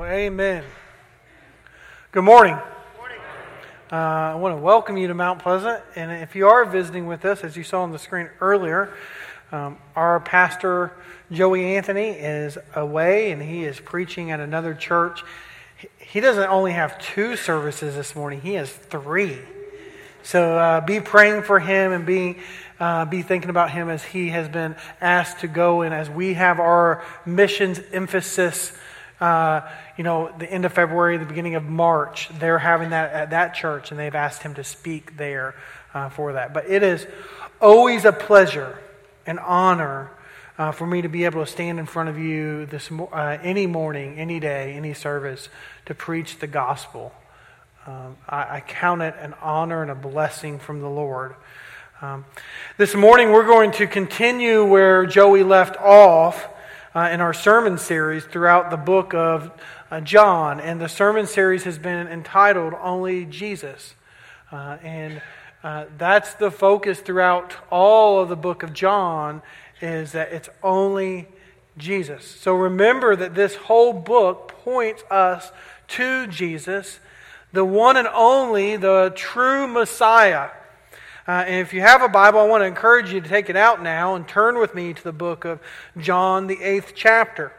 Well, 0.00 0.10
amen. 0.10 0.64
Good 2.10 2.24
morning. 2.24 2.54
Uh, 2.54 3.94
I 3.94 4.34
want 4.34 4.56
to 4.56 4.56
welcome 4.56 4.96
you 4.96 5.08
to 5.08 5.12
Mount 5.12 5.40
Pleasant. 5.40 5.82
And 5.94 6.10
if 6.10 6.34
you 6.34 6.48
are 6.48 6.64
visiting 6.64 7.06
with 7.06 7.26
us, 7.26 7.44
as 7.44 7.54
you 7.54 7.64
saw 7.64 7.82
on 7.82 7.92
the 7.92 7.98
screen 7.98 8.30
earlier, 8.40 8.94
um, 9.52 9.76
our 9.94 10.18
pastor, 10.20 10.94
Joey 11.30 11.76
Anthony, 11.76 12.12
is 12.12 12.56
away 12.74 13.30
and 13.30 13.42
he 13.42 13.64
is 13.64 13.78
preaching 13.78 14.30
at 14.30 14.40
another 14.40 14.72
church. 14.72 15.22
He 15.98 16.20
doesn't 16.20 16.48
only 16.48 16.72
have 16.72 16.98
two 16.98 17.36
services 17.36 17.94
this 17.94 18.16
morning, 18.16 18.40
he 18.40 18.54
has 18.54 18.72
three. 18.72 19.38
So 20.22 20.56
uh, 20.56 20.80
be 20.80 21.00
praying 21.00 21.42
for 21.42 21.60
him 21.60 21.92
and 21.92 22.06
be, 22.06 22.38
uh, 22.78 23.04
be 23.04 23.20
thinking 23.20 23.50
about 23.50 23.70
him 23.70 23.90
as 23.90 24.02
he 24.02 24.30
has 24.30 24.48
been 24.48 24.76
asked 25.02 25.40
to 25.40 25.46
go 25.46 25.82
and 25.82 25.92
as 25.92 26.08
we 26.08 26.32
have 26.32 26.58
our 26.58 27.04
missions 27.26 27.80
emphasis 27.92 28.72
uh, 29.20 29.60
you 29.96 30.04
know, 30.04 30.32
the 30.38 30.50
end 30.50 30.64
of 30.64 30.72
February, 30.72 31.18
the 31.18 31.26
beginning 31.26 31.54
of 31.54 31.64
March, 31.64 32.28
they're 32.38 32.58
having 32.58 32.90
that 32.90 33.12
at 33.12 33.30
that 33.30 33.54
church, 33.54 33.90
and 33.90 34.00
they've 34.00 34.14
asked 34.14 34.42
him 34.42 34.54
to 34.54 34.64
speak 34.64 35.16
there 35.16 35.54
uh, 35.92 36.08
for 36.08 36.32
that. 36.32 36.54
But 36.54 36.70
it 36.70 36.82
is 36.82 37.06
always 37.60 38.04
a 38.04 38.12
pleasure 38.12 38.78
and 39.26 39.38
honor 39.38 40.10
uh, 40.58 40.72
for 40.72 40.86
me 40.86 41.02
to 41.02 41.08
be 41.08 41.24
able 41.24 41.44
to 41.44 41.50
stand 41.50 41.78
in 41.78 41.86
front 41.86 42.08
of 42.08 42.18
you 42.18 42.66
this 42.66 42.90
uh, 42.90 43.38
any 43.42 43.66
morning, 43.66 44.18
any 44.18 44.40
day, 44.40 44.72
any 44.72 44.94
service 44.94 45.48
to 45.86 45.94
preach 45.94 46.38
the 46.38 46.46
gospel. 46.46 47.14
Um, 47.86 48.16
I, 48.28 48.56
I, 48.56 48.60
count 48.60 49.00
it 49.00 49.14
an 49.20 49.34
honor 49.40 49.80
and 49.80 49.90
a 49.90 49.94
blessing 49.94 50.58
from 50.58 50.82
the 50.82 50.88
Lord. 50.88 51.34
Um, 52.02 52.26
this 52.76 52.94
morning, 52.94 53.32
we're 53.32 53.46
going 53.46 53.72
to 53.72 53.86
continue 53.86 54.64
where 54.64 55.06
Joey 55.06 55.42
left 55.42 55.78
off 55.78 56.46
uh, 56.94 57.08
in 57.12 57.20
our 57.20 57.32
sermon 57.32 57.78
series 57.78 58.24
throughout 58.24 58.70
the 58.70 58.76
book 58.76 59.14
of 59.14 59.50
uh, 59.90 60.00
John. 60.00 60.60
And 60.60 60.80
the 60.80 60.88
sermon 60.88 61.26
series 61.26 61.64
has 61.64 61.78
been 61.78 62.08
entitled 62.08 62.74
Only 62.80 63.24
Jesus. 63.26 63.94
Uh, 64.50 64.78
and 64.82 65.22
uh, 65.62 65.84
that's 65.98 66.34
the 66.34 66.50
focus 66.50 67.00
throughout 67.00 67.54
all 67.70 68.20
of 68.20 68.28
the 68.28 68.36
book 68.36 68.62
of 68.62 68.72
John 68.72 69.42
is 69.80 70.12
that 70.12 70.32
it's 70.32 70.48
only 70.62 71.28
Jesus. 71.76 72.24
So 72.24 72.54
remember 72.54 73.14
that 73.14 73.34
this 73.34 73.54
whole 73.54 73.92
book 73.92 74.48
points 74.48 75.02
us 75.10 75.52
to 75.88 76.26
Jesus, 76.26 76.98
the 77.52 77.64
one 77.64 77.96
and 77.96 78.08
only, 78.08 78.76
the 78.76 79.12
true 79.14 79.66
Messiah. 79.66 80.50
Uh, 81.30 81.44
and 81.46 81.60
if 81.60 81.72
you 81.72 81.80
have 81.80 82.02
a 82.02 82.08
Bible, 82.08 82.40
I 82.40 82.46
want 82.48 82.62
to 82.62 82.66
encourage 82.66 83.12
you 83.12 83.20
to 83.20 83.28
take 83.28 83.48
it 83.48 83.54
out 83.54 83.80
now 83.80 84.16
and 84.16 84.26
turn 84.26 84.58
with 84.58 84.74
me 84.74 84.92
to 84.92 85.04
the 85.04 85.12
book 85.12 85.44
of 85.44 85.60
John, 85.96 86.48
the 86.48 86.60
eighth 86.60 86.94
chapter. 86.96 87.52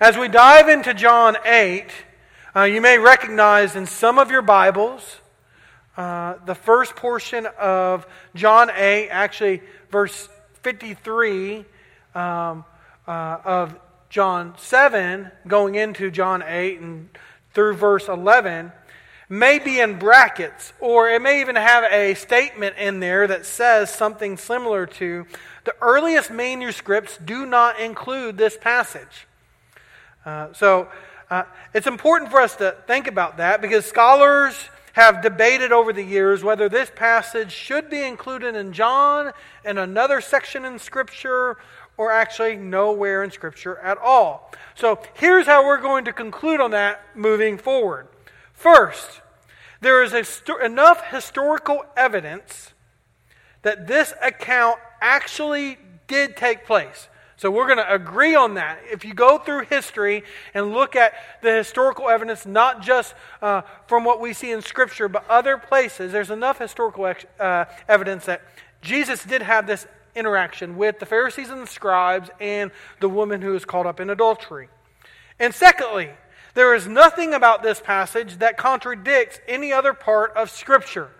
As 0.00 0.18
we 0.18 0.26
dive 0.26 0.68
into 0.68 0.92
John 0.92 1.36
8, 1.44 1.86
uh, 2.56 2.62
you 2.64 2.80
may 2.80 2.98
recognize 2.98 3.76
in 3.76 3.86
some 3.86 4.18
of 4.18 4.32
your 4.32 4.42
Bibles 4.42 5.18
uh, 5.96 6.38
the 6.44 6.56
first 6.56 6.96
portion 6.96 7.46
of 7.56 8.04
John 8.34 8.68
8, 8.74 9.10
actually, 9.10 9.62
verse 9.92 10.28
53 10.62 11.64
um, 12.16 12.64
uh, 13.06 13.38
of 13.44 13.78
John 14.10 14.54
7, 14.58 15.30
going 15.46 15.76
into 15.76 16.10
John 16.10 16.42
8 16.44 16.80
and 16.80 17.08
through 17.54 17.74
verse 17.74 18.08
11 18.08 18.72
may 19.28 19.58
be 19.58 19.80
in 19.80 19.98
brackets, 19.98 20.72
or 20.80 21.08
it 21.08 21.20
may 21.20 21.40
even 21.40 21.56
have 21.56 21.84
a 21.84 22.14
statement 22.14 22.76
in 22.76 23.00
there 23.00 23.26
that 23.26 23.44
says 23.44 23.90
something 23.90 24.36
similar 24.36 24.86
to 24.86 25.26
the 25.64 25.74
earliest 25.80 26.30
manuscripts 26.30 27.18
do 27.18 27.44
not 27.44 27.80
include 27.80 28.36
this 28.36 28.56
passage. 28.56 29.26
Uh, 30.24 30.52
so 30.52 30.88
uh, 31.30 31.42
it's 31.74 31.88
important 31.88 32.30
for 32.30 32.40
us 32.40 32.54
to 32.56 32.76
think 32.86 33.08
about 33.08 33.38
that 33.38 33.60
because 33.60 33.84
scholars 33.84 34.54
have 34.92 35.22
debated 35.22 35.72
over 35.72 35.92
the 35.92 36.02
years 36.02 36.42
whether 36.42 36.68
this 36.68 36.90
passage 36.94 37.52
should 37.52 37.90
be 37.90 38.02
included 38.02 38.54
in 38.54 38.72
John 38.72 39.32
and 39.64 39.78
another 39.78 40.20
section 40.20 40.64
in 40.64 40.78
Scripture 40.78 41.58
or 41.96 42.12
actually 42.12 42.56
nowhere 42.56 43.24
in 43.24 43.30
Scripture 43.30 43.78
at 43.78 43.98
all. 43.98 44.52
So 44.74 45.00
here's 45.14 45.46
how 45.46 45.66
we're 45.66 45.80
going 45.80 46.04
to 46.04 46.12
conclude 46.12 46.60
on 46.60 46.70
that 46.70 47.00
moving 47.14 47.58
forward. 47.58 48.06
First, 48.56 49.20
there 49.80 50.02
is 50.02 50.14
enough 50.62 51.04
historical 51.10 51.84
evidence 51.96 52.72
that 53.62 53.86
this 53.86 54.14
account 54.22 54.80
actually 55.00 55.78
did 56.08 56.36
take 56.36 56.64
place. 56.64 57.08
So 57.36 57.50
we're 57.50 57.66
going 57.66 57.78
to 57.78 57.94
agree 57.94 58.34
on 58.34 58.54
that. 58.54 58.78
If 58.90 59.04
you 59.04 59.12
go 59.12 59.36
through 59.36 59.66
history 59.66 60.24
and 60.54 60.72
look 60.72 60.96
at 60.96 61.12
the 61.42 61.52
historical 61.52 62.08
evidence, 62.08 62.46
not 62.46 62.80
just 62.80 63.14
uh, 63.42 63.60
from 63.86 64.04
what 64.04 64.20
we 64.20 64.32
see 64.32 64.52
in 64.52 64.62
Scripture, 64.62 65.06
but 65.06 65.28
other 65.28 65.58
places, 65.58 66.12
there's 66.12 66.30
enough 66.30 66.58
historical 66.58 67.06
ex- 67.06 67.26
uh, 67.38 67.66
evidence 67.88 68.24
that 68.24 68.40
Jesus 68.80 69.22
did 69.22 69.42
have 69.42 69.66
this 69.66 69.86
interaction 70.14 70.78
with 70.78 70.98
the 70.98 71.04
Pharisees 71.04 71.50
and 71.50 71.60
the 71.60 71.66
scribes 71.66 72.30
and 72.40 72.70
the 73.00 73.08
woman 73.08 73.42
who 73.42 73.52
was 73.52 73.66
caught 73.66 73.84
up 73.84 74.00
in 74.00 74.08
adultery. 74.08 74.70
And 75.38 75.54
secondly, 75.54 76.10
there 76.56 76.74
is 76.74 76.88
nothing 76.88 77.34
about 77.34 77.62
this 77.62 77.80
passage 77.80 78.38
that 78.38 78.56
contradicts 78.56 79.38
any 79.46 79.74
other 79.74 79.92
part 79.92 80.32
of 80.34 80.50
Scripture. 80.50 81.10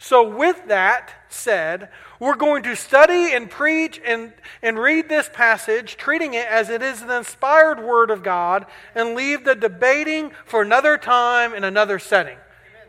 So, 0.00 0.36
with 0.36 0.66
that 0.66 1.12
said, 1.28 1.90
we're 2.18 2.34
going 2.34 2.64
to 2.64 2.74
study 2.74 3.32
and 3.32 3.48
preach 3.48 4.00
and, 4.04 4.32
and 4.62 4.76
read 4.76 5.08
this 5.08 5.30
passage, 5.32 5.96
treating 5.96 6.34
it 6.34 6.46
as 6.46 6.70
it 6.70 6.82
is 6.82 7.00
the 7.00 7.16
inspired 7.16 7.84
Word 7.84 8.10
of 8.10 8.24
God, 8.24 8.66
and 8.96 9.14
leave 9.14 9.44
the 9.44 9.54
debating 9.54 10.32
for 10.44 10.60
another 10.60 10.98
time 10.98 11.54
in 11.54 11.62
another 11.62 12.00
setting. 12.00 12.36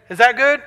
Is 0.09 0.17
that 0.17 0.37
good? 0.37 0.61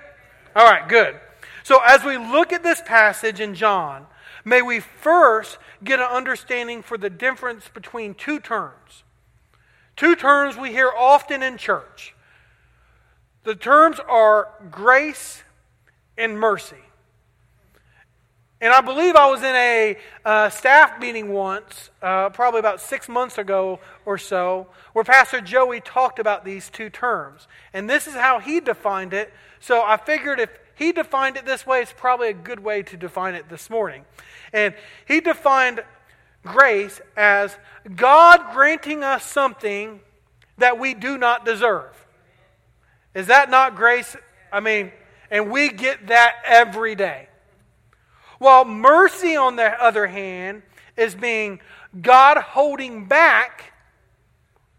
All 0.55 0.71
right, 0.71 0.89
good. 0.89 1.17
So, 1.65 1.81
as 1.84 2.05
we 2.05 2.17
look 2.17 2.53
at 2.53 2.62
this 2.62 2.81
passage 2.81 3.41
in 3.41 3.57
John, 3.57 4.07
may 4.45 4.62
we 4.62 4.78
first 4.78 5.59
get 5.83 5.99
an 5.99 6.07
understanding 6.07 6.81
for 6.81 6.97
the 6.97 7.11
difference 7.11 7.69
between 7.69 8.15
two 8.15 8.39
terms 8.39 9.03
Two 9.98 10.14
terms 10.14 10.56
we 10.56 10.70
hear 10.70 10.92
often 10.97 11.42
in 11.42 11.56
church. 11.56 12.14
The 13.42 13.56
terms 13.56 13.98
are 14.09 14.48
grace 14.70 15.42
and 16.16 16.38
mercy. 16.38 16.76
And 18.60 18.72
I 18.72 18.81
believe 18.81 19.16
I 19.16 19.28
was 19.28 19.41
in 19.41 19.56
a 19.56 19.97
uh, 20.25 20.50
staff 20.50 21.00
meeting 21.00 21.32
once, 21.32 21.91
uh, 22.00 22.31
probably 22.31 22.60
about 22.60 22.81
six 22.81 23.09
months 23.09 23.38
ago 23.38 23.81
or 24.06 24.19
so, 24.19 24.69
where 24.92 25.04
Pastor 25.04 25.41
Joey 25.41 25.81
talked 25.81 26.20
about 26.20 26.44
these 26.44 26.70
two 26.70 26.91
terms. 26.91 27.48
And 27.72 27.91
this 27.91 28.06
is 28.06 28.15
how 28.15 28.38
he 28.38 28.60
defined 28.60 29.12
it. 29.12 29.34
So 29.59 29.82
I 29.82 29.97
figured 29.97 30.38
if 30.38 30.50
he 30.76 30.92
defined 30.92 31.36
it 31.36 31.44
this 31.44 31.66
way, 31.66 31.82
it's 31.82 31.92
probably 31.92 32.28
a 32.28 32.34
good 32.34 32.60
way 32.60 32.84
to 32.84 32.97
define 32.97 33.34
it 33.34 33.48
this 33.48 33.69
morning. 33.69 34.04
And 34.53 34.76
he 35.09 35.20
defined 35.20 35.82
grace 36.48 37.00
as 37.16 37.56
God 37.94 38.53
granting 38.53 39.04
us 39.04 39.25
something 39.25 40.00
that 40.59 40.78
we 40.78 40.94
do 40.94 41.16
not 41.19 41.44
deserve. 41.44 41.94
Is 43.14 43.28
that 43.28 43.50
not 43.50 43.76
grace? 43.76 44.16
I 44.53 44.60
mean, 44.60 44.92
and 45.31 45.50
we 45.50 45.70
get 45.70 46.09
that 46.09 46.36
every 46.44 46.94
day. 46.94 47.28
While 48.38 48.64
mercy, 48.64 49.36
on 49.36 49.56
the 49.56 49.82
other 49.82 50.06
hand, 50.06 50.62
is 50.97 51.14
being 51.14 51.60
God 52.00 52.38
holding 52.38 53.06
back 53.06 53.72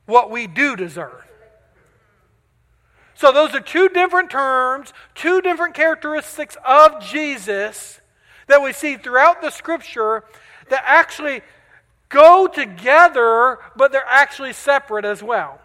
what 0.05 0.31
we 0.31 0.47
do 0.47 0.75
deserve. 0.75 1.25
So, 3.15 3.33
those 3.33 3.53
are 3.53 3.59
two 3.59 3.89
different 3.89 4.29
terms, 4.29 4.93
two 5.13 5.41
different 5.41 5.73
characteristics 5.73 6.55
of 6.65 7.01
Jesus 7.01 7.99
that 8.47 8.61
we 8.61 8.71
see 8.71 8.95
throughout 8.95 9.41
the 9.41 9.49
scripture 9.49 10.23
that 10.69 10.83
actually 10.85 11.41
go 12.09 12.47
together, 12.47 13.59
but 13.75 13.91
they're 13.91 14.03
actually 14.05 14.53
separate 14.53 15.05
as 15.05 15.23
well. 15.23 15.59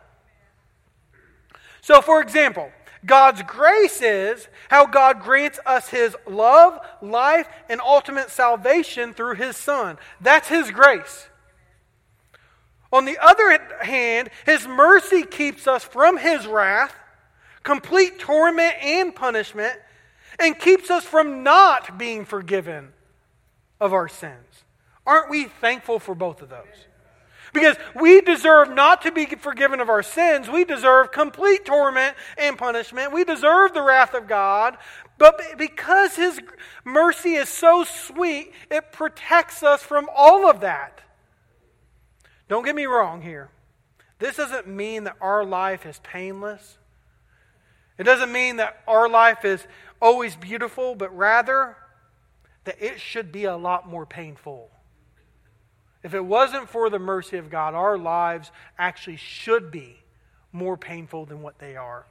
So, 1.80 2.00
for 2.00 2.22
example, 2.22 2.70
God's 3.04 3.42
grace 3.42 4.00
is 4.00 4.48
how 4.68 4.86
God 4.86 5.20
grants 5.20 5.58
us 5.66 5.88
His 5.88 6.16
love, 6.26 6.78
life, 7.02 7.46
and 7.68 7.80
ultimate 7.80 8.30
salvation 8.30 9.12
through 9.12 9.34
His 9.34 9.56
Son. 9.56 9.98
That's 10.20 10.48
His 10.48 10.70
grace. 10.70 11.28
On 12.92 13.04
the 13.04 13.18
other 13.18 13.58
hand, 13.80 14.30
His 14.46 14.66
mercy 14.66 15.24
keeps 15.24 15.66
us 15.66 15.84
from 15.84 16.16
His 16.16 16.46
wrath, 16.46 16.94
complete 17.62 18.18
torment 18.18 18.74
and 18.82 19.14
punishment, 19.14 19.74
and 20.38 20.58
keeps 20.58 20.90
us 20.90 21.04
from 21.04 21.42
not 21.42 21.98
being 21.98 22.24
forgiven 22.24 22.92
of 23.80 23.92
our 23.92 24.08
sins. 24.08 24.63
Aren't 25.06 25.30
we 25.30 25.44
thankful 25.44 25.98
for 25.98 26.14
both 26.14 26.42
of 26.42 26.48
those? 26.48 26.86
Because 27.52 27.76
we 27.94 28.20
deserve 28.20 28.74
not 28.74 29.02
to 29.02 29.12
be 29.12 29.26
forgiven 29.26 29.80
of 29.80 29.88
our 29.88 30.02
sins. 30.02 30.48
We 30.48 30.64
deserve 30.64 31.12
complete 31.12 31.64
torment 31.64 32.16
and 32.36 32.58
punishment. 32.58 33.12
We 33.12 33.22
deserve 33.22 33.74
the 33.74 33.82
wrath 33.82 34.12
of 34.14 34.26
God. 34.26 34.76
But 35.18 35.40
because 35.56 36.16
His 36.16 36.40
mercy 36.84 37.34
is 37.34 37.48
so 37.48 37.84
sweet, 37.84 38.52
it 38.70 38.90
protects 38.90 39.62
us 39.62 39.82
from 39.82 40.08
all 40.14 40.50
of 40.50 40.60
that. 40.60 41.00
Don't 42.48 42.64
get 42.64 42.74
me 42.74 42.86
wrong 42.86 43.22
here. 43.22 43.50
This 44.18 44.36
doesn't 44.36 44.66
mean 44.66 45.04
that 45.04 45.16
our 45.20 45.44
life 45.44 45.86
is 45.86 46.00
painless. 46.02 46.78
It 47.98 48.04
doesn't 48.04 48.32
mean 48.32 48.56
that 48.56 48.82
our 48.88 49.08
life 49.08 49.44
is 49.44 49.64
always 50.02 50.34
beautiful, 50.34 50.96
but 50.96 51.16
rather 51.16 51.76
that 52.64 52.82
it 52.82 53.00
should 53.00 53.30
be 53.30 53.44
a 53.44 53.56
lot 53.56 53.88
more 53.88 54.06
painful. 54.06 54.70
If 56.04 56.12
it 56.12 56.24
wasn't 56.24 56.68
for 56.68 56.90
the 56.90 56.98
mercy 56.98 57.38
of 57.38 57.48
God, 57.50 57.72
our 57.74 57.96
lives 57.96 58.52
actually 58.78 59.16
should 59.16 59.70
be 59.70 59.96
more 60.52 60.76
painful 60.76 61.24
than 61.24 61.40
what 61.40 61.58
they 61.58 61.76
are. 61.76 62.04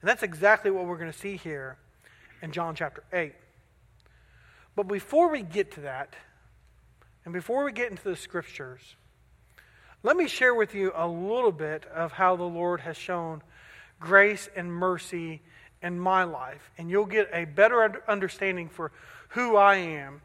And 0.00 0.08
that's 0.08 0.22
exactly 0.22 0.70
what 0.70 0.86
we're 0.86 0.96
going 0.96 1.12
to 1.12 1.18
see 1.18 1.36
here 1.36 1.76
in 2.40 2.52
John 2.52 2.74
chapter 2.74 3.04
8. 3.12 3.34
But 4.74 4.88
before 4.88 5.30
we 5.30 5.42
get 5.42 5.72
to 5.72 5.82
that, 5.82 6.16
and 7.24 7.34
before 7.34 7.64
we 7.64 7.72
get 7.72 7.90
into 7.90 8.04
the 8.04 8.16
scriptures, 8.16 8.96
let 10.02 10.16
me 10.16 10.26
share 10.26 10.54
with 10.54 10.74
you 10.74 10.92
a 10.94 11.06
little 11.06 11.52
bit 11.52 11.84
of 11.86 12.12
how 12.12 12.34
the 12.36 12.44
Lord 12.44 12.80
has 12.80 12.96
shown 12.96 13.42
grace 14.00 14.48
and 14.56 14.72
mercy 14.72 15.42
in 15.82 16.00
my 16.00 16.24
life. 16.24 16.70
And 16.78 16.90
you'll 16.90 17.04
get 17.04 17.28
a 17.32 17.44
better 17.44 18.02
understanding 18.08 18.70
for 18.70 18.90
who 19.30 19.56
I 19.56 19.76
am 19.76 20.22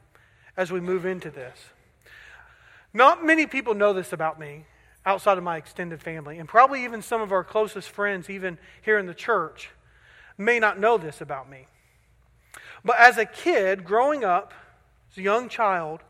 as 0.56 0.71
we 0.71 0.79
move 0.79 1.06
into 1.06 1.31
this. 1.31 1.57
Not 2.93 3.25
many 3.25 3.45
people 3.45 3.73
know 3.73 3.93
this 3.93 4.11
about 4.11 4.39
me 4.39 4.65
outside 5.05 5.38
of 5.38 5.43
my 5.43 5.57
extended 5.57 6.01
family, 6.01 6.38
and 6.38 6.47
probably 6.47 6.83
even 6.83 7.01
some 7.01 7.21
of 7.21 7.31
our 7.31 7.43
closest 7.43 7.89
friends, 7.89 8.29
even 8.29 8.57
here 8.81 8.99
in 8.99 9.05
the 9.05 9.13
church, 9.13 9.71
may 10.38 10.59
not 10.59 10.79
know 10.79 10.97
this 10.97 11.21
about 11.21 11.49
me. 11.49 11.67
But 12.83 12.97
as 12.99 13.17
a 13.17 13.25
kid, 13.25 13.83
growing 13.85 14.23
up, 14.23 14.53
as 15.11 15.17
a 15.17 15.21
young 15.21 15.49
child, 15.49 16.01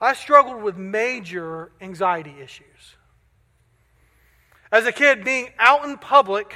I 0.00 0.14
struggled 0.14 0.62
with 0.62 0.76
major 0.76 1.70
anxiety 1.80 2.36
issues. 2.40 2.96
As 4.72 4.86
a 4.86 4.92
kid, 4.92 5.24
being 5.24 5.50
out 5.58 5.84
in 5.84 5.98
public 5.98 6.54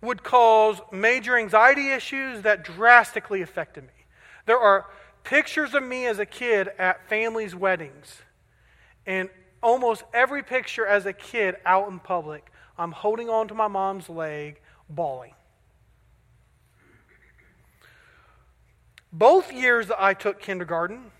would 0.00 0.22
cause 0.22 0.80
major 0.92 1.36
anxiety 1.36 1.90
issues 1.90 2.42
that 2.42 2.64
drastically 2.64 3.40
affected 3.40 3.84
me. 3.84 4.06
There 4.46 4.58
are 4.58 4.86
pictures 5.22 5.74
of 5.74 5.82
me 5.82 6.06
as 6.06 6.18
a 6.18 6.26
kid 6.26 6.68
at 6.78 7.08
families' 7.08 7.54
weddings, 7.54 8.22
and 9.06 9.28
almost 9.62 10.04
every 10.12 10.42
picture 10.42 10.86
as 10.86 11.06
a 11.06 11.12
kid 11.12 11.56
out 11.64 11.88
in 11.90 11.98
public, 11.98 12.50
I'm 12.78 12.92
holding 12.92 13.28
on 13.30 13.48
to 13.48 13.54
my 13.54 13.68
mom's 13.68 14.08
leg, 14.08 14.60
bawling. 14.88 15.32
Both 19.12 19.52
years 19.52 19.88
that 19.88 20.02
I 20.02 20.12
took 20.12 20.40
kindergarten, 20.40 21.12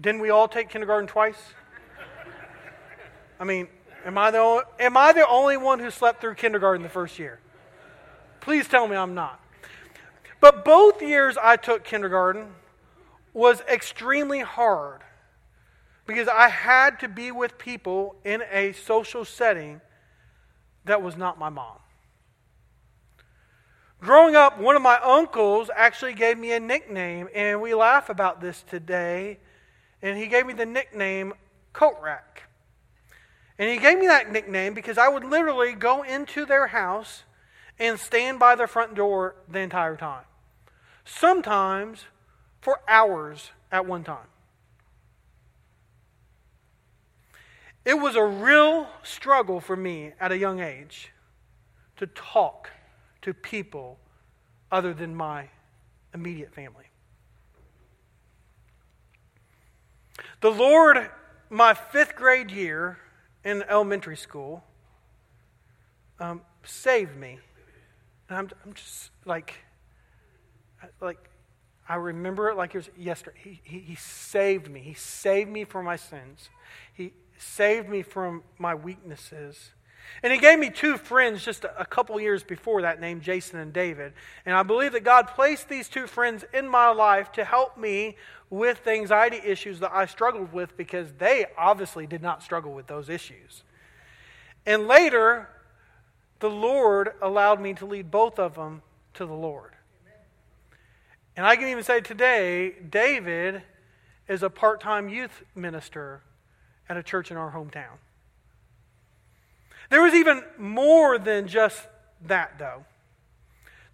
didn't 0.00 0.20
we 0.20 0.30
all 0.30 0.48
take 0.48 0.68
kindergarten 0.68 1.08
twice? 1.08 1.40
I 3.40 3.44
mean, 3.44 3.66
am 4.04 4.16
I, 4.16 4.30
the 4.30 4.38
only, 4.38 4.64
am 4.78 4.96
I 4.96 5.12
the 5.12 5.26
only 5.26 5.56
one 5.56 5.80
who 5.80 5.90
slept 5.90 6.20
through 6.20 6.36
kindergarten 6.36 6.82
the 6.82 6.88
first 6.88 7.18
year? 7.18 7.40
Please 8.40 8.68
tell 8.68 8.86
me 8.86 8.96
I'm 8.96 9.14
not. 9.14 9.40
But 10.40 10.64
both 10.64 11.02
years 11.02 11.36
I 11.40 11.56
took 11.56 11.84
kindergarten 11.84 12.46
was 13.32 13.60
extremely 13.62 14.40
hard 14.40 15.00
because 16.06 16.28
I 16.28 16.48
had 16.48 16.98
to 17.00 17.08
be 17.08 17.30
with 17.30 17.58
people 17.58 18.16
in 18.24 18.42
a 18.50 18.72
social 18.72 19.24
setting 19.24 19.80
that 20.84 21.02
was 21.02 21.16
not 21.16 21.38
my 21.38 21.48
mom. 21.48 21.78
Growing 24.00 24.34
up, 24.34 24.58
one 24.58 24.74
of 24.74 24.82
my 24.82 24.98
uncles 24.98 25.70
actually 25.76 26.14
gave 26.14 26.36
me 26.36 26.52
a 26.52 26.58
nickname, 26.58 27.28
and 27.32 27.60
we 27.60 27.72
laugh 27.72 28.08
about 28.08 28.40
this 28.40 28.62
today. 28.62 29.38
And 30.02 30.18
he 30.18 30.26
gave 30.26 30.44
me 30.44 30.54
the 30.54 30.66
nickname 30.66 31.34
Coat 31.72 31.96
Rack. 32.02 32.42
And 33.58 33.70
he 33.70 33.78
gave 33.78 33.98
me 33.98 34.08
that 34.08 34.32
nickname 34.32 34.74
because 34.74 34.98
I 34.98 35.08
would 35.08 35.22
literally 35.22 35.74
go 35.74 36.02
into 36.02 36.44
their 36.44 36.66
house 36.66 37.22
and 37.78 37.98
stand 38.00 38.40
by 38.40 38.56
their 38.56 38.66
front 38.66 38.96
door 38.96 39.36
the 39.48 39.60
entire 39.60 39.96
time. 39.96 40.24
Sometimes 41.04 42.06
for 42.60 42.80
hours 42.88 43.52
at 43.70 43.86
one 43.86 44.02
time. 44.02 44.31
It 47.84 47.94
was 47.94 48.14
a 48.14 48.24
real 48.24 48.86
struggle 49.02 49.60
for 49.60 49.76
me 49.76 50.12
at 50.20 50.30
a 50.30 50.38
young 50.38 50.60
age 50.60 51.10
to 51.96 52.06
talk 52.06 52.70
to 53.22 53.34
people 53.34 53.98
other 54.70 54.94
than 54.94 55.14
my 55.14 55.48
immediate 56.14 56.54
family. 56.54 56.84
The 60.40 60.50
Lord, 60.50 61.10
my 61.50 61.74
fifth 61.74 62.14
grade 62.14 62.50
year 62.50 62.98
in 63.44 63.62
elementary 63.68 64.16
school, 64.16 64.64
um, 66.20 66.42
saved 66.64 67.16
me. 67.16 67.38
And 68.28 68.38
I'm, 68.38 68.50
I'm 68.64 68.72
just 68.74 69.10
like, 69.24 69.54
like, 71.00 71.30
I 71.88 71.96
remember 71.96 72.48
it 72.48 72.56
like 72.56 72.74
it 72.74 72.78
was 72.78 72.90
yesterday. 72.96 73.38
He, 73.42 73.60
he, 73.64 73.78
he 73.80 73.94
saved 73.96 74.70
me. 74.70 74.80
He 74.80 74.94
saved 74.94 75.50
me 75.50 75.64
from 75.64 75.84
my 75.84 75.96
sins. 75.96 76.48
He 76.94 77.12
saved 77.42 77.88
me 77.88 78.02
from 78.02 78.42
my 78.58 78.74
weaknesses. 78.74 79.72
And 80.22 80.32
he 80.32 80.38
gave 80.38 80.58
me 80.58 80.70
two 80.70 80.96
friends 80.96 81.44
just 81.44 81.64
a, 81.64 81.84
couple 81.84 82.20
years 82.20 82.42
before 82.42 82.82
that 82.82 83.00
named 83.00 83.22
Jason 83.22 83.58
and 83.58 83.72
David. 83.72 84.12
And 84.46 84.54
I 84.54 84.62
believe 84.62 84.92
that 84.92 85.04
God 85.04 85.28
placed 85.28 85.68
these 85.68 85.88
two 85.88 86.06
friends 86.06 86.44
in 86.52 86.68
my 86.68 86.90
life 86.90 87.32
to 87.32 87.44
help 87.44 87.76
me 87.76 88.16
with 88.50 88.84
the 88.84 88.92
anxiety 88.92 89.40
issues 89.44 89.80
that 89.80 89.92
I 89.92 90.06
struggled 90.06 90.52
with 90.52 90.76
because 90.76 91.12
they 91.18 91.46
obviously 91.56 92.06
did 92.06 92.22
not 92.22 92.42
struggle 92.42 92.72
with 92.72 92.86
those 92.86 93.08
issues. 93.08 93.64
And 94.66 94.86
later, 94.86 95.48
the 96.40 96.50
Lord 96.50 97.12
allowed 97.20 97.60
me 97.60 97.74
to 97.74 97.86
lead 97.86 98.10
both 98.10 98.38
of 98.38 98.54
them 98.54 98.82
to 99.14 99.26
the 99.26 99.32
Lord. 99.32 99.72
And 101.36 101.46
I 101.46 101.56
can 101.56 101.68
even 101.68 101.82
say 101.82 102.00
today, 102.00 102.74
David 102.90 103.62
is 104.28 104.42
a 104.42 104.50
part 104.50 104.80
time 104.80 105.08
youth 105.08 105.42
minister 105.54 106.22
at 106.92 106.98
a 106.98 107.02
church 107.02 107.30
in 107.30 107.38
our 107.38 107.50
hometown. 107.50 107.96
There 109.88 110.02
was 110.02 110.12
even 110.12 110.42
more 110.58 111.18
than 111.18 111.48
just 111.48 111.88
that, 112.26 112.58
though. 112.58 112.84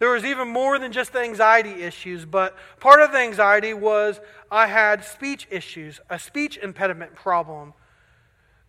There 0.01 0.11
was 0.11 0.25
even 0.25 0.49
more 0.49 0.81
than 0.81 0.91
just 0.91 1.13
the 1.13 1.21
anxiety 1.21 1.83
issues, 1.83 2.25
but 2.25 2.57
part 2.81 3.01
of 3.01 3.13
the 3.13 3.19
anxiety 3.19 3.73
was 3.73 4.21
I 4.51 4.67
had 4.67 5.05
speech 5.05 5.47
issues, 5.51 6.01
a 6.11 6.19
speech 6.19 6.57
impediment 6.57 7.15
problem 7.15 7.73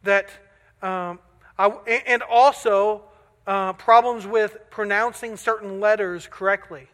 that, 0.03 0.29
um, 0.81 1.19
I, 1.57 1.69
and 2.05 2.21
also 2.21 3.03
uh, 3.47 3.73
problems 3.73 4.27
with 4.27 4.57
pronouncing 4.69 5.37
certain 5.37 5.79
letters 5.79 6.27
correctly. 6.29 6.87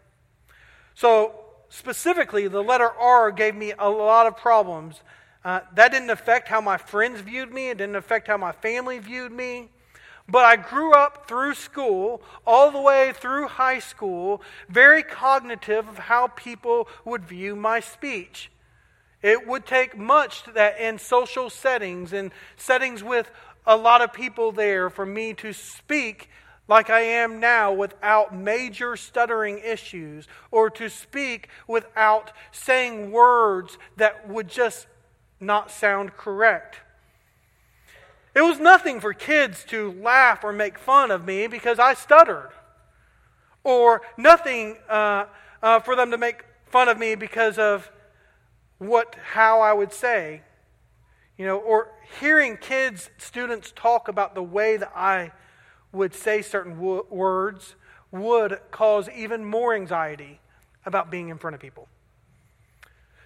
So, 0.96 1.36
specifically, 1.68 2.48
the 2.48 2.64
letter 2.64 2.90
R 2.90 3.32
gave 3.32 3.56
me 3.56 3.74
a 3.78 3.90
lot 3.90 4.26
of 4.26 4.38
problems. 4.38 5.02
Uh, 5.46 5.60
that 5.76 5.92
didn't 5.92 6.10
affect 6.10 6.48
how 6.48 6.60
my 6.60 6.76
friends 6.76 7.22
viewed 7.22 7.54
me, 7.54 7.70
it 7.70 7.78
didn't 7.78 7.96
affect 7.96 8.28
how 8.28 8.36
my 8.36 8.52
family 8.52 8.98
viewed 8.98 9.32
me. 9.32 9.70
But 10.28 10.44
I 10.44 10.56
grew 10.56 10.92
up 10.92 11.28
through 11.28 11.54
school, 11.54 12.24
all 12.48 12.72
the 12.72 12.82
way 12.82 13.14
through 13.14 13.48
high 13.48 13.78
school, 13.78 14.42
very 14.68 15.04
cognitive 15.04 15.88
of 15.88 16.00
how 16.00 16.28
people 16.30 16.88
would 17.06 17.24
view 17.26 17.56
my 17.56 17.80
speech. 17.80 18.50
It 19.22 19.48
would 19.48 19.68
take 19.68 19.96
much 19.96 20.44
that 20.56 20.80
in 20.80 20.98
social 20.98 21.52
settings 21.52 22.12
and 22.12 22.32
settings 22.58 23.04
with 23.04 23.30
a 23.68 23.78
lot 23.78 24.02
of 24.02 24.14
people 24.14 24.52
there 24.52 24.90
for 24.90 25.06
me 25.06 25.36
to 25.36 25.54
speak 25.54 26.30
like 26.68 26.90
I 26.90 27.02
am 27.02 27.40
now 27.40 27.72
without 27.72 28.36
major 28.36 28.96
stuttering 28.96 29.60
issues 29.60 30.28
or 30.50 30.72
to 30.72 30.90
speak 30.90 31.50
without 31.68 32.32
saying 32.52 33.12
words 33.12 33.78
that 33.98 34.28
would 34.28 34.48
just 34.48 34.88
not 35.40 35.72
sound 35.72 36.16
correct. 36.18 36.80
It 38.34 38.42
was 38.42 38.60
nothing 38.60 39.00
for 39.00 39.14
kids 39.14 39.64
to 39.66 39.94
laugh 40.02 40.44
or 40.44 40.52
make 40.52 40.78
fun 40.78 41.10
of 41.10 41.26
me 41.26 41.48
because 41.48 41.80
I 41.80 41.94
stuttered, 41.94 42.50
or 43.64 44.02
nothing 44.18 44.78
uh, 44.90 45.26
uh, 45.64 45.80
for 45.80 45.96
them 45.96 46.12
to 46.12 46.18
make 46.18 46.44
fun 46.66 46.90
of 46.90 46.98
me 46.98 47.16
because 47.16 47.58
of 47.58 47.90
what 48.78 49.16
how 49.34 49.62
I 49.62 49.72
would 49.72 49.94
say, 49.94 50.42
you 51.38 51.46
know, 51.46 51.58
or 51.58 51.92
hearing 52.20 52.58
kids, 52.58 53.10
students 53.18 53.72
talk 53.74 54.08
about 54.08 54.36
the 54.36 54.44
way 54.44 54.76
that 54.78 54.92
I 54.96 55.32
would 55.92 56.14
say 56.14 56.42
certain 56.42 56.78
wo- 56.78 57.06
words 57.10 57.76
would 58.12 58.60
cause 58.72 59.10
even 59.10 59.46
more 59.46 59.74
anxiety 59.74 60.40
about 60.86 61.10
being 61.10 61.30
in 61.30 61.38
front 61.38 61.56
of 61.56 61.62
people. 61.62 61.88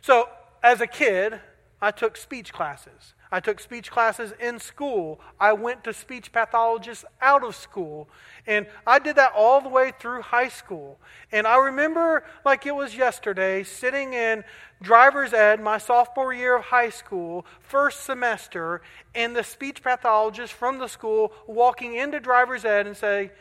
So, 0.01 0.29
as 0.63 0.81
a 0.81 0.87
kid, 0.87 1.39
I 1.81 1.91
took 1.91 2.17
speech 2.17 2.51
classes. 2.51 3.13
I 3.31 3.39
took 3.39 3.59
speech 3.59 3.91
classes 3.91 4.33
in 4.39 4.59
school. 4.59 5.21
I 5.39 5.53
went 5.53 5.83
to 5.83 5.93
speech 5.93 6.31
pathologists 6.31 7.05
out 7.21 7.43
of 7.43 7.55
school. 7.55 8.09
And 8.48 8.67
I 8.86 9.00
did 9.00 9.15
that 9.15 9.31
all 9.36 9.62
the 9.62 9.69
way 9.69 9.93
through 9.98 10.24
high 10.24 10.50
school. 10.50 10.98
And 11.31 11.45
I 11.45 11.57
remember, 11.57 12.24
like 12.43 12.65
it 12.65 12.75
was 12.75 12.98
yesterday, 12.98 13.63
sitting 13.63 14.13
in 14.13 14.43
driver's 14.81 15.31
ed 15.31 15.62
my 15.62 15.77
sophomore 15.77 16.33
year 16.33 16.57
of 16.57 16.65
high 16.65 16.89
school, 16.89 17.45
first 17.62 18.03
semester, 18.03 18.81
and 19.15 19.36
the 19.36 19.43
speech 19.43 19.83
pathologist 19.83 20.53
from 20.53 20.79
the 20.79 20.88
school 20.88 21.31
walking 21.48 21.95
into 21.95 22.19
driver's 22.19 22.65
ed 22.65 22.88
and 22.88 22.98
say, 22.98 23.31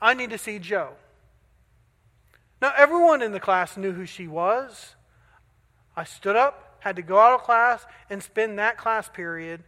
I 0.00 0.14
need 0.14 0.30
to 0.30 0.38
see 0.38 0.58
Joe. 0.58 0.92
Now, 2.62 2.72
everyone 2.76 3.20
in 3.20 3.32
the 3.32 3.40
class 3.40 3.76
knew 3.76 3.92
who 3.92 4.06
she 4.06 4.26
was. 4.26 4.94
I 5.96 6.04
stood 6.04 6.36
up, 6.36 6.73
had 6.84 6.96
to 6.96 7.02
go 7.02 7.18
out 7.18 7.32
of 7.32 7.42
class, 7.42 7.86
and 8.10 8.22
spend 8.22 8.58
that 8.58 8.76
class 8.76 9.08
period 9.08 9.64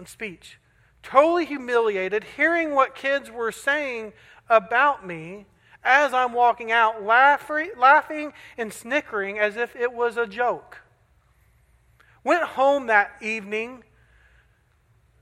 on 0.00 0.06
speech. 0.06 0.58
Totally 1.04 1.44
humiliated, 1.44 2.24
hearing 2.36 2.74
what 2.74 2.96
kids 2.96 3.30
were 3.30 3.52
saying 3.52 4.12
about 4.48 5.06
me 5.06 5.46
as 5.84 6.12
I'm 6.12 6.32
walking 6.32 6.72
out, 6.72 7.04
laughing, 7.04 8.32
and 8.58 8.72
snickering 8.72 9.38
as 9.38 9.56
if 9.56 9.76
it 9.76 9.92
was 9.92 10.16
a 10.16 10.26
joke. 10.26 10.78
Went 12.24 12.42
home 12.42 12.88
that 12.88 13.12
evening, 13.22 13.84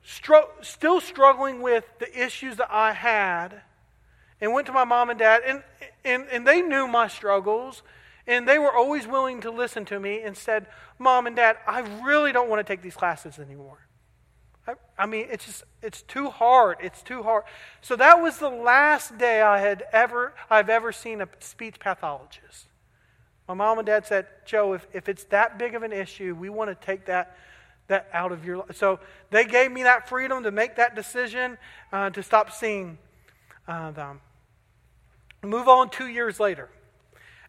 still 0.03 1.01
struggling 1.03 1.61
with 1.61 1.85
the 1.99 2.19
issues 2.19 2.57
that 2.57 2.73
I 2.73 2.93
had, 2.93 3.61
and 4.41 4.55
went 4.55 4.67
to 4.69 4.73
my 4.73 4.85
mom 4.85 5.11
and 5.11 5.19
dad, 5.19 5.43
and, 5.47 5.63
and, 6.03 6.27
and 6.33 6.47
they 6.47 6.63
knew 6.63 6.89
my 6.89 7.09
struggles, 7.09 7.83
and 8.27 8.49
they 8.49 8.59
were 8.59 8.73
always 8.73 9.07
willing 9.07 9.41
to 9.43 9.51
listen 9.51 9.85
to 9.87 10.01
me 10.01 10.23
and 10.23 10.37
said, 10.37 10.67
Mom 10.99 11.27
and 11.27 11.37
Dad, 11.37 11.57
I 11.67 11.81
really 12.05 12.33
don't 12.33 12.49
want 12.49 12.65
to 12.67 12.73
take 12.73 12.83
these 12.83 12.97
classes 12.97 13.39
anymore. 13.39 13.87
I, 14.67 14.75
I 14.99 15.07
mean, 15.07 15.27
it's 15.31 15.47
just, 15.47 15.65
it's 15.83 16.03
too 16.03 16.31
hard. 16.31 16.79
It's 16.81 17.03
too 17.03 17.23
hard. 17.23 17.45
So 17.83 17.95
that 17.97 18.21
was 18.21 18.39
the 18.39 18.49
last 18.49 19.17
day 19.17 19.43
I 19.43 19.61
had 19.61 19.85
ever, 19.93 20.35
I've 20.51 20.69
ever 20.69 20.91
seen 20.91 21.21
a 21.21 21.29
speech 21.39 21.79
pathologist. 21.79 22.67
My 23.47 23.55
mom 23.55 23.79
and 23.79 23.87
dad 23.87 24.07
said, 24.07 24.27
Joe, 24.45 24.73
if, 24.73 24.87
if 24.93 25.09
it's 25.09 25.25
that 25.25 25.57
big 25.57 25.77
of 25.77 25.85
an 25.85 25.93
issue, 25.93 26.35
we 26.35 26.49
want 26.49 26.69
to 26.69 26.87
take 26.87 27.07
that, 27.07 27.37
that 27.87 28.09
out 28.13 28.33
of 28.33 28.45
your 28.45 28.57
life. 28.59 28.77
So 28.77 28.99
they 29.31 29.45
gave 29.45 29.71
me 29.71 29.85
that 29.85 30.09
freedom 30.09 30.43
to 30.43 30.51
make 30.51 30.75
that 30.77 30.97
decision 30.97 31.59
uh, 31.93 32.11
to 32.11 32.25
stop 32.25 32.51
seeing 32.51 32.99
uh, 33.69 33.93
them. 33.93 34.21
Move 35.45 35.69
on 35.69 35.91
two 35.91 36.09
years 36.09 36.41
later. 36.41 36.69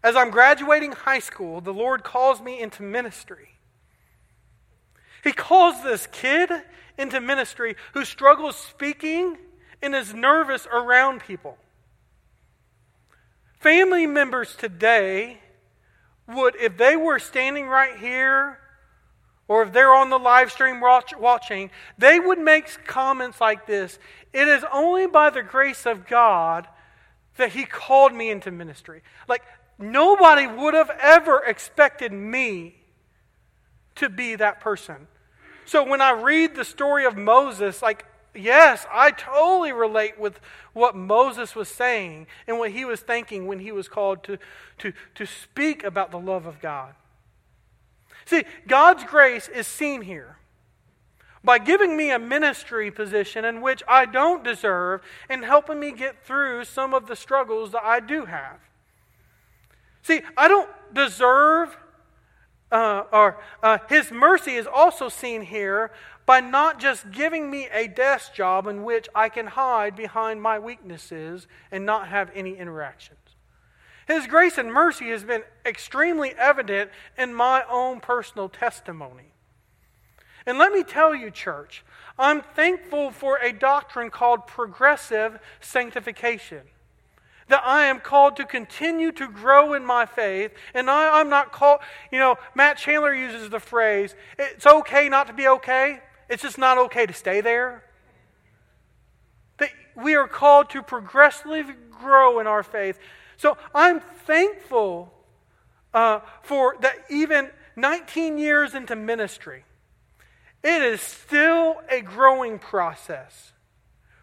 As 0.03 0.15
I'm 0.15 0.29
graduating 0.29 0.91
high 0.91 1.19
school, 1.19 1.61
the 1.61 1.73
Lord 1.73 2.03
calls 2.03 2.41
me 2.41 2.59
into 2.59 2.83
ministry. 2.83 3.49
He 5.23 5.31
calls 5.31 5.83
this 5.83 6.07
kid 6.07 6.49
into 6.97 7.19
ministry 7.19 7.75
who 7.93 8.05
struggles 8.05 8.55
speaking 8.55 9.37
and 9.81 9.95
is 9.95 10.13
nervous 10.13 10.67
around 10.71 11.21
people. 11.21 11.57
Family 13.59 14.05
members 14.05 14.55
today 14.55 15.39
would, 16.27 16.55
if 16.55 16.77
they 16.77 16.95
were 16.95 17.19
standing 17.19 17.67
right 17.67 17.97
here 17.97 18.59
or 19.47 19.63
if 19.63 19.73
they're 19.73 19.93
on 19.93 20.09
the 20.09 20.19
live 20.19 20.51
stream 20.51 20.79
watch, 20.81 21.13
watching, 21.17 21.71
they 21.97 22.19
would 22.19 22.39
make 22.39 22.85
comments 22.85 23.41
like 23.41 23.65
this 23.65 23.97
It 24.33 24.47
is 24.47 24.63
only 24.71 25.07
by 25.07 25.29
the 25.29 25.43
grace 25.43 25.85
of 25.85 26.05
God 26.05 26.67
that 27.37 27.53
He 27.53 27.65
called 27.65 28.13
me 28.13 28.29
into 28.29 28.51
ministry. 28.51 29.01
Like, 29.27 29.43
nobody 29.77 30.47
would 30.47 30.73
have 30.73 30.91
ever 30.99 31.43
expected 31.45 32.11
me 32.11 32.75
to 33.95 34.09
be 34.09 34.35
that 34.35 34.59
person. 34.59 35.07
So 35.65 35.83
when 35.83 36.01
I 36.01 36.11
read 36.11 36.55
the 36.55 36.63
story 36.63 37.05
of 37.05 37.17
Moses, 37.17 37.81
like, 37.81 38.05
yes, 38.33 38.85
I 38.91 39.11
totally 39.11 39.73
relate 39.73 40.19
with 40.19 40.39
what 40.73 40.95
Moses 40.95 41.55
was 41.55 41.67
saying 41.67 42.27
and 42.47 42.57
what 42.57 42.71
he 42.71 42.85
was 42.85 43.01
thinking 43.01 43.47
when 43.47 43.59
he 43.59 43.71
was 43.71 43.89
called 43.89 44.23
to, 44.23 44.37
to, 44.79 44.93
to 45.15 45.25
speak 45.25 45.83
about 45.83 46.11
the 46.11 46.19
love 46.19 46.45
of 46.45 46.61
God. 46.61 46.93
See, 48.25 48.43
God's 48.67 49.03
grace 49.03 49.47
is 49.47 49.67
seen 49.67 50.01
here 50.01 50.37
by 51.43 51.59
giving 51.59 51.95
me 51.95 52.11
a 52.11 52.19
ministry 52.19 52.91
position 52.91 53.45
in 53.45 53.61
which 53.61 53.81
I 53.87 54.05
don't 54.05 54.43
deserve 54.43 55.01
and 55.29 55.45
helping 55.45 55.79
me 55.79 55.91
get 55.91 56.25
through 56.25 56.65
some 56.65 56.93
of 56.93 57.07
the 57.07 57.15
struggles 57.15 57.71
that 57.71 57.83
I 57.83 57.99
do 57.99 58.25
have. 58.25 58.59
See, 60.03 60.21
I 60.35 60.47
don't 60.47 60.69
deserve, 60.93 61.77
uh, 62.71 63.03
or 63.11 63.41
uh, 63.61 63.79
His 63.89 64.11
mercy 64.11 64.55
is 64.55 64.67
also 64.67 65.09
seen 65.09 65.41
here 65.41 65.91
by 66.25 66.41
not 66.41 66.79
just 66.79 67.11
giving 67.11 67.49
me 67.49 67.67
a 67.71 67.87
desk 67.87 68.33
job 68.33 68.67
in 68.67 68.83
which 68.83 69.07
I 69.15 69.29
can 69.29 69.47
hide 69.47 69.95
behind 69.95 70.41
my 70.41 70.59
weaknesses 70.59 71.47
and 71.71 71.85
not 71.85 72.09
have 72.09 72.29
any 72.35 72.57
interactions. 72.57 73.19
His 74.07 74.27
grace 74.27 74.57
and 74.57 74.71
mercy 74.71 75.09
has 75.09 75.23
been 75.23 75.43
extremely 75.65 76.31
evident 76.37 76.91
in 77.17 77.33
my 77.33 77.63
own 77.69 77.99
personal 77.99 78.47
testimony. 78.47 79.33
And 80.45 80.57
let 80.57 80.71
me 80.71 80.83
tell 80.83 81.13
you, 81.13 81.29
church, 81.29 81.83
I'm 82.17 82.41
thankful 82.41 83.11
for 83.11 83.37
a 83.37 83.51
doctrine 83.51 84.09
called 84.09 84.47
progressive 84.47 85.39
sanctification. 85.59 86.61
That 87.47 87.63
I 87.65 87.85
am 87.85 87.99
called 87.99 88.35
to 88.37 88.45
continue 88.45 89.11
to 89.13 89.27
grow 89.27 89.73
in 89.73 89.85
my 89.85 90.05
faith. 90.05 90.51
And 90.73 90.89
I, 90.89 91.21
am 91.21 91.29
not 91.29 91.51
called, 91.51 91.79
you 92.11 92.19
know, 92.19 92.37
Matt 92.55 92.77
Chandler 92.77 93.13
uses 93.13 93.49
the 93.49 93.59
phrase, 93.59 94.15
it's 94.37 94.65
okay 94.65 95.09
not 95.09 95.27
to 95.27 95.33
be 95.33 95.47
okay, 95.47 96.01
it's 96.29 96.43
just 96.43 96.57
not 96.57 96.77
okay 96.77 97.05
to 97.05 97.13
stay 97.13 97.41
there. 97.41 97.83
That 99.57 99.69
we 99.95 100.15
are 100.15 100.27
called 100.27 100.69
to 100.71 100.81
progressively 100.81 101.63
grow 101.91 102.39
in 102.39 102.47
our 102.47 102.63
faith. 102.63 102.99
So 103.37 103.57
I'm 103.73 103.99
thankful 103.99 105.13
uh, 105.93 106.19
for 106.43 106.75
that 106.81 106.95
even 107.09 107.49
19 107.75 108.37
years 108.37 108.73
into 108.73 108.95
ministry 108.95 109.63
it 110.63 110.81
is 110.81 111.01
still 111.01 111.81
a 111.89 112.01
growing 112.01 112.59
process 112.59 113.53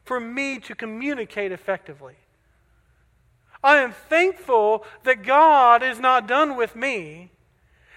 for 0.04 0.20
me 0.20 0.58
to 0.60 0.74
communicate 0.74 1.52
effectively. 1.52 2.16
I 3.64 3.78
am 3.78 3.92
thankful 3.92 4.84
that 5.02 5.24
God 5.24 5.82
is 5.82 5.98
not 5.98 6.28
done 6.28 6.56
with 6.56 6.76
me 6.76 7.32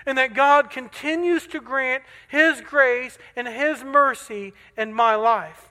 and 0.05 0.17
that 0.17 0.33
God 0.33 0.71
continues 0.71 1.45
to 1.47 1.61
grant 1.61 2.03
His 2.27 2.61
grace 2.61 3.19
and 3.35 3.47
His 3.47 3.83
mercy 3.83 4.53
in 4.75 4.93
my 4.93 5.13
life. 5.13 5.69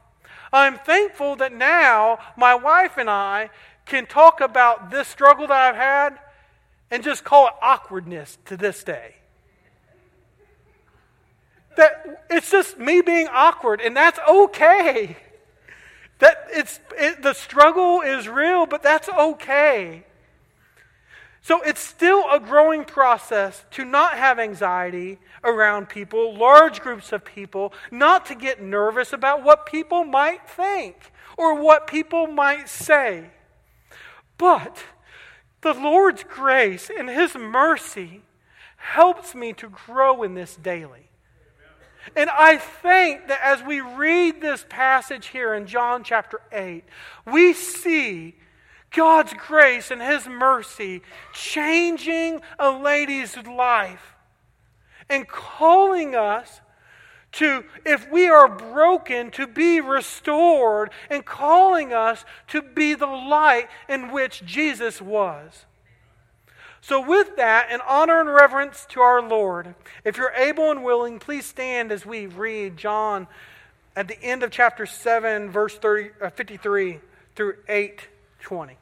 I'm 0.53 0.79
thankful 0.79 1.35
that 1.37 1.53
now 1.53 2.19
my 2.37 2.55
wife 2.55 2.97
and 2.99 3.11
I 3.11 3.51
can 3.87 4.07
talk 4.07 4.41
about 4.41 4.91
this 4.91 5.09
struggle 5.09 5.49
that 5.49 5.75
I've 5.75 5.77
had 5.77 6.19
and 6.93 7.03
just 7.03 7.25
call 7.25 7.49
it 7.49 7.55
awkwardness 7.61 8.39
to 8.45 8.57
this 8.57 8.85
day 8.85 9.17
that 11.77 12.25
it's 12.29 12.51
just 12.51 12.79
me 12.79 13.01
being 13.01 13.29
awkward, 13.29 13.81
and 13.81 13.97
that's 13.97 14.19
okay. 14.29 15.17
That 16.19 16.47
it's 16.51 16.81
it, 16.99 17.23
the 17.23 17.35
struggle 17.35 18.01
is 18.01 18.29
real, 18.29 18.67
but 18.67 18.83
that's 18.83 19.09
okay. 19.09 20.05
So 21.43 21.63
it's 21.63 21.81
still 21.81 22.25
a 22.33 22.41
growing 22.41 22.85
process 22.85 23.65
to 23.73 23.85
not 23.85 24.15
have 24.15 24.41
anxiety 24.41 25.19
around 25.45 25.89
people, 25.89 26.37
large 26.37 26.81
groups 26.81 27.13
of 27.13 27.25
people, 27.25 27.73
not 27.91 28.27
to 28.27 28.35
get 28.35 28.61
nervous 28.61 29.13
about 29.13 29.45
what 29.45 29.65
people 29.65 30.03
might 30.03 30.49
think 30.49 31.13
or 31.37 31.55
what 31.55 31.87
people 31.87 32.27
might 32.27 32.69
say. 32.69 33.31
But 34.39 34.83
the 35.61 35.75
Lord's 35.75 36.25
grace 36.25 36.91
and 36.91 37.09
His 37.09 37.37
mercy 37.37 38.23
helps 38.77 39.35
me 39.35 39.53
to 39.53 39.69
grow 39.69 40.23
in 40.23 40.35
this 40.35 40.57
daily. 40.57 41.06
And 42.15 42.31
I 42.31 42.59
think 42.59 43.29
that 43.29 43.41
as 43.43 43.63
we 43.63 43.81
read 43.81 44.41
this 44.41 44.65
passage 44.69 45.29
here 45.29 45.55
in 45.55 45.67
John 45.67 46.05
chapter 46.05 46.41
8, 46.53 46.85
we 47.27 47.53
see 47.53 48.37
God's 48.91 49.35
grace 49.35 49.91
and 49.91 50.01
His 50.01 50.27
mercy 50.27 51.03
changing 51.33 52.41
a 52.59 52.71
lady's 52.71 53.37
life 53.37 54.15
and 55.09 55.29
calling 55.29 56.15
us 56.15 56.61
to, 57.33 57.65
if 57.85 58.11
we 58.11 58.29
are 58.29 58.49
broken, 58.49 59.31
to 59.33 59.47
be 59.47 59.81
restored 59.81 60.91
and 61.11 61.25
calling 61.25 61.93
us 61.93 62.25
to 62.49 62.63
be 62.63 62.95
the 62.95 63.07
light 63.07 63.69
in 63.89 64.11
which 64.11 64.45
Jesus 64.45 65.03
was. 65.03 65.67
So, 66.87 67.01
with 67.01 67.35
that, 67.35 67.73
in 67.73 67.81
honor 67.81 68.21
and 68.21 68.33
reverence 68.33 68.87
to 68.91 69.01
our 69.01 69.21
Lord, 69.21 69.75
if 70.05 70.17
you're 70.17 70.31
able 70.37 70.71
and 70.71 70.85
willing, 70.85 71.19
please 71.19 71.45
stand 71.45 71.91
as 71.91 72.07
we 72.07 72.27
read 72.27 72.77
John 72.77 73.27
at 73.97 74.07
the 74.07 74.23
end 74.23 74.45
of 74.45 74.53
chapter 74.53 74.87
7, 74.87 75.51
verse 75.51 75.77
30, 75.77 76.11
uh, 76.23 76.31
53 76.31 77.01
through 77.35 77.57
8 77.69 78.07
20. 78.39 78.77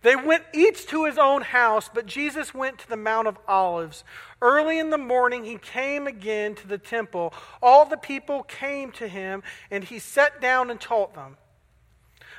They 0.00 0.16
went 0.16 0.44
each 0.54 0.86
to 0.86 1.04
his 1.04 1.18
own 1.18 1.42
house, 1.42 1.90
but 1.92 2.06
Jesus 2.06 2.54
went 2.54 2.78
to 2.78 2.88
the 2.88 2.96
Mount 2.96 3.28
of 3.28 3.36
Olives. 3.46 4.04
Early 4.40 4.78
in 4.78 4.88
the 4.88 4.96
morning, 4.96 5.44
he 5.44 5.58
came 5.58 6.06
again 6.06 6.54
to 6.54 6.66
the 6.66 6.78
temple. 6.78 7.34
All 7.62 7.84
the 7.84 7.98
people 7.98 8.42
came 8.42 8.90
to 8.92 9.06
him, 9.06 9.42
and 9.70 9.84
he 9.84 9.98
sat 9.98 10.40
down 10.40 10.70
and 10.70 10.80
taught 10.80 11.14
them. 11.14 11.36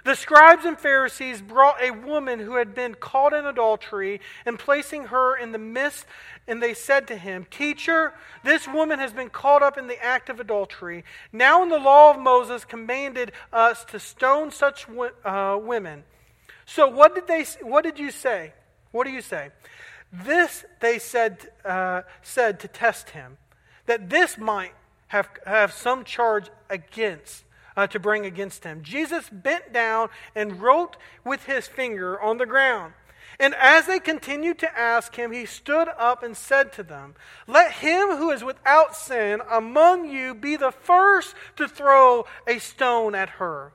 The 0.08 0.16
scribes 0.16 0.64
and 0.64 0.80
Pharisees 0.80 1.42
brought 1.42 1.84
a 1.84 1.92
woman 1.92 2.40
who 2.40 2.56
had 2.56 2.74
been 2.74 2.96
caught 2.96 3.34
in 3.34 3.46
adultery, 3.46 4.22
and 4.46 4.58
placing 4.58 5.08
her 5.08 5.36
in 5.36 5.52
the 5.52 5.58
midst, 5.58 6.06
and 6.48 6.64
they 6.64 6.74
said 6.74 7.10
to 7.10 7.18
him, 7.18 7.46
Teacher, 7.52 8.14
this 8.42 8.70
woman 8.70 9.00
has 9.00 9.12
been 9.12 9.30
caught 9.30 9.62
up 9.62 9.78
in 9.78 9.88
the 9.88 10.02
act 10.02 10.30
of 10.30 10.40
adultery. 10.40 11.04
Now, 11.34 11.62
in 11.62 11.68
the 11.68 11.78
law 11.78 12.12
of 12.12 12.22
Moses, 12.22 12.64
commanded 12.64 13.34
us 13.52 13.84
to 13.84 14.00
stone 14.00 14.50
such 14.50 14.88
uh, 15.26 15.60
women. 15.62 16.06
So 16.66 16.88
what 16.88 17.14
did 17.14 17.28
they? 17.28 17.44
What 17.62 17.84
did 17.84 18.00
you 18.00 18.10
say? 18.10 18.54
What 18.92 19.08
do 19.08 19.12
you 19.12 19.22
say? 19.22 19.50
This 20.14 20.64
they 20.80 21.00
said 21.00 21.50
uh, 21.66 22.04
said 22.22 22.62
to 22.62 22.70
test 22.70 23.10
him, 23.10 23.36
that 23.88 24.10
this 24.10 24.38
might 24.38 24.72
have 25.08 25.28
have 25.46 25.74
some 25.74 26.06
charge 26.06 26.50
against 26.70 27.44
uh, 27.78 27.88
to 27.88 28.00
bring 28.00 28.26
against 28.26 28.64
him. 28.64 28.82
Jesus 28.82 29.30
bent 29.30 29.72
down 29.72 30.10
and 30.36 30.60
wrote 30.60 30.98
with 31.24 31.46
his 31.46 31.68
finger 31.68 32.20
on 32.20 32.38
the 32.38 32.46
ground. 32.46 32.94
And 33.40 33.54
as 33.54 33.86
they 33.86 34.00
continued 34.00 34.58
to 34.60 34.80
ask 34.80 35.16
him, 35.16 35.32
he 35.32 35.46
stood 35.46 35.88
up 35.98 36.24
and 36.24 36.36
said 36.36 36.74
to 36.74 36.84
them, 36.84 37.14
Let 37.46 37.72
him 37.74 38.18
who 38.18 38.32
is 38.32 38.44
without 38.44 38.96
sin 38.96 39.42
among 39.50 40.10
you 40.10 40.34
be 40.34 40.56
the 40.56 40.72
first 40.72 41.36
to 41.58 41.68
throw 41.68 42.26
a 42.48 42.58
stone 42.58 43.14
at 43.14 43.30
her. 43.30 43.74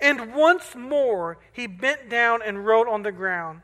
And 0.00 0.34
once 0.34 0.74
more 0.74 1.36
he 1.52 1.66
bent 1.66 2.08
down 2.08 2.40
and 2.40 2.64
wrote 2.64 2.88
on 2.88 3.02
the 3.02 3.12
ground. 3.12 3.60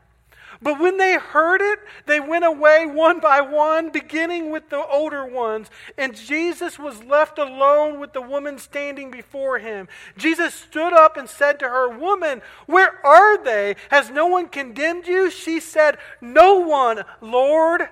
But 0.61 0.79
when 0.79 0.97
they 0.97 1.17
heard 1.17 1.61
it, 1.61 1.79
they 2.05 2.19
went 2.19 2.45
away 2.45 2.85
one 2.85 3.19
by 3.19 3.41
one, 3.41 3.91
beginning 3.91 4.49
with 4.49 4.69
the 4.69 4.83
older 4.85 5.25
ones. 5.25 5.69
And 5.97 6.15
Jesus 6.15 6.79
was 6.79 7.03
left 7.03 7.37
alone 7.37 7.99
with 7.99 8.13
the 8.13 8.21
woman 8.21 8.57
standing 8.57 9.11
before 9.11 9.59
him. 9.59 9.87
Jesus 10.17 10.53
stood 10.53 10.93
up 10.93 11.15
and 11.15 11.29
said 11.29 11.59
to 11.59 11.69
her, 11.69 11.89
Woman, 11.89 12.41
where 12.65 13.05
are 13.05 13.43
they? 13.43 13.75
Has 13.89 14.09
no 14.09 14.25
one 14.25 14.47
condemned 14.47 15.07
you? 15.07 15.29
She 15.29 15.59
said, 15.59 15.97
No 16.21 16.59
one, 16.59 17.03
Lord. 17.21 17.89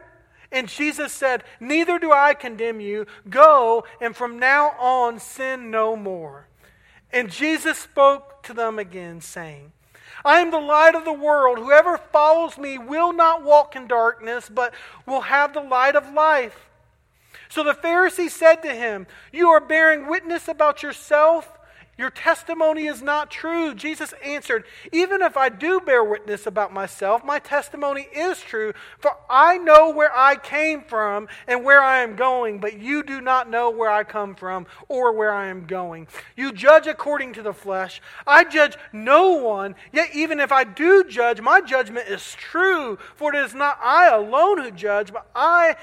And 0.52 0.68
Jesus 0.68 1.12
said, 1.12 1.44
Neither 1.60 2.00
do 2.00 2.12
I 2.12 2.34
condemn 2.34 2.80
you. 2.80 3.06
Go, 3.30 3.86
and 4.02 4.16
from 4.16 4.40
now 4.40 4.72
on 4.80 5.20
sin 5.20 5.70
no 5.70 5.96
more. 5.96 6.48
And 7.12 7.30
Jesus 7.30 7.78
spoke 7.78 8.42
to 8.44 8.54
them 8.54 8.80
again, 8.80 9.22
saying, 9.22 9.72
I 10.26 10.40
am 10.40 10.50
the 10.50 10.58
light 10.60 10.96
of 10.96 11.06
the 11.06 11.14
world. 11.14 11.60
Whoever 11.60 11.98
follows 11.98 12.58
me 12.58 12.80
will 12.80 13.14
not 13.14 13.44
walk 13.44 13.76
in 13.76 13.88
darkness, 13.88 14.50
but 14.50 14.74
will 15.06 15.22
have 15.22 15.54
the 15.54 15.62
light 15.62 15.96
of 15.96 16.12
life. 16.12 16.66
So 17.48 17.64
the 17.64 17.74
Pharisee 17.74 18.30
said 18.30 18.64
to 18.64 18.74
him, 18.74 19.06
You 19.32 19.50
are 19.50 19.62
bearing 19.62 20.08
witness 20.08 20.48
about 20.48 20.82
yourself 20.82 21.55
your 21.98 22.10
testimony 22.10 22.88
is 22.88 23.02
not 23.02 23.32
true. 23.32 23.74
Jesus 23.74 24.14
answered, 24.24 24.66
Even 24.92 25.22
if 25.22 25.38
I 25.38 25.48
do 25.48 25.80
bear 25.80 26.04
witness 26.04 26.46
about 26.46 26.74
myself, 26.74 27.24
my 27.24 27.40
testimony 27.40 28.08
is 28.14 28.42
true, 28.42 28.74
for 29.00 29.12
I 29.30 29.58
know 29.58 29.92
where 29.92 30.12
I 30.16 30.36
came 30.36 30.82
from 30.82 31.30
and 31.48 31.64
where 31.64 31.82
I 31.82 32.00
am 32.02 32.18
going, 32.18 32.60
but 32.60 32.78
you 32.78 33.02
do 33.02 33.22
not 33.22 33.50
know 33.50 33.70
where 33.70 33.90
I 33.90 34.04
come 34.04 34.36
from 34.36 34.68
or 34.90 35.14
where 35.14 35.32
I 35.32 35.48
am 35.48 35.68
going. 35.68 36.08
You 36.36 36.52
judge 36.52 36.86
according 36.86 37.32
to 37.34 37.42
the 37.42 37.54
flesh. 37.54 38.02
I 38.28 38.44
judge 38.44 38.78
no 38.92 39.32
one, 39.32 39.76
yet 39.94 40.10
even 40.14 40.42
if 40.42 40.52
I 40.52 40.66
do 40.66 41.06
judge, 41.06 41.40
my 41.40 41.62
judgment 41.62 42.10
is 42.10 42.34
true, 42.34 42.98
for 43.16 43.34
it 43.34 43.38
is 43.38 43.56
not 43.56 43.80
I 43.82 44.10
alone 44.10 44.62
who 44.62 44.72
judge, 44.72 45.14
but 45.14 45.28
I 45.34 45.78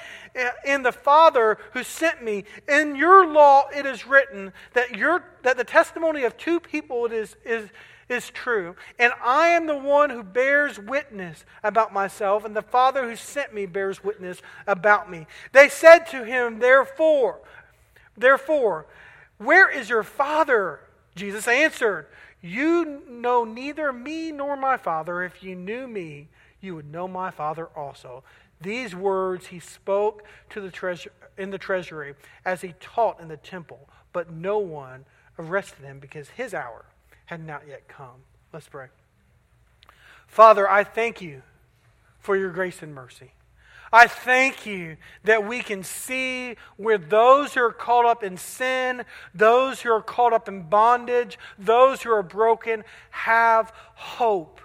and 0.66 0.84
the 0.84 0.92
Father 0.92 1.58
who 1.72 1.82
sent 1.82 2.22
me. 2.22 2.44
In 2.68 2.96
your 2.96 3.26
law 3.26 3.68
it 3.74 3.86
is 3.86 4.06
written 4.06 4.52
that, 4.74 4.96
your, 4.96 5.24
that 5.42 5.56
the 5.56 5.64
testimony 5.64 6.24
of 6.24 6.36
two 6.36 6.60
people 6.60 7.06
it 7.06 7.12
is, 7.12 7.36
is, 7.44 7.68
is 8.08 8.30
true. 8.30 8.76
And 8.98 9.12
I 9.22 9.48
am 9.48 9.66
the 9.66 9.76
one 9.76 10.10
who 10.10 10.22
bears 10.22 10.78
witness 10.78 11.44
about 11.62 11.92
myself, 11.92 12.44
and 12.44 12.54
the 12.54 12.62
Father 12.62 13.08
who 13.08 13.16
sent 13.16 13.54
me 13.54 13.66
bears 13.66 14.02
witness 14.02 14.40
about 14.66 15.10
me. 15.10 15.26
They 15.52 15.68
said 15.68 16.00
to 16.08 16.24
him, 16.24 16.58
Therefore, 16.58 17.40
therefore, 18.16 18.86
where 19.38 19.68
is 19.68 19.88
your 19.88 20.02
Father? 20.02 20.80
Jesus 21.14 21.48
answered, 21.48 22.06
You 22.40 23.02
know 23.08 23.44
neither 23.44 23.92
me 23.92 24.32
nor 24.32 24.56
my 24.56 24.76
Father. 24.76 25.22
If 25.22 25.42
you 25.42 25.56
knew 25.56 25.86
me, 25.86 26.28
you 26.60 26.76
would 26.76 26.90
know 26.90 27.08
my 27.08 27.30
Father 27.30 27.68
also. 27.76 28.22
These 28.62 28.94
words 28.94 29.46
he 29.46 29.58
spoke 29.58 30.24
to 30.50 30.60
the 30.60 30.70
treasure, 30.70 31.12
in 31.36 31.50
the 31.50 31.58
treasury 31.58 32.14
as 32.44 32.60
he 32.62 32.74
taught 32.80 33.20
in 33.20 33.28
the 33.28 33.36
temple, 33.36 33.88
but 34.12 34.30
no 34.30 34.58
one 34.58 35.04
arrested 35.38 35.84
him 35.84 35.98
because 35.98 36.30
his 36.30 36.54
hour 36.54 36.84
had 37.26 37.44
not 37.44 37.62
yet 37.66 37.88
come. 37.88 38.24
Let's 38.52 38.68
pray. 38.68 38.86
Father, 40.26 40.68
I 40.68 40.84
thank 40.84 41.20
you 41.20 41.42
for 42.20 42.36
your 42.36 42.50
grace 42.50 42.82
and 42.82 42.94
mercy. 42.94 43.32
I 43.92 44.06
thank 44.06 44.64
you 44.64 44.96
that 45.24 45.46
we 45.46 45.60
can 45.60 45.82
see 45.84 46.56
where 46.78 46.96
those 46.96 47.52
who 47.52 47.60
are 47.60 47.72
caught 47.72 48.06
up 48.06 48.24
in 48.24 48.38
sin, 48.38 49.04
those 49.34 49.82
who 49.82 49.90
are 49.90 50.00
caught 50.00 50.32
up 50.32 50.48
in 50.48 50.62
bondage, 50.62 51.38
those 51.58 52.00
who 52.02 52.10
are 52.10 52.22
broken 52.22 52.84
have 53.10 53.72
hope. 53.94 54.62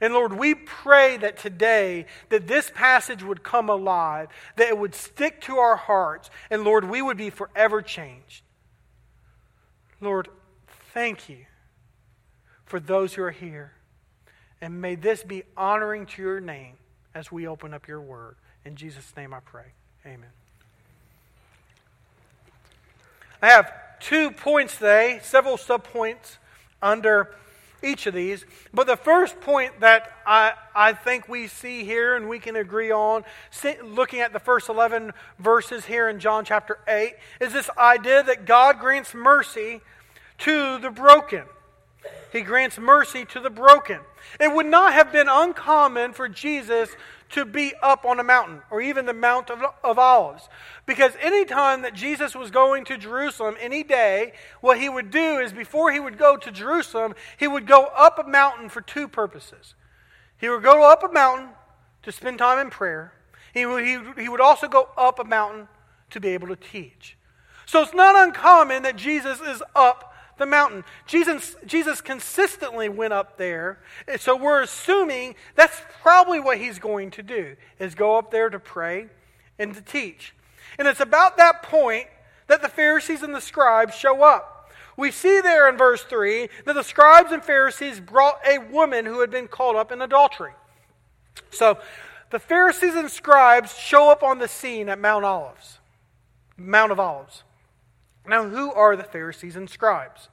And 0.00 0.12
Lord, 0.12 0.32
we 0.32 0.54
pray 0.54 1.16
that 1.18 1.38
today 1.38 2.06
that 2.28 2.46
this 2.46 2.70
passage 2.74 3.22
would 3.22 3.42
come 3.42 3.68
alive, 3.68 4.28
that 4.56 4.68
it 4.68 4.78
would 4.78 4.94
stick 4.94 5.40
to 5.42 5.56
our 5.56 5.76
hearts, 5.76 6.30
and 6.50 6.64
Lord, 6.64 6.88
we 6.88 7.00
would 7.00 7.16
be 7.16 7.30
forever 7.30 7.80
changed. 7.82 8.42
Lord, 10.00 10.28
thank 10.92 11.28
you 11.28 11.46
for 12.64 12.78
those 12.80 13.14
who 13.14 13.22
are 13.22 13.30
here. 13.30 13.72
And 14.60 14.80
may 14.80 14.94
this 14.94 15.22
be 15.22 15.44
honoring 15.56 16.06
to 16.06 16.22
your 16.22 16.40
name 16.40 16.74
as 17.14 17.32
we 17.32 17.46
open 17.46 17.72
up 17.72 17.88
your 17.88 18.00
word. 18.00 18.36
In 18.64 18.76
Jesus' 18.76 19.12
name 19.16 19.32
I 19.32 19.40
pray. 19.40 19.72
Amen. 20.04 20.30
I 23.40 23.48
have 23.48 23.72
two 24.00 24.30
points 24.30 24.74
today, 24.74 25.20
several 25.22 25.56
subpoints 25.56 26.38
under 26.82 27.34
each 27.82 28.06
of 28.06 28.14
these. 28.14 28.44
But 28.72 28.86
the 28.86 28.96
first 28.96 29.40
point 29.40 29.80
that 29.80 30.12
I, 30.26 30.52
I 30.74 30.92
think 30.92 31.28
we 31.28 31.46
see 31.46 31.84
here 31.84 32.16
and 32.16 32.28
we 32.28 32.38
can 32.38 32.56
agree 32.56 32.90
on, 32.90 33.24
looking 33.84 34.20
at 34.20 34.32
the 34.32 34.40
first 34.40 34.68
11 34.68 35.12
verses 35.38 35.84
here 35.84 36.08
in 36.08 36.18
John 36.18 36.44
chapter 36.44 36.78
8, 36.88 37.14
is 37.40 37.52
this 37.52 37.70
idea 37.78 38.22
that 38.22 38.46
God 38.46 38.80
grants 38.80 39.14
mercy 39.14 39.80
to 40.38 40.78
the 40.78 40.90
broken. 40.90 41.44
He 42.32 42.42
grants 42.42 42.78
mercy 42.78 43.24
to 43.26 43.40
the 43.40 43.50
broken. 43.50 44.00
It 44.40 44.52
would 44.52 44.66
not 44.66 44.92
have 44.92 45.12
been 45.12 45.28
uncommon 45.28 46.12
for 46.12 46.28
Jesus 46.28 46.90
to 47.30 47.44
be 47.44 47.72
up 47.82 48.04
on 48.04 48.20
a 48.20 48.24
mountain 48.24 48.62
or 48.70 48.80
even 48.80 49.06
the 49.06 49.12
Mount 49.12 49.50
of, 49.50 49.60
of, 49.82 49.98
Olives. 49.98 50.48
Because 50.86 51.12
anytime 51.20 51.82
that 51.82 51.94
Jesus 51.94 52.34
was 52.34 52.50
going 52.50 52.84
to 52.84 52.96
Jerusalem 52.96 53.56
any 53.60 53.82
day, 53.82 54.32
what 54.60 54.78
he 54.78 54.88
would 54.88 55.10
do 55.10 55.38
is 55.38 55.52
before 55.52 55.92
he 55.92 56.00
would 56.00 56.18
go 56.18 56.36
to 56.36 56.52
Jerusalem, 56.52 57.14
he 57.36 57.48
would 57.48 57.66
go 57.66 57.86
up 57.96 58.18
a 58.18 58.28
mountain 58.28 58.68
for 58.68 58.80
two 58.80 59.08
purposes. 59.08 59.74
He 60.38 60.48
would 60.48 60.62
go 60.62 60.90
up 60.90 61.02
a 61.02 61.12
mountain 61.12 61.48
to 62.02 62.12
spend 62.12 62.38
time 62.38 62.60
in 62.60 62.70
prayer, 62.70 63.12
he 63.52 63.66
would, 63.66 63.84
he, 63.84 63.98
he 64.18 64.28
would 64.28 64.40
also 64.40 64.68
go 64.68 64.90
up 64.96 65.18
a 65.18 65.24
mountain 65.24 65.66
to 66.10 66.20
be 66.20 66.28
able 66.28 66.48
to 66.48 66.56
teach. 66.56 67.16
So 67.64 67.82
it's 67.82 67.94
not 67.94 68.14
uncommon 68.14 68.82
that 68.84 68.96
Jesus 68.96 69.40
is 69.40 69.62
up 69.74 70.14
the 70.38 70.46
mountain. 70.46 70.84
Jesus, 71.06 71.56
Jesus 71.66 72.00
consistently 72.00 72.88
went 72.88 73.12
up 73.12 73.38
there. 73.38 73.78
So 74.18 74.36
we're 74.36 74.62
assuming 74.62 75.34
that's 75.54 75.80
probably 76.02 76.40
what 76.40 76.58
he's 76.58 76.78
going 76.78 77.10
to 77.12 77.22
do, 77.22 77.56
is 77.78 77.94
go 77.94 78.16
up 78.16 78.30
there 78.30 78.50
to 78.50 78.58
pray 78.58 79.08
and 79.58 79.74
to 79.74 79.80
teach. 79.80 80.34
And 80.78 80.86
it's 80.86 81.00
about 81.00 81.36
that 81.38 81.62
point 81.62 82.06
that 82.48 82.62
the 82.62 82.68
Pharisees 82.68 83.22
and 83.22 83.34
the 83.34 83.40
scribes 83.40 83.94
show 83.94 84.22
up. 84.22 84.70
We 84.96 85.10
see 85.10 85.40
there 85.40 85.68
in 85.68 85.76
verse 85.76 86.02
3 86.02 86.48
that 86.64 86.74
the 86.74 86.82
scribes 86.82 87.32
and 87.32 87.42
Pharisees 87.42 88.00
brought 88.00 88.40
a 88.46 88.58
woman 88.58 89.04
who 89.04 89.20
had 89.20 89.30
been 89.30 89.48
caught 89.48 89.76
up 89.76 89.92
in 89.92 90.00
adultery. 90.00 90.52
So 91.50 91.78
the 92.30 92.38
Pharisees 92.38 92.94
and 92.94 93.10
scribes 93.10 93.76
show 93.76 94.10
up 94.10 94.22
on 94.22 94.38
the 94.38 94.48
scene 94.48 94.88
at 94.88 94.98
Mount 94.98 95.24
Olives, 95.24 95.78
Mount 96.56 96.92
of 96.92 97.00
Olives. 97.00 97.42
Now, 98.28 98.48
who 98.48 98.72
are 98.72 98.96
the 98.96 99.04
Pharisees 99.04 99.56
and 99.56 99.68
scribes? 99.68 100.28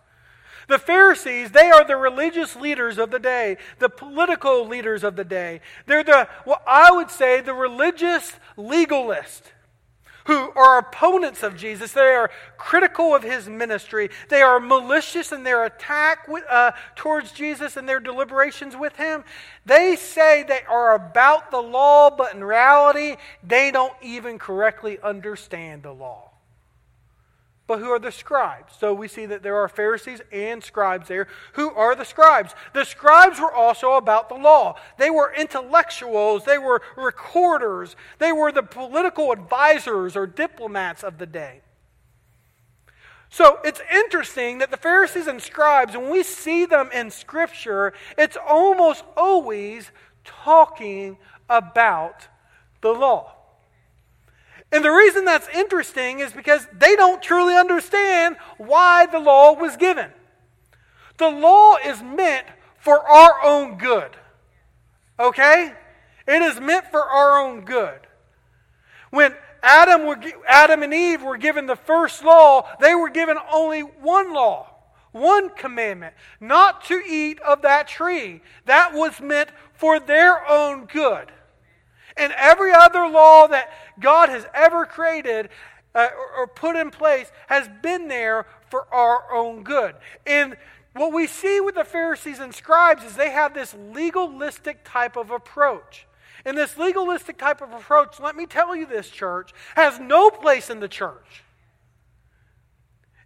The 0.68 0.80
Pharisees, 0.80 1.52
they 1.52 1.70
are 1.70 1.86
the 1.86 1.98
religious 1.98 2.56
leaders 2.56 2.98
of 2.98 3.12
the 3.12 3.20
day, 3.20 3.58
the 3.80 3.90
political 3.90 4.66
leaders 4.68 5.04
of 5.04 5.16
the 5.16 5.26
day. 5.26 5.62
They're 5.86 6.04
the, 6.04 6.28
what 6.46 6.64
I 6.66 6.92
would 6.92 7.12
say, 7.12 7.42
the 7.42 7.54
religious 7.54 8.34
legalist 8.56 9.52
who 10.26 10.52
are 10.56 10.80
opponents 10.80 11.44
of 11.44 11.58
Jesus. 11.58 11.92
They 11.92 12.00
are 12.00 12.32
critical 12.58 13.14
of 13.14 13.24
his 13.24 13.50
ministry. 13.50 14.10
They 14.30 14.42
are 14.42 14.60
malicious 14.60 15.34
in 15.34 15.44
their 15.44 15.66
attack 15.66 16.30
with, 16.30 16.46
uh, 16.50 16.72
towards 16.96 17.34
Jesus 17.34 17.76
and 17.76 17.88
their 17.90 18.00
deliberations 18.00 18.78
with 18.78 18.96
him. 18.96 19.26
They 19.66 19.98
say 19.98 20.44
they 20.44 20.62
are 20.70 20.96
about 20.96 21.52
the 21.52 21.62
law, 21.62 22.10
but 22.10 22.34
in 22.34 22.42
reality, 22.42 23.18
they 23.44 23.70
don't 23.72 23.94
even 24.02 24.40
correctly 24.40 24.98
understand 25.04 25.84
the 25.84 25.92
law 25.92 26.33
but 27.66 27.80
who 27.80 27.90
are 27.90 28.00
the 28.00 28.12
scribes. 28.12 28.74
So 28.78 28.94
we 28.94 29.08
see 29.08 29.26
that 29.26 29.42
there 29.42 29.56
are 29.56 29.70
Pharisees 29.70 30.22
and 30.32 30.64
scribes 30.64 31.08
there. 31.08 31.28
Who 31.54 31.72
are 31.72 31.96
the 31.96 32.04
scribes? 32.04 32.54
The 32.74 32.84
scribes 32.84 33.40
were 33.40 33.54
also 33.54 33.94
about 33.94 34.28
the 34.28 34.36
law. 34.36 34.76
They 34.98 35.10
were 35.10 35.34
intellectuals, 35.34 36.46
they 36.46 36.58
were 36.58 36.82
recorders, 36.98 37.96
they 38.20 38.32
were 38.32 38.52
the 38.52 38.64
political 38.64 39.32
advisors 39.32 40.16
or 40.16 40.28
diplomats 40.28 41.04
of 41.04 41.18
the 41.18 41.26
day. 41.26 41.62
So 43.30 43.58
it's 43.64 43.82
interesting 43.92 44.60
that 44.60 44.70
the 44.70 44.78
Pharisees 44.78 45.26
and 45.26 45.42
scribes, 45.42 45.98
when 45.98 46.12
we 46.12 46.22
see 46.22 46.66
them 46.66 46.92
in 46.94 47.10
Scripture, 47.10 47.94
it's 48.16 48.38
almost 48.48 49.04
always 49.18 49.90
talking 50.24 51.18
about 51.50 52.28
the 52.82 52.92
law. 52.92 53.34
And 54.74 54.84
the 54.84 54.90
reason 54.90 55.24
that's 55.24 55.48
interesting 55.50 56.20
is 56.20 56.34
because 56.34 56.68
they 56.76 56.96
don't 56.96 57.22
truly 57.22 57.56
understand 57.56 58.38
why 58.58 59.06
the 59.06 59.20
law 59.20 59.54
was 59.54 59.78
given. 59.78 60.10
The 61.18 61.30
law 61.30 61.78
is 61.86 62.02
meant 62.02 62.48
for 62.80 63.00
our 63.08 63.44
own 63.44 63.78
good. 63.78 64.18
Okay? 65.20 65.74
It 66.28 66.42
is 66.42 66.60
meant 66.60 66.88
for 66.90 67.04
our 67.04 67.40
own 67.40 67.66
good. 67.66 68.00
When 69.12 69.36
Adam, 69.62 70.08
were, 70.08 70.20
Adam 70.48 70.82
and 70.82 70.92
Eve 70.92 71.22
were 71.22 71.38
given 71.38 71.68
the 71.68 71.76
first 71.76 72.24
law, 72.24 72.68
they 72.82 72.96
were 72.96 73.12
given 73.12 73.38
only 73.54 73.82
one 73.82 74.34
law, 74.34 74.70
one 75.12 75.52
commandment 75.52 76.16
not 76.40 76.84
to 76.86 77.00
eat 77.08 77.40
of 77.42 77.62
that 77.62 77.88
tree. 77.88 78.42
That 78.66 78.96
was 78.96 79.22
meant 79.22 79.52
for 79.74 80.00
their 80.00 80.50
own 80.50 80.86
good. 80.86 81.32
And 82.18 82.34
every 82.38 82.72
other 82.72 83.08
law 83.08 83.48
that 83.48 83.72
God 84.00 84.30
has 84.30 84.46
ever 84.54 84.86
created 84.86 85.50
uh, 85.96 86.10
or, 86.18 86.44
or 86.44 86.48
put 86.48 86.76
in 86.76 86.92
place 86.92 87.32
has 87.48 87.70
been 87.82 88.08
there 88.08 88.46
for 88.70 88.88
our 88.94 89.32
own 89.34 89.64
good. 89.64 89.96
And 90.26 90.58
what 90.94 91.14
we 91.14 91.28
see 91.28 91.60
with 91.60 91.76
the 91.76 91.84
Pharisees 91.84 92.40
and 92.40 92.54
scribes 92.54 93.04
is 93.04 93.16
they 93.16 93.32
have 93.32 93.54
this 93.54 93.76
legalistic 93.94 94.84
type 94.84 95.16
of 95.16 95.32
approach. 95.32 96.08
And 96.46 96.58
this 96.58 96.78
legalistic 96.78 97.38
type 97.38 97.62
of 97.62 97.72
approach, 97.72 98.20
let 98.20 98.36
me 98.36 98.46
tell 98.46 98.76
you 98.76 98.86
this, 98.86 99.10
church, 99.10 99.54
has 99.76 100.00
no 100.00 100.30
place 100.30 100.70
in 100.70 100.80
the 100.80 100.88
church. 100.88 101.44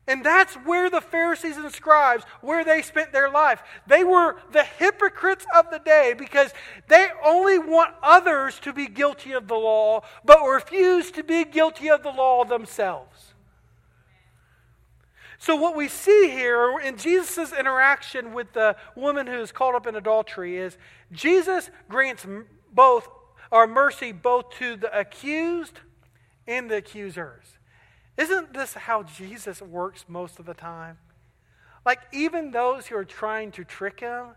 And 0.07 0.23
that's 0.23 0.53
where 0.55 0.89
the 0.89 1.01
Pharisees 1.01 1.57
and 1.57 1.71
scribes, 1.71 2.23
where 2.39 2.63
they 2.63 2.81
spent 2.81 3.11
their 3.11 3.29
life. 3.29 3.61
They 3.87 4.05
were 4.05 4.37
the 4.53 4.63
hypocrites 4.63 5.45
of 5.53 5.69
the 5.69 5.79
day 5.79 6.15
because 6.17 6.53
they 6.87 7.09
only 7.25 7.59
want 7.59 7.93
others 8.01 8.57
to 8.61 8.71
be 8.71 8.87
guilty 8.87 9.33
of 9.33 9.49
the 9.49 9.55
law, 9.55 10.03
but 10.23 10.39
refuse 10.45 11.11
to 11.11 11.23
be 11.23 11.43
guilty 11.43 11.89
of 11.89 12.03
the 12.03 12.11
law 12.11 12.45
themselves. 12.45 13.33
So, 15.39 15.55
what 15.55 15.75
we 15.75 15.87
see 15.87 16.29
here 16.29 16.79
in 16.79 16.97
Jesus' 16.97 17.53
interaction 17.53 18.33
with 18.33 18.53
the 18.53 18.75
woman 18.95 19.27
who 19.27 19.39
is 19.39 19.51
caught 19.51 19.75
up 19.75 19.85
in 19.85 19.95
adultery 19.95 20.57
is 20.57 20.77
Jesus 21.11 21.69
grants 21.89 22.25
both, 22.73 23.07
or 23.51 23.67
mercy 23.67 24.13
both 24.13 24.51
to 24.57 24.77
the 24.77 24.97
accused 24.97 25.81
and 26.47 26.71
the 26.71 26.77
accusers. 26.77 27.56
Isn't 28.17 28.53
this 28.53 28.73
how 28.73 29.03
Jesus 29.03 29.61
works 29.61 30.05
most 30.07 30.39
of 30.39 30.45
the 30.45 30.53
time? 30.53 30.97
Like, 31.85 31.99
even 32.11 32.51
those 32.51 32.87
who 32.87 32.97
are 32.97 33.05
trying 33.05 33.51
to 33.53 33.63
trick 33.63 33.99
him, 33.99 34.29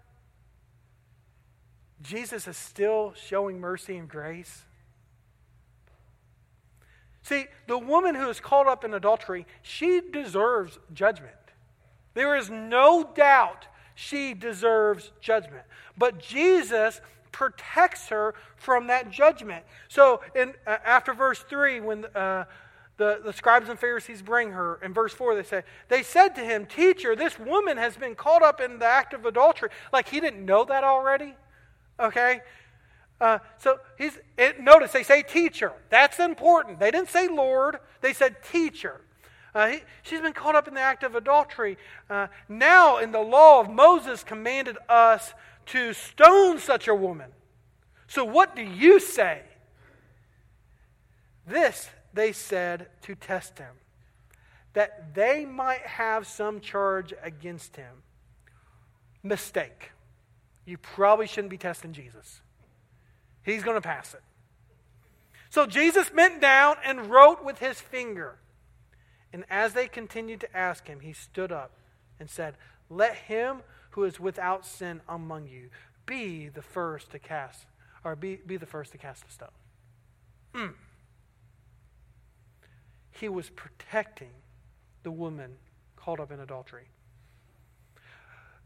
Jesus 2.03 2.47
is 2.47 2.57
still 2.57 3.15
showing 3.15 3.59
mercy 3.59 3.97
and 3.97 4.09
grace. 4.09 4.65
See, 7.23 7.47
the 7.67 7.79
woman 7.79 8.15
who 8.15 8.29
is 8.29 8.41
caught 8.41 8.67
up 8.67 8.85
in 8.85 8.95
adultery, 8.95 9.47
she 9.63 10.01
deserves 10.01 10.79
judgment. 10.93 11.35
There 12.15 12.37
is 12.37 12.51
no 12.51 13.09
doubt 13.15 13.67
she 13.95 14.35
deserves 14.35 15.13
judgment. 15.21 15.65
But 15.97 16.19
Jesus 16.19 17.01
protects 17.33 18.09
her 18.09 18.35
from 18.57 18.89
that 18.89 19.11
judgment. 19.11 19.65
So, 19.89 20.23
in, 20.35 20.55
uh, 20.67 20.79
after 20.85 21.13
verse 21.13 21.41
3, 21.41 21.81
when 21.81 22.05
uh, 22.07 22.45
the, 23.01 23.19
the 23.25 23.33
scribes 23.33 23.71
and 23.71 23.79
Pharisees 23.79 24.21
bring 24.21 24.51
her. 24.51 24.79
In 24.85 24.93
verse 24.93 25.15
4, 25.15 25.35
they 25.35 25.43
say, 25.43 25.63
They 25.89 26.03
said 26.03 26.35
to 26.35 26.43
him, 26.43 26.67
Teacher, 26.67 27.17
this 27.17 27.39
woman 27.39 27.79
has 27.79 27.97
been 27.97 28.15
caught 28.15 28.43
up 28.43 28.61
in 28.61 28.79
the 28.79 28.85
act 28.85 29.15
of 29.15 29.25
adultery. 29.25 29.71
Like 29.91 30.11
he 30.11 30.21
didn't 30.21 30.45
know 30.45 30.67
that 30.67 30.85
already. 30.85 31.35
Okay? 31.99 32.43
Uh, 33.19 33.39
so 33.57 33.79
he's, 33.97 34.19
it, 34.37 34.61
notice 34.61 34.93
they 34.93 35.03
say 35.03 35.23
teacher. 35.23 35.73
That's 35.89 36.21
important. 36.21 36.79
They 36.79 36.91
didn't 36.91 37.09
say 37.09 37.27
Lord, 37.27 37.79
they 38.03 38.13
said 38.13 38.37
teacher. 38.53 39.01
Uh, 39.55 39.69
he, 39.69 39.79
she's 40.03 40.21
been 40.21 40.35
caught 40.35 40.55
up 40.55 40.69
in 40.69 40.75
the 40.75 40.81
act 40.81 41.03
of 41.03 41.15
adultery. 41.15 41.79
Uh, 42.11 42.27
now, 42.51 42.99
in 42.99 43.13
the 43.13 43.21
law 43.21 43.61
of 43.61 43.71
Moses, 43.71 44.23
commanded 44.23 44.77
us 44.91 45.33
to 45.67 45.95
stone 45.95 46.59
such 46.59 46.87
a 46.87 46.95
woman. 46.95 47.31
So, 48.09 48.27
what 48.27 48.55
do 48.55 48.63
you 48.63 49.01
say? 49.01 49.41
This 51.47 51.89
they 52.13 52.33
said 52.33 52.89
to 53.03 53.15
test 53.15 53.59
him, 53.59 53.75
that 54.73 55.15
they 55.15 55.45
might 55.45 55.83
have 55.83 56.27
some 56.27 56.61
charge 56.61 57.13
against 57.23 57.77
him. 57.77 58.03
Mistake. 59.23 59.91
You 60.65 60.79
probably 60.79 61.27
shouldn't 61.27 61.51
be 61.51 61.59
testing 61.59 61.93
Jesus. 61.93 62.41
He's 63.43 63.63
going 63.63 63.77
to 63.77 63.81
pass 63.81 64.15
it. 64.15 64.23
So 65.51 65.67
Jesus 65.67 66.11
bent 66.11 66.41
down 66.41 66.77
and 66.85 67.07
wrote 67.07 67.45
with 67.45 67.59
his 67.59 67.81
finger. 67.81 68.39
And 69.33 69.45
as 69.51 69.73
they 69.73 69.89
continued 69.89 70.41
to 70.41 70.57
ask 70.57 70.87
him, 70.87 71.01
he 71.01 71.13
stood 71.13 71.51
up 71.51 71.73
and 72.21 72.31
said, 72.31 72.55
Let 72.89 73.15
him 73.17 73.63
who 73.91 74.05
is 74.05 74.21
without 74.21 74.65
sin 74.65 75.01
among 75.09 75.49
you 75.49 75.71
be 76.07 76.49
the 76.49 76.63
first 76.63 77.11
to 77.11 77.19
cast, 77.19 77.67
or 78.05 78.15
be, 78.15 78.37
be 78.37 78.57
the 78.57 78.67
first 78.67 78.93
to 78.93 78.99
cast 78.99 79.25
a 79.29 79.33
stone. 79.33 79.49
Mm 80.55 80.75
he 83.21 83.29
was 83.29 83.51
protecting 83.51 84.31
the 85.03 85.11
woman 85.11 85.53
caught 85.95 86.21
up 86.21 86.33
in 86.33 86.41
adultery. 86.41 86.89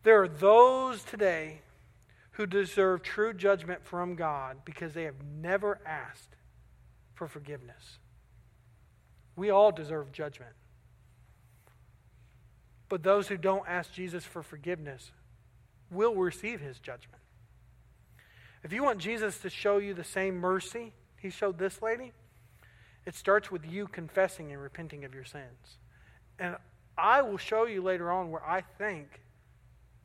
There 0.04 0.22
are 0.22 0.28
those 0.28 1.02
today 1.02 1.62
who 2.32 2.46
deserve 2.46 3.02
true 3.02 3.32
judgment 3.32 3.84
from 3.84 4.14
God 4.14 4.58
because 4.64 4.94
they 4.94 5.04
have 5.04 5.22
never 5.40 5.80
asked 5.84 6.36
for 7.14 7.26
forgiveness. 7.26 7.98
We 9.36 9.50
all 9.50 9.72
deserve 9.72 10.12
judgment. 10.12 10.52
But 12.88 13.02
those 13.02 13.28
who 13.28 13.36
don't 13.36 13.66
ask 13.68 13.92
Jesus 13.92 14.24
for 14.24 14.42
forgiveness 14.42 15.10
will 15.90 16.14
receive 16.14 16.60
his 16.60 16.78
judgment. 16.78 17.22
If 18.62 18.72
you 18.72 18.82
want 18.82 18.98
Jesus 18.98 19.38
to 19.38 19.50
show 19.50 19.78
you 19.78 19.94
the 19.94 20.04
same 20.04 20.36
mercy 20.36 20.92
he 21.18 21.30
showed 21.30 21.58
this 21.58 21.82
lady, 21.82 22.12
it 23.06 23.14
starts 23.14 23.50
with 23.50 23.66
you 23.66 23.86
confessing 23.86 24.52
and 24.52 24.60
repenting 24.60 25.04
of 25.04 25.14
your 25.14 25.24
sins. 25.24 25.78
And 26.38 26.56
I 26.96 27.22
will 27.22 27.38
show 27.38 27.66
you 27.66 27.82
later 27.82 28.10
on 28.10 28.30
where 28.30 28.44
I 28.44 28.62
think 28.78 29.20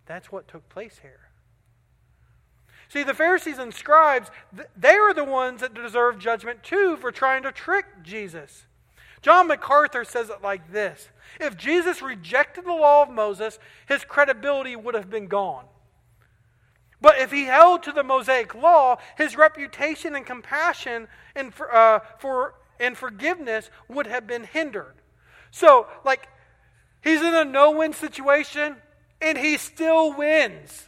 that's 0.06 0.32
what 0.32 0.48
took 0.48 0.68
place 0.70 1.00
here. 1.02 1.30
See, 2.90 3.04
the 3.04 3.14
Pharisees 3.14 3.60
and 3.60 3.74
scribes, 3.74 4.32
they 4.76 4.96
are 4.96 5.14
the 5.14 5.24
ones 5.24 5.62
that 5.62 5.76
deserve 5.76 6.18
judgment 6.18 6.64
too 6.64 6.98
for 6.98 7.12
trying 7.12 7.44
to 7.44 7.52
trick 7.52 7.86
Jesus. 8.04 8.66
John 9.22 9.48
MacArthur 9.48 10.04
says 10.04 10.30
it 10.30 10.42
like 10.42 10.72
this 10.72 11.10
If 11.40 11.56
Jesus 11.56 12.02
rejected 12.02 12.66
the 12.66 12.74
law 12.74 13.04
of 13.04 13.12
Moses, 13.12 13.60
his 13.88 14.04
credibility 14.04 14.76
would 14.76 14.96
have 14.96 15.10
been 15.10 15.28
gone. 15.28 15.66
But 17.02 17.20
if 17.20 17.32
he 17.32 17.46
held 17.46 17.84
to 17.84 17.92
the 17.92 18.04
Mosaic 18.04 18.56
law, 18.56 18.98
his 19.18 19.38
reputation 19.38 20.16
and 20.16 20.26
compassion 20.26 21.08
and 21.36 21.54
for, 21.54 21.74
uh, 21.74 22.00
for 22.18 22.56
and 22.80 22.98
forgiveness 22.98 23.70
would 23.88 24.08
have 24.08 24.26
been 24.26 24.44
hindered. 24.44 24.96
So, 25.52 25.88
like, 26.06 26.28
he's 27.02 27.22
in 27.22 27.34
a 27.34 27.44
no 27.44 27.72
win 27.72 27.94
situation 27.94 28.76
and 29.22 29.38
he 29.38 29.58
still 29.58 30.16
wins. 30.16 30.88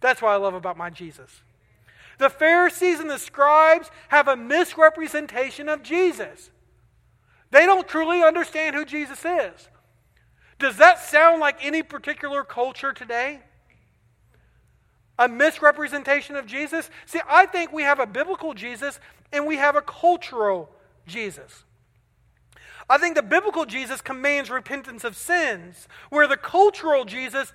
That's 0.00 0.20
what 0.20 0.30
I 0.30 0.36
love 0.36 0.54
about 0.54 0.76
my 0.76 0.90
Jesus. 0.90 1.42
The 2.18 2.30
Pharisees 2.30 3.00
and 3.00 3.08
the 3.08 3.18
scribes 3.18 3.90
have 4.08 4.28
a 4.28 4.36
misrepresentation 4.36 5.68
of 5.68 5.82
Jesus. 5.82 6.50
They 7.50 7.66
don't 7.66 7.88
truly 7.88 8.22
understand 8.22 8.76
who 8.76 8.84
Jesus 8.84 9.24
is. 9.24 9.68
Does 10.58 10.76
that 10.76 10.98
sound 10.98 11.40
like 11.40 11.64
any 11.64 11.82
particular 11.82 12.44
culture 12.44 12.92
today? 12.92 13.40
A 15.18 15.28
misrepresentation 15.28 16.36
of 16.36 16.46
Jesus? 16.46 16.90
See, 17.06 17.20
I 17.28 17.46
think 17.46 17.72
we 17.72 17.82
have 17.82 17.98
a 17.98 18.06
biblical 18.06 18.52
Jesus 18.52 19.00
and 19.32 19.46
we 19.46 19.56
have 19.56 19.76
a 19.76 19.82
cultural 19.82 20.70
Jesus. 21.06 21.64
I 22.90 22.98
think 22.98 23.14
the 23.14 23.22
biblical 23.22 23.66
Jesus 23.66 24.00
commands 24.00 24.50
repentance 24.50 25.04
of 25.04 25.16
sins, 25.16 25.86
where 26.08 26.26
the 26.26 26.36
cultural 26.36 27.04
Jesus 27.04 27.52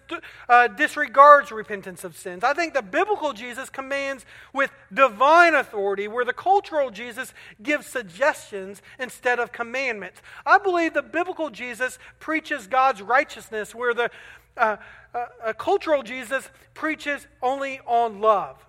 uh, 0.47 0.69
disregards 0.69 1.51
repentance 1.51 2.05
of 2.05 2.15
sins. 2.15 2.41
I 2.41 2.53
think 2.53 2.73
the 2.73 2.81
biblical 2.81 3.33
Jesus 3.33 3.69
commands 3.69 4.25
with 4.53 4.71
divine 4.93 5.53
authority, 5.53 6.07
where 6.07 6.23
the 6.23 6.31
cultural 6.31 6.89
Jesus 6.89 7.33
gives 7.61 7.85
suggestions 7.85 8.81
instead 8.97 9.39
of 9.39 9.51
commandments. 9.51 10.21
I 10.45 10.57
believe 10.57 10.93
the 10.93 11.01
biblical 11.01 11.49
Jesus 11.49 11.99
preaches 12.19 12.67
God's 12.67 13.01
righteousness, 13.01 13.75
where 13.75 13.93
the 13.93 14.09
uh, 14.55 14.77
uh, 15.13 15.51
cultural 15.57 16.01
Jesus 16.01 16.49
preaches 16.73 17.27
only 17.41 17.81
on 17.85 18.21
love. 18.21 18.65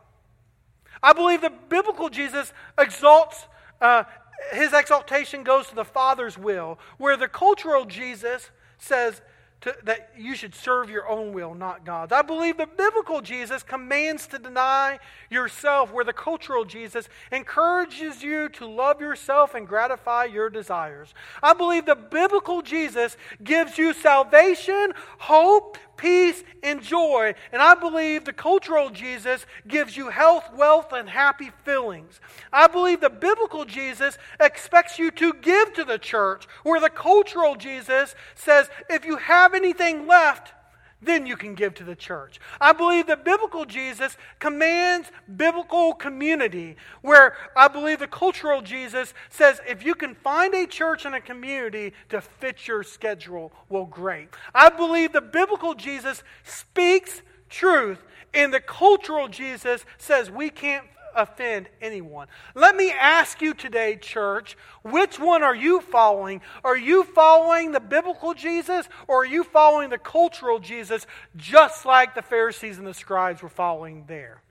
I 1.07 1.13
believe 1.13 1.41
the 1.41 1.53
biblical 1.69 2.09
Jesus 2.09 2.53
exalts 2.77 3.47
uh, 3.81 4.03
his 4.53 4.73
exaltation 4.73 5.45
goes 5.45 5.69
to 5.69 5.75
the 5.75 5.85
Father's 5.85 6.37
will, 6.37 6.79
where 6.99 7.17
the 7.17 7.29
cultural 7.29 7.85
Jesus 7.85 8.51
says 8.79 9.23
to, 9.63 9.75
that 9.85 10.11
you 10.17 10.35
should 10.35 10.55
serve 10.55 10.91
your 10.91 11.09
own 11.09 11.33
will, 11.33 11.55
not 11.55 11.87
God's. 11.87 12.13
I 12.13 12.23
believe 12.23 12.59
the 12.59 12.67
biblical 12.67 13.23
Jesus 13.23 13.63
commands 13.63 14.27
to 14.29 14.39
deny 14.39 14.99
yourself, 15.31 15.93
where 15.93 16.05
the 16.05 16.13
cultural 16.13 16.65
Jesus 16.65 17.09
encourages 17.33 18.23
you 18.23 18.49
to 18.51 18.67
love 18.67 19.01
yourself 19.01 19.55
and 19.55 19.67
gratify 19.67 20.25
your 20.25 20.51
desires. 20.51 21.15
I 21.43 21.55
believe 21.55 21.87
the 21.87 21.97
biblical 21.97 22.63
Jesus 22.63 23.17
gives 23.43 23.79
you 23.79 23.95
salvation, 23.95 24.93
hope, 25.19 25.79
peace, 25.97 26.43
and 26.63 26.83
joy. 26.83 27.35
And 27.53 27.63
I 27.63 27.75
believe 27.75 28.25
the 28.25 28.33
cultural 28.33 28.91
Jesus 28.91 29.47
gives 29.67 29.97
you 29.97 30.09
health, 30.11 30.53
wealth, 30.55 30.93
and 30.93 31.09
happy 31.09 31.51
feelings. 31.65 32.21
I 32.53 32.67
believe 32.67 33.01
the 33.01 33.11
biblical 33.11 33.65
Jesus 33.65 34.19
expects 34.41 34.99
you 34.99 35.11
to 35.13 35.33
give 35.35 35.73
to 35.75 35.85
the 35.85 35.99
church, 35.99 36.47
where 36.63 36.81
the 36.81 36.91
cultural 36.91 37.55
Jesus 37.55 38.15
says, 38.35 38.69
if 38.91 39.05
you 39.05 39.17
have 39.17 39.55
anything 39.55 40.07
left, 40.07 40.53
then 41.07 41.27
you 41.27 41.37
can 41.37 41.55
give 41.55 41.75
to 41.75 41.85
the 41.85 41.97
church. 41.97 42.41
I 42.61 42.73
believe 42.73 43.07
the 43.07 43.17
biblical 43.17 43.65
Jesus 43.65 44.17
commands 44.39 45.11
biblical 45.37 45.95
community, 45.95 46.77
where 47.03 47.35
I 47.57 47.69
believe 47.69 48.01
the 48.01 48.07
cultural 48.07 48.61
Jesus 48.61 49.15
says 49.31 49.61
if 49.67 49.85
you 49.85 49.95
can 49.95 50.15
find 50.15 50.55
a 50.55 50.67
church 50.67 51.05
and 51.05 51.15
a 51.15 51.21
community 51.21 51.93
to 52.11 52.21
fit 52.21 52.67
your 52.67 52.83
schedule, 52.83 53.53
well, 53.69 53.87
great. 53.87 54.29
I 54.55 54.69
believe 54.69 55.13
the 55.13 55.21
biblical 55.21 55.75
Jesus 55.75 56.23
speaks 56.45 57.23
truth, 57.49 58.03
and 58.35 58.53
the 58.53 58.61
cultural 58.61 59.29
Jesus 59.29 59.85
says 59.99 60.31
we 60.31 60.51
can't 60.51 60.85
offend 61.17 61.69
anyone. 61.81 62.29
Let 62.55 62.77
me 62.77 62.93
ask 62.93 63.41
you 63.41 63.55
today, 63.55 63.97
church, 63.97 64.57
which 64.83 65.19
one 65.19 65.43
are 65.43 65.55
you 65.55 65.81
following? 65.81 66.43
Are 66.63 66.77
you 66.77 67.05
following 67.05 67.73
the 67.73 67.81
biblical 67.81 68.35
Jesus 68.35 68.89
or 69.09 69.23
are 69.23 69.27
you 69.27 69.43
following 69.43 69.91
the 69.91 69.99
cultural 69.99 70.59
Jesus, 70.59 71.07
just 71.37 71.85
like 71.85 72.15
the 72.15 72.23
Pharisees 72.23 72.79
and 72.79 72.87
the 72.87 72.95
scribes 72.95 73.43
were 73.43 73.49
following 73.49 74.05
there? 74.07 74.43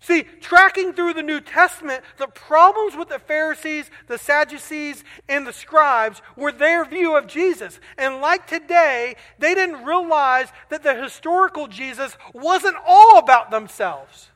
See, 0.00 0.22
tracking 0.40 0.92
through 0.92 1.14
the 1.14 1.24
New 1.24 1.40
Testament, 1.40 2.04
the 2.18 2.28
problems 2.28 2.94
with 2.96 3.08
the 3.08 3.18
Pharisees, 3.18 3.90
the 4.06 4.18
Sadducees, 4.18 5.02
and 5.28 5.44
the 5.44 5.52
scribes 5.52 6.22
were 6.36 6.52
their 6.52 6.84
view 6.84 7.16
of 7.16 7.26
Jesus. 7.26 7.80
And 7.96 8.20
like 8.20 8.46
today, 8.46 9.16
they 9.38 9.54
didn't 9.54 9.84
realize 9.84 10.48
that 10.68 10.84
the 10.84 10.94
historical 10.94 11.66
Jesus 11.66 12.16
wasn't 12.32 12.76
all 12.86 13.18
about 13.18 13.50
themselves. 13.50 14.30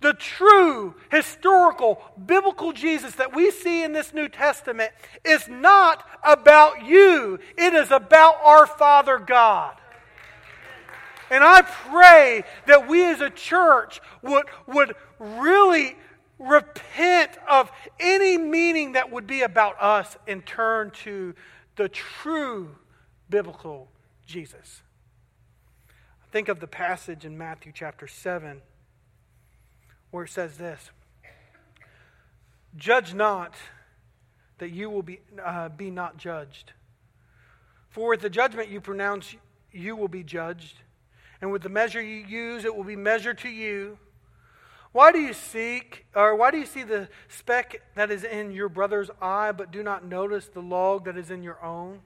The 0.00 0.14
true, 0.14 0.94
historical, 1.10 2.00
biblical 2.24 2.72
Jesus 2.72 3.16
that 3.16 3.34
we 3.34 3.50
see 3.50 3.82
in 3.82 3.92
this 3.92 4.14
New 4.14 4.28
Testament 4.28 4.92
is 5.24 5.48
not 5.48 6.04
about 6.22 6.84
you, 6.84 7.38
it 7.56 7.74
is 7.74 7.90
about 7.90 8.36
our 8.44 8.66
Father 8.66 9.18
God. 9.18 9.74
And 11.30 11.44
I 11.44 11.62
pray 11.62 12.44
that 12.66 12.88
we 12.88 13.04
as 13.04 13.20
a 13.20 13.28
church 13.28 14.00
would, 14.22 14.46
would 14.66 14.94
really 15.18 15.96
repent 16.38 17.32
of 17.48 17.70
any 17.98 18.38
meaning 18.38 18.92
that 18.92 19.10
would 19.10 19.26
be 19.26 19.42
about 19.42 19.80
us 19.80 20.16
and 20.26 20.46
turn 20.46 20.90
to 21.02 21.34
the 21.76 21.88
true 21.88 22.76
biblical 23.28 23.90
Jesus. 24.26 24.82
Think 26.30 26.48
of 26.48 26.60
the 26.60 26.66
passage 26.66 27.24
in 27.24 27.36
Matthew 27.36 27.72
chapter 27.74 28.06
7 28.06 28.62
where 30.10 30.24
it 30.24 30.30
says 30.30 30.56
this 30.56 30.90
Judge 32.76 33.14
not 33.14 33.54
that 34.58 34.70
you 34.70 34.90
will 34.90 35.02
be, 35.02 35.20
uh, 35.44 35.68
be 35.68 35.90
not 35.90 36.16
judged. 36.16 36.72
For 37.90 38.10
with 38.10 38.20
the 38.20 38.30
judgment 38.30 38.68
you 38.68 38.80
pronounce, 38.80 39.34
you 39.72 39.96
will 39.96 40.08
be 40.08 40.22
judged. 40.22 40.76
And 41.40 41.52
with 41.52 41.62
the 41.62 41.68
measure 41.68 42.02
you 42.02 42.26
use, 42.26 42.64
it 42.64 42.74
will 42.74 42.84
be 42.84 42.96
measured 42.96 43.38
to 43.38 43.48
you. 43.48 43.98
Why 44.92 45.12
do 45.12 45.20
you 45.20 45.32
seek, 45.32 46.06
or 46.14 46.34
why 46.34 46.50
do 46.50 46.58
you 46.58 46.66
see 46.66 46.82
the 46.82 47.08
speck 47.28 47.82
that 47.94 48.10
is 48.10 48.24
in 48.24 48.52
your 48.52 48.68
brother's 48.68 49.10
eye, 49.20 49.52
but 49.52 49.70
do 49.70 49.82
not 49.82 50.04
notice 50.04 50.48
the 50.48 50.62
log 50.62 51.04
that 51.04 51.16
is 51.16 51.30
in 51.30 51.42
your 51.42 51.62
own? 51.62 52.00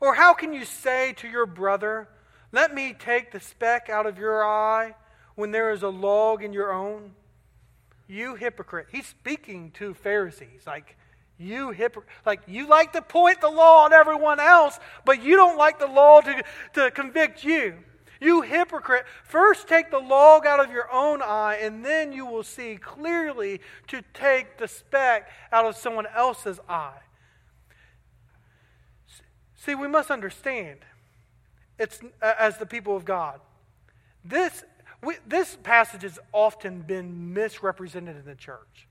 Or 0.00 0.14
how 0.14 0.32
can 0.32 0.52
you 0.52 0.64
say 0.64 1.12
to 1.18 1.28
your 1.28 1.46
brother, 1.46 2.08
Let 2.50 2.74
me 2.74 2.94
take 2.98 3.30
the 3.30 3.40
speck 3.40 3.88
out 3.88 4.06
of 4.06 4.18
your 4.18 4.44
eye, 4.44 4.94
when 5.40 5.50
there 5.50 5.72
is 5.72 5.82
a 5.82 5.88
log 5.88 6.44
in 6.44 6.52
your 6.52 6.72
own? 6.72 7.12
You 8.06 8.34
hypocrite. 8.34 8.88
He's 8.92 9.06
speaking 9.06 9.70
to 9.72 9.94
Pharisees. 9.94 10.62
Like, 10.66 10.96
you 11.38 11.70
hypocrite. 11.70 12.10
Like, 12.26 12.42
you 12.46 12.68
like 12.68 12.92
to 12.92 13.02
point 13.02 13.40
the 13.40 13.48
law 13.48 13.84
on 13.84 13.92
everyone 13.92 14.38
else, 14.38 14.78
but 15.04 15.22
you 15.22 15.36
don't 15.36 15.56
like 15.56 15.78
the 15.78 15.86
law 15.86 16.20
to, 16.20 16.42
to 16.74 16.90
convict 16.90 17.42
you. 17.42 17.78
You 18.20 18.42
hypocrite, 18.42 19.06
first 19.24 19.66
take 19.66 19.90
the 19.90 19.98
log 19.98 20.44
out 20.44 20.60
of 20.60 20.70
your 20.70 20.92
own 20.92 21.22
eye, 21.22 21.58
and 21.62 21.82
then 21.82 22.12
you 22.12 22.26
will 22.26 22.42
see 22.42 22.76
clearly 22.76 23.62
to 23.86 24.02
take 24.12 24.58
the 24.58 24.68
speck 24.68 25.30
out 25.50 25.64
of 25.64 25.74
someone 25.74 26.06
else's 26.14 26.60
eye. 26.68 26.98
See, 29.56 29.74
we 29.74 29.88
must 29.88 30.10
understand, 30.10 30.80
it's 31.78 32.00
as 32.20 32.58
the 32.58 32.66
people 32.66 32.94
of 32.94 33.06
God. 33.06 33.40
This 34.22 34.64
we, 35.02 35.16
this 35.26 35.56
passage 35.62 36.02
has 36.02 36.18
often 36.32 36.82
been 36.82 37.32
misrepresented 37.32 38.16
in 38.16 38.24
the 38.24 38.34
church. 38.34 38.88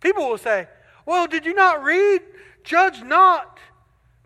People 0.00 0.28
will 0.28 0.38
say, 0.38 0.68
Well, 1.06 1.26
did 1.26 1.46
you 1.46 1.54
not 1.54 1.82
read? 1.82 2.20
Judge 2.64 3.02
not 3.02 3.58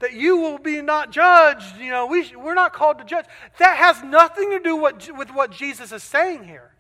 that 0.03 0.14
you 0.14 0.37
will 0.37 0.59
be 0.59 0.83
not 0.83 1.12
judged. 1.12 1.77
You 1.79 1.90
know, 1.90 2.07
we, 2.07 2.35
we're 2.37 2.55
not 2.55 2.73
called 2.73 2.99
to 2.99 3.05
judge. 3.05 3.25
That 3.59 3.77
has 3.77 4.03
nothing 4.03 4.51
to 4.51 4.59
do 4.59 4.75
what, 4.77 5.09
with 5.16 5.31
what 5.31 5.53
Jesus 5.53 5.92
is 5.92 6.03
saying 6.03 6.45
here. 6.45 6.73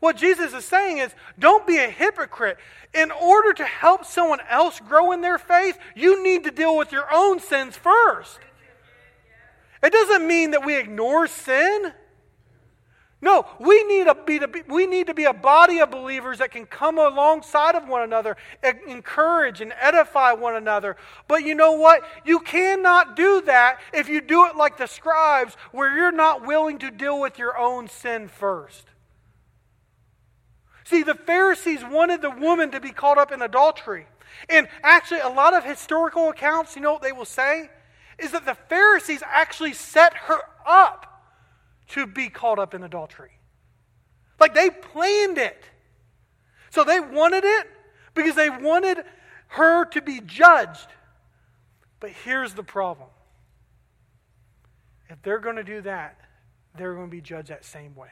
What 0.00 0.16
Jesus 0.16 0.54
is 0.54 0.64
saying 0.64 0.98
is, 0.98 1.14
don't 1.38 1.66
be 1.66 1.76
a 1.76 1.88
hypocrite. 1.88 2.56
In 2.94 3.10
order 3.10 3.52
to 3.52 3.64
help 3.64 4.06
someone 4.06 4.40
else 4.48 4.80
grow 4.80 5.12
in 5.12 5.20
their 5.20 5.38
faith, 5.38 5.78
you 5.94 6.24
need 6.24 6.44
to 6.44 6.50
deal 6.50 6.76
with 6.76 6.90
your 6.90 7.06
own 7.12 7.38
sins 7.38 7.76
first. 7.76 8.38
It 9.82 9.92
doesn't 9.92 10.26
mean 10.26 10.52
that 10.52 10.64
we 10.64 10.76
ignore 10.76 11.26
sin. 11.26 11.92
No, 13.24 13.46
we 13.58 13.82
need, 13.84 14.06
a, 14.06 14.14
be, 14.14 14.38
we 14.68 14.86
need 14.86 15.06
to 15.06 15.14
be 15.14 15.24
a 15.24 15.32
body 15.32 15.80
of 15.80 15.90
believers 15.90 16.40
that 16.40 16.50
can 16.50 16.66
come 16.66 16.98
alongside 16.98 17.74
of 17.74 17.88
one 17.88 18.02
another, 18.02 18.36
encourage 18.86 19.62
and 19.62 19.72
edify 19.80 20.32
one 20.32 20.56
another. 20.56 20.98
But 21.26 21.42
you 21.42 21.54
know 21.54 21.72
what? 21.72 22.02
You 22.26 22.40
cannot 22.40 23.16
do 23.16 23.40
that 23.46 23.80
if 23.94 24.10
you 24.10 24.20
do 24.20 24.44
it 24.44 24.56
like 24.56 24.76
the 24.76 24.86
scribes, 24.86 25.56
where 25.72 25.96
you're 25.96 26.12
not 26.12 26.46
willing 26.46 26.78
to 26.80 26.90
deal 26.90 27.18
with 27.18 27.38
your 27.38 27.56
own 27.56 27.88
sin 27.88 28.28
first. 28.28 28.84
See, 30.84 31.02
the 31.02 31.14
Pharisees 31.14 31.82
wanted 31.82 32.20
the 32.20 32.28
woman 32.28 32.72
to 32.72 32.80
be 32.80 32.90
caught 32.90 33.16
up 33.16 33.32
in 33.32 33.40
adultery. 33.40 34.04
And 34.50 34.68
actually, 34.82 35.20
a 35.20 35.30
lot 35.30 35.54
of 35.54 35.64
historical 35.64 36.28
accounts, 36.28 36.76
you 36.76 36.82
know 36.82 36.92
what 36.92 37.00
they 37.00 37.12
will 37.12 37.24
say? 37.24 37.70
Is 38.18 38.32
that 38.32 38.44
the 38.44 38.54
Pharisees 38.68 39.22
actually 39.26 39.72
set 39.72 40.12
her 40.12 40.40
up 40.66 41.13
to 41.94 42.06
be 42.08 42.28
caught 42.28 42.58
up 42.58 42.74
in 42.74 42.82
adultery. 42.82 43.30
Like 44.40 44.52
they 44.52 44.68
planned 44.68 45.38
it. 45.38 45.62
So 46.70 46.82
they 46.82 46.98
wanted 46.98 47.44
it 47.44 47.68
because 48.14 48.34
they 48.34 48.50
wanted 48.50 49.04
her 49.46 49.84
to 49.86 50.02
be 50.02 50.20
judged. 50.20 50.88
But 52.00 52.10
here's 52.10 52.54
the 52.54 52.64
problem 52.64 53.08
if 55.08 55.22
they're 55.22 55.38
going 55.38 55.54
to 55.56 55.64
do 55.64 55.82
that, 55.82 56.18
they're 56.76 56.94
going 56.94 57.06
to 57.06 57.10
be 57.10 57.20
judged 57.20 57.50
that 57.50 57.64
same 57.64 57.94
way. 57.94 58.08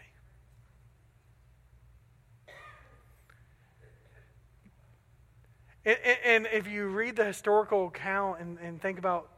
And, 5.85 6.47
if 6.53 6.69
you 6.69 6.87
read 6.87 7.17
the 7.17 7.25
historical 7.25 7.89
account 7.89 8.39
and 8.41 8.81
think 8.81 9.01
about 9.01 9.29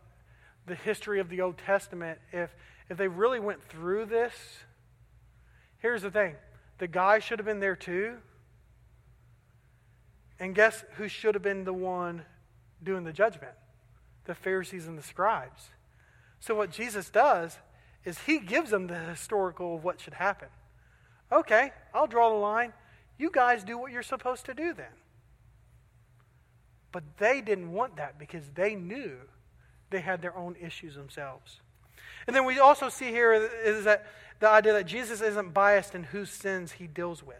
the 0.66 0.74
history 0.74 1.18
of 1.18 1.30
the 1.30 1.40
Old 1.40 1.56
Testament, 1.56 2.18
if 2.32 2.54
if 2.88 2.96
they 2.96 3.08
really 3.08 3.40
went 3.40 3.62
through 3.62 4.06
this, 4.06 4.34
here's 5.78 6.02
the 6.02 6.10
thing 6.10 6.36
the 6.78 6.88
guy 6.88 7.18
should 7.18 7.38
have 7.38 7.46
been 7.46 7.60
there 7.60 7.76
too. 7.76 8.16
And 10.38 10.54
guess 10.54 10.84
who 10.96 11.08
should 11.08 11.34
have 11.34 11.42
been 11.42 11.64
the 11.64 11.72
one 11.72 12.22
doing 12.82 13.04
the 13.04 13.12
judgment? 13.12 13.54
The 14.24 14.34
Pharisees 14.34 14.86
and 14.86 14.98
the 14.98 15.02
scribes. 15.02 15.70
So, 16.40 16.54
what 16.54 16.70
Jesus 16.70 17.08
does 17.08 17.58
is 18.04 18.18
he 18.18 18.38
gives 18.38 18.70
them 18.70 18.86
the 18.86 18.98
historical 18.98 19.76
of 19.76 19.84
what 19.84 20.00
should 20.00 20.14
happen. 20.14 20.48
Okay, 21.32 21.72
I'll 21.94 22.06
draw 22.06 22.28
the 22.28 22.36
line. 22.36 22.72
You 23.16 23.30
guys 23.30 23.64
do 23.64 23.78
what 23.78 23.92
you're 23.92 24.02
supposed 24.02 24.44
to 24.46 24.54
do 24.54 24.74
then. 24.74 24.92
But 26.92 27.04
they 27.18 27.40
didn't 27.40 27.72
want 27.72 27.96
that 27.96 28.18
because 28.18 28.44
they 28.54 28.74
knew 28.74 29.16
they 29.90 30.00
had 30.00 30.20
their 30.20 30.36
own 30.36 30.56
issues 30.60 30.94
themselves. 30.94 31.60
And 32.26 32.34
then 32.34 32.44
we 32.44 32.58
also 32.58 32.88
see 32.88 33.10
here 33.10 33.32
is 33.32 33.84
that 33.84 34.06
the 34.40 34.48
idea 34.48 34.72
that 34.72 34.86
Jesus 34.86 35.20
isn't 35.20 35.54
biased 35.54 35.94
in 35.94 36.04
whose 36.04 36.30
sins 36.30 36.72
he 36.72 36.86
deals 36.86 37.22
with. 37.22 37.36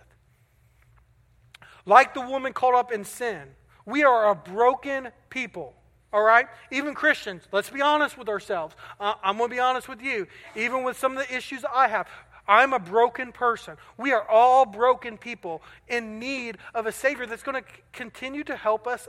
Like 1.87 2.14
the 2.14 2.20
woman 2.20 2.53
caught 2.53 2.75
up 2.75 2.92
in 2.92 3.05
sin, 3.05 3.42
we 3.85 4.05
are 4.05 4.31
a 4.31 4.35
broken 4.35 5.09
people. 5.29 5.75
All 6.12 6.23
right? 6.23 6.47
Even 6.70 6.94
Christians, 6.94 7.42
let's 7.51 7.70
be 7.70 7.83
honest 7.83 8.16
with 8.16 8.29
ourselves. 8.29 8.77
Uh, 9.01 9.14
I'm 9.23 9.37
going 9.37 9.51
to 9.51 9.57
be 9.57 9.61
honest 9.61 9.88
with 9.88 10.01
you. 10.01 10.29
Even 10.55 10.85
with 10.85 10.97
some 10.97 11.16
of 11.16 11.27
the 11.27 11.35
issues 11.35 11.64
I 11.75 11.88
have, 11.88 12.07
I'm 12.47 12.73
a 12.73 12.79
broken 12.79 13.33
person. 13.33 13.77
We 13.99 14.12
are 14.12 14.29
all 14.29 14.64
broken 14.64 15.18
people 15.18 15.61
in 15.88 16.18
need 16.18 16.59
of 16.73 16.87
a 16.87 16.92
Savior 16.92 17.27
that's 17.27 17.42
going 17.42 17.62
to 17.62 17.68
c- 17.68 17.83
continue 17.92 18.44
to 18.44 18.55
help 18.55 18.87
us 18.87 19.09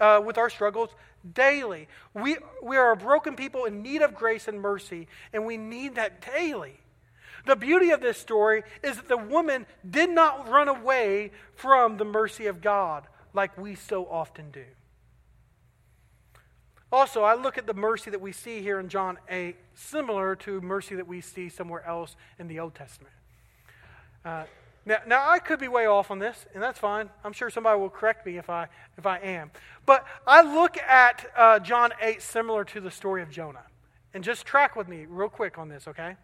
uh, 0.00 0.22
with 0.24 0.38
our 0.38 0.48
struggles 0.48 0.90
daily. 1.32 1.88
We, 2.12 2.36
we 2.62 2.76
are 2.76 2.92
a 2.92 2.96
broken 2.96 3.36
people 3.36 3.64
in 3.64 3.82
need 3.82 4.02
of 4.02 4.14
grace 4.14 4.48
and 4.48 4.60
mercy, 4.60 5.08
and 5.32 5.46
we 5.46 5.56
need 5.56 5.94
that 5.94 6.24
daily. 6.34 6.80
The 7.46 7.56
beauty 7.56 7.90
of 7.90 8.00
this 8.00 8.18
story 8.18 8.62
is 8.82 8.96
that 8.96 9.08
the 9.08 9.16
woman 9.16 9.66
did 9.88 10.10
not 10.10 10.48
run 10.48 10.68
away 10.68 11.30
from 11.54 11.96
the 11.96 12.04
mercy 12.04 12.46
of 12.46 12.60
God 12.60 13.06
like 13.32 13.56
we 13.58 13.74
so 13.74 14.06
often 14.06 14.50
do. 14.50 14.64
Also, 16.90 17.24
I 17.24 17.34
look 17.34 17.58
at 17.58 17.66
the 17.66 17.74
mercy 17.74 18.10
that 18.10 18.20
we 18.20 18.30
see 18.30 18.62
here 18.62 18.78
in 18.78 18.88
John 18.88 19.18
8, 19.28 19.56
similar 19.74 20.36
to 20.36 20.60
mercy 20.60 20.94
that 20.94 21.08
we 21.08 21.20
see 21.20 21.48
somewhere 21.48 21.84
else 21.84 22.14
in 22.38 22.46
the 22.46 22.60
Old 22.60 22.74
Testament. 22.74 23.12
Uh, 24.24 24.44
now, 24.86 24.98
now, 25.06 25.30
I 25.30 25.38
could 25.38 25.58
be 25.58 25.68
way 25.68 25.86
off 25.86 26.10
on 26.10 26.18
this, 26.18 26.44
and 26.52 26.62
that's 26.62 26.78
fine. 26.78 27.08
I'm 27.24 27.32
sure 27.32 27.48
somebody 27.48 27.80
will 27.80 27.88
correct 27.88 28.26
me 28.26 28.36
if 28.36 28.50
I, 28.50 28.68
if 28.98 29.06
I 29.06 29.18
am. 29.18 29.50
But 29.86 30.04
I 30.26 30.42
look 30.42 30.76
at 30.78 31.26
uh, 31.36 31.58
John 31.60 31.92
8 32.00 32.20
similar 32.20 32.64
to 32.66 32.80
the 32.80 32.90
story 32.90 33.22
of 33.22 33.30
Jonah. 33.30 33.64
And 34.12 34.22
just 34.22 34.44
track 34.44 34.76
with 34.76 34.86
me 34.86 35.06
real 35.08 35.28
quick 35.28 35.58
on 35.58 35.68
this, 35.68 35.88
okay? 35.88 36.16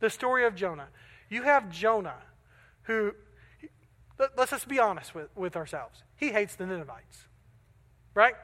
The 0.00 0.08
story 0.08 0.46
of 0.46 0.54
Jonah. 0.54 0.88
You 1.28 1.42
have 1.42 1.70
Jonah, 1.70 2.16
who, 2.84 3.14
let, 4.18 4.38
us 4.38 4.50
just 4.50 4.68
be 4.68 4.78
honest 4.78 5.14
with, 5.14 5.28
with 5.36 5.54
ourselves. 5.54 6.02
He 6.16 6.30
hates 6.30 6.56
the 6.56 6.66
Ninevites, 6.66 7.26
right? 8.14 8.34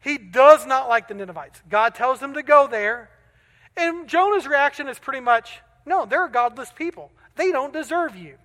He 0.00 0.16
does 0.16 0.64
not 0.64 0.88
like 0.88 1.08
the 1.08 1.14
Ninevites. 1.14 1.60
God 1.68 1.94
tells 1.94 2.20
him 2.20 2.34
to 2.34 2.42
go 2.42 2.68
there. 2.68 3.10
And 3.76 4.08
Jonah's 4.08 4.46
reaction 4.46 4.88
is 4.88 4.98
pretty 4.98 5.20
much 5.20 5.60
no, 5.86 6.04
they're 6.04 6.28
godless 6.28 6.72
people. 6.72 7.12
They 7.36 7.52
don't 7.52 7.72
deserve 7.72 8.16
you. 8.16 8.36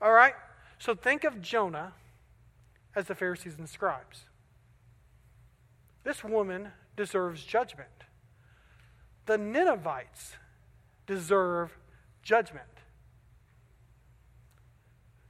All 0.00 0.12
right? 0.12 0.34
So 0.78 0.94
think 0.94 1.24
of 1.24 1.40
Jonah 1.40 1.92
as 2.94 3.06
the 3.06 3.14
Pharisees 3.14 3.56
and 3.58 3.68
scribes. 3.68 4.24
This 6.04 6.22
woman 6.24 6.68
deserves 6.96 7.44
judgment. 7.44 7.88
The 9.26 9.36
Ninevites 9.36 10.36
deserve 11.06 11.76
judgment. 12.22 12.64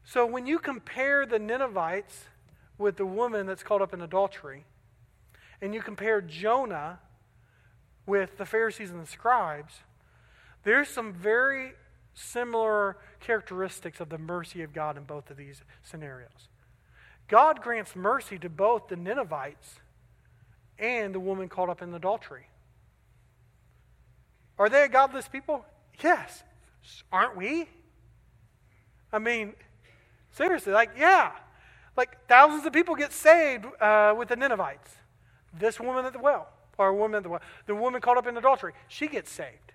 So 0.04 0.24
when 0.24 0.46
you 0.46 0.58
compare 0.58 1.26
the 1.26 1.38
Ninevites 1.38 2.24
with 2.78 2.96
the 2.96 3.06
woman 3.06 3.46
that's 3.46 3.62
caught 3.62 3.82
up 3.82 3.92
in 3.92 4.00
adultery, 4.00 4.64
and 5.60 5.74
you 5.74 5.82
compare 5.82 6.20
Jonah 6.20 7.00
with 8.06 8.38
the 8.38 8.46
Pharisees 8.46 8.90
and 8.90 9.02
the 9.02 9.06
scribes, 9.06 9.80
there's 10.64 10.88
some 10.88 11.12
very 11.12 11.72
similar 12.18 12.96
characteristics 13.20 14.00
of 14.00 14.08
the 14.08 14.18
mercy 14.18 14.62
of 14.62 14.72
God 14.72 14.96
in 14.96 15.04
both 15.04 15.30
of 15.30 15.36
these 15.36 15.62
scenarios. 15.82 16.48
God 17.28 17.62
grants 17.62 17.94
mercy 17.94 18.38
to 18.38 18.48
both 18.48 18.88
the 18.88 18.96
Ninevites 18.96 19.76
and 20.78 21.14
the 21.14 21.20
woman 21.20 21.48
caught 21.48 21.68
up 21.68 21.82
in 21.82 21.92
adultery. 21.94 22.46
Are 24.58 24.68
they 24.68 24.84
a 24.84 24.88
godless 24.88 25.28
people? 25.28 25.64
Yes. 26.02 26.42
Aren't 27.12 27.36
we? 27.36 27.68
I 29.12 29.18
mean, 29.18 29.54
seriously, 30.32 30.72
like, 30.72 30.90
yeah. 30.98 31.32
Like, 31.96 32.26
thousands 32.28 32.64
of 32.66 32.72
people 32.72 32.94
get 32.94 33.12
saved 33.12 33.66
uh, 33.80 34.14
with 34.16 34.28
the 34.28 34.36
Ninevites. 34.36 34.92
This 35.58 35.80
woman 35.80 36.04
at 36.04 36.12
the 36.12 36.18
well, 36.18 36.48
or 36.76 36.88
a 36.88 36.94
woman 36.94 37.18
at 37.18 37.22
the 37.22 37.28
well, 37.28 37.42
the 37.66 37.74
woman 37.74 38.00
caught 38.00 38.16
up 38.16 38.26
in 38.26 38.36
adultery, 38.36 38.72
she 38.86 39.08
gets 39.08 39.30
saved. 39.30 39.72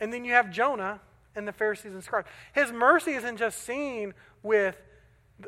And 0.00 0.12
then 0.12 0.24
you 0.24 0.32
have 0.32 0.50
Jonah 0.50 1.00
and 1.34 1.46
the 1.46 1.52
Pharisees 1.52 1.92
and 1.92 2.02
scribes. 2.02 2.28
His 2.52 2.72
mercy 2.72 3.12
isn't 3.12 3.36
just 3.36 3.62
seen 3.64 4.14
with 4.42 4.76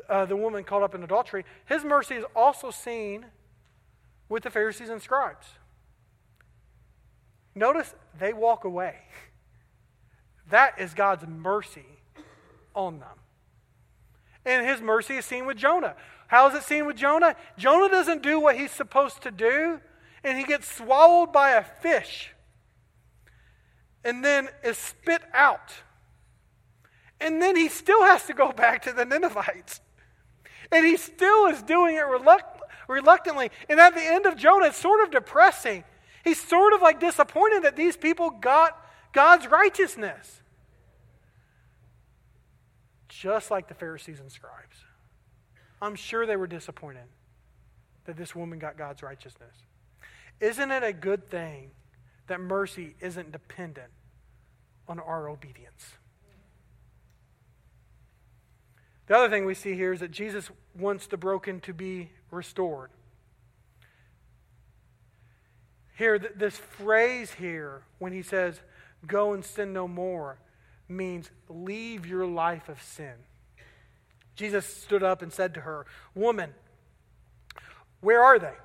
uh, 0.07 0.25
the 0.25 0.35
woman 0.35 0.63
caught 0.63 0.83
up 0.83 0.95
in 0.95 1.03
adultery, 1.03 1.45
his 1.65 1.83
mercy 1.83 2.15
is 2.15 2.25
also 2.35 2.71
seen 2.71 3.25
with 4.29 4.43
the 4.43 4.49
Pharisees 4.49 4.89
and 4.89 5.01
scribes. 5.01 5.47
Notice 7.53 7.93
they 8.17 8.31
walk 8.31 8.63
away. 8.63 8.95
That 10.49 10.79
is 10.79 10.93
God's 10.93 11.27
mercy 11.27 11.85
on 12.73 12.99
them. 12.99 13.19
And 14.45 14.65
his 14.65 14.81
mercy 14.81 15.15
is 15.15 15.25
seen 15.25 15.45
with 15.45 15.57
Jonah. 15.57 15.95
How 16.27 16.47
is 16.49 16.55
it 16.55 16.63
seen 16.63 16.85
with 16.85 16.95
Jonah? 16.95 17.35
Jonah 17.57 17.89
doesn't 17.89 18.23
do 18.23 18.39
what 18.39 18.57
he's 18.57 18.71
supposed 18.71 19.21
to 19.23 19.31
do, 19.31 19.81
and 20.23 20.37
he 20.37 20.45
gets 20.45 20.73
swallowed 20.73 21.33
by 21.33 21.51
a 21.51 21.63
fish 21.63 22.31
and 24.03 24.23
then 24.23 24.49
is 24.63 24.77
spit 24.77 25.21
out. 25.33 25.73
And 27.19 27.41
then 27.41 27.55
he 27.55 27.69
still 27.69 28.03
has 28.03 28.25
to 28.25 28.33
go 28.33 28.51
back 28.51 28.81
to 28.83 28.93
the 28.93 29.05
Ninevites. 29.05 29.79
And 30.71 30.85
he 30.85 30.97
still 30.97 31.47
is 31.47 31.61
doing 31.61 31.95
it 31.95 32.03
reluct- 32.03 32.61
reluctantly. 32.87 33.51
And 33.69 33.79
at 33.79 33.93
the 33.93 34.01
end 34.01 34.25
of 34.25 34.37
Jonah, 34.37 34.67
it's 34.67 34.77
sort 34.77 35.03
of 35.03 35.11
depressing. 35.11 35.83
He's 36.23 36.41
sort 36.41 36.73
of 36.73 36.81
like 36.81 36.99
disappointed 36.99 37.63
that 37.63 37.75
these 37.75 37.95
people 37.95 38.31
got 38.31 38.77
God's 39.13 39.47
righteousness. 39.47 40.41
Just 43.09 43.51
like 43.51 43.67
the 43.67 43.73
Pharisees 43.75 44.19
and 44.19 44.31
scribes. 44.31 44.77
I'm 45.81 45.95
sure 45.95 46.25
they 46.25 46.37
were 46.37 46.47
disappointed 46.47 47.03
that 48.05 48.17
this 48.17 48.35
woman 48.35 48.57
got 48.57 48.77
God's 48.77 49.03
righteousness. 49.03 49.55
Isn't 50.39 50.71
it 50.71 50.83
a 50.83 50.93
good 50.93 51.29
thing 51.29 51.71
that 52.31 52.39
mercy 52.39 52.95
isn't 53.01 53.33
dependent 53.33 53.91
on 54.87 54.99
our 54.99 55.27
obedience? 55.27 55.91
The 59.07 59.17
other 59.17 59.29
thing 59.29 59.45
we 59.45 59.53
see 59.53 59.75
here 59.75 59.91
is 59.91 59.99
that 59.99 60.11
Jesus 60.11 60.49
wants 60.73 61.07
the 61.07 61.17
broken 61.17 61.59
to 61.61 61.73
be 61.73 62.09
restored. 62.31 62.91
Here, 65.97 66.17
th- 66.17 66.31
this 66.37 66.55
phrase 66.55 67.31
here, 67.31 67.83
when 67.99 68.13
he 68.13 68.21
says, 68.21 68.61
go 69.05 69.33
and 69.33 69.43
sin 69.43 69.73
no 69.73 69.85
more, 69.85 70.39
means 70.87 71.29
leave 71.49 72.05
your 72.05 72.25
life 72.25 72.69
of 72.69 72.81
sin. 72.81 73.15
Jesus 74.37 74.65
stood 74.65 75.03
up 75.03 75.21
and 75.21 75.33
said 75.33 75.53
to 75.55 75.61
her, 75.61 75.85
Woman, 76.15 76.53
where 77.99 78.23
are 78.23 78.39
they? 78.39 78.55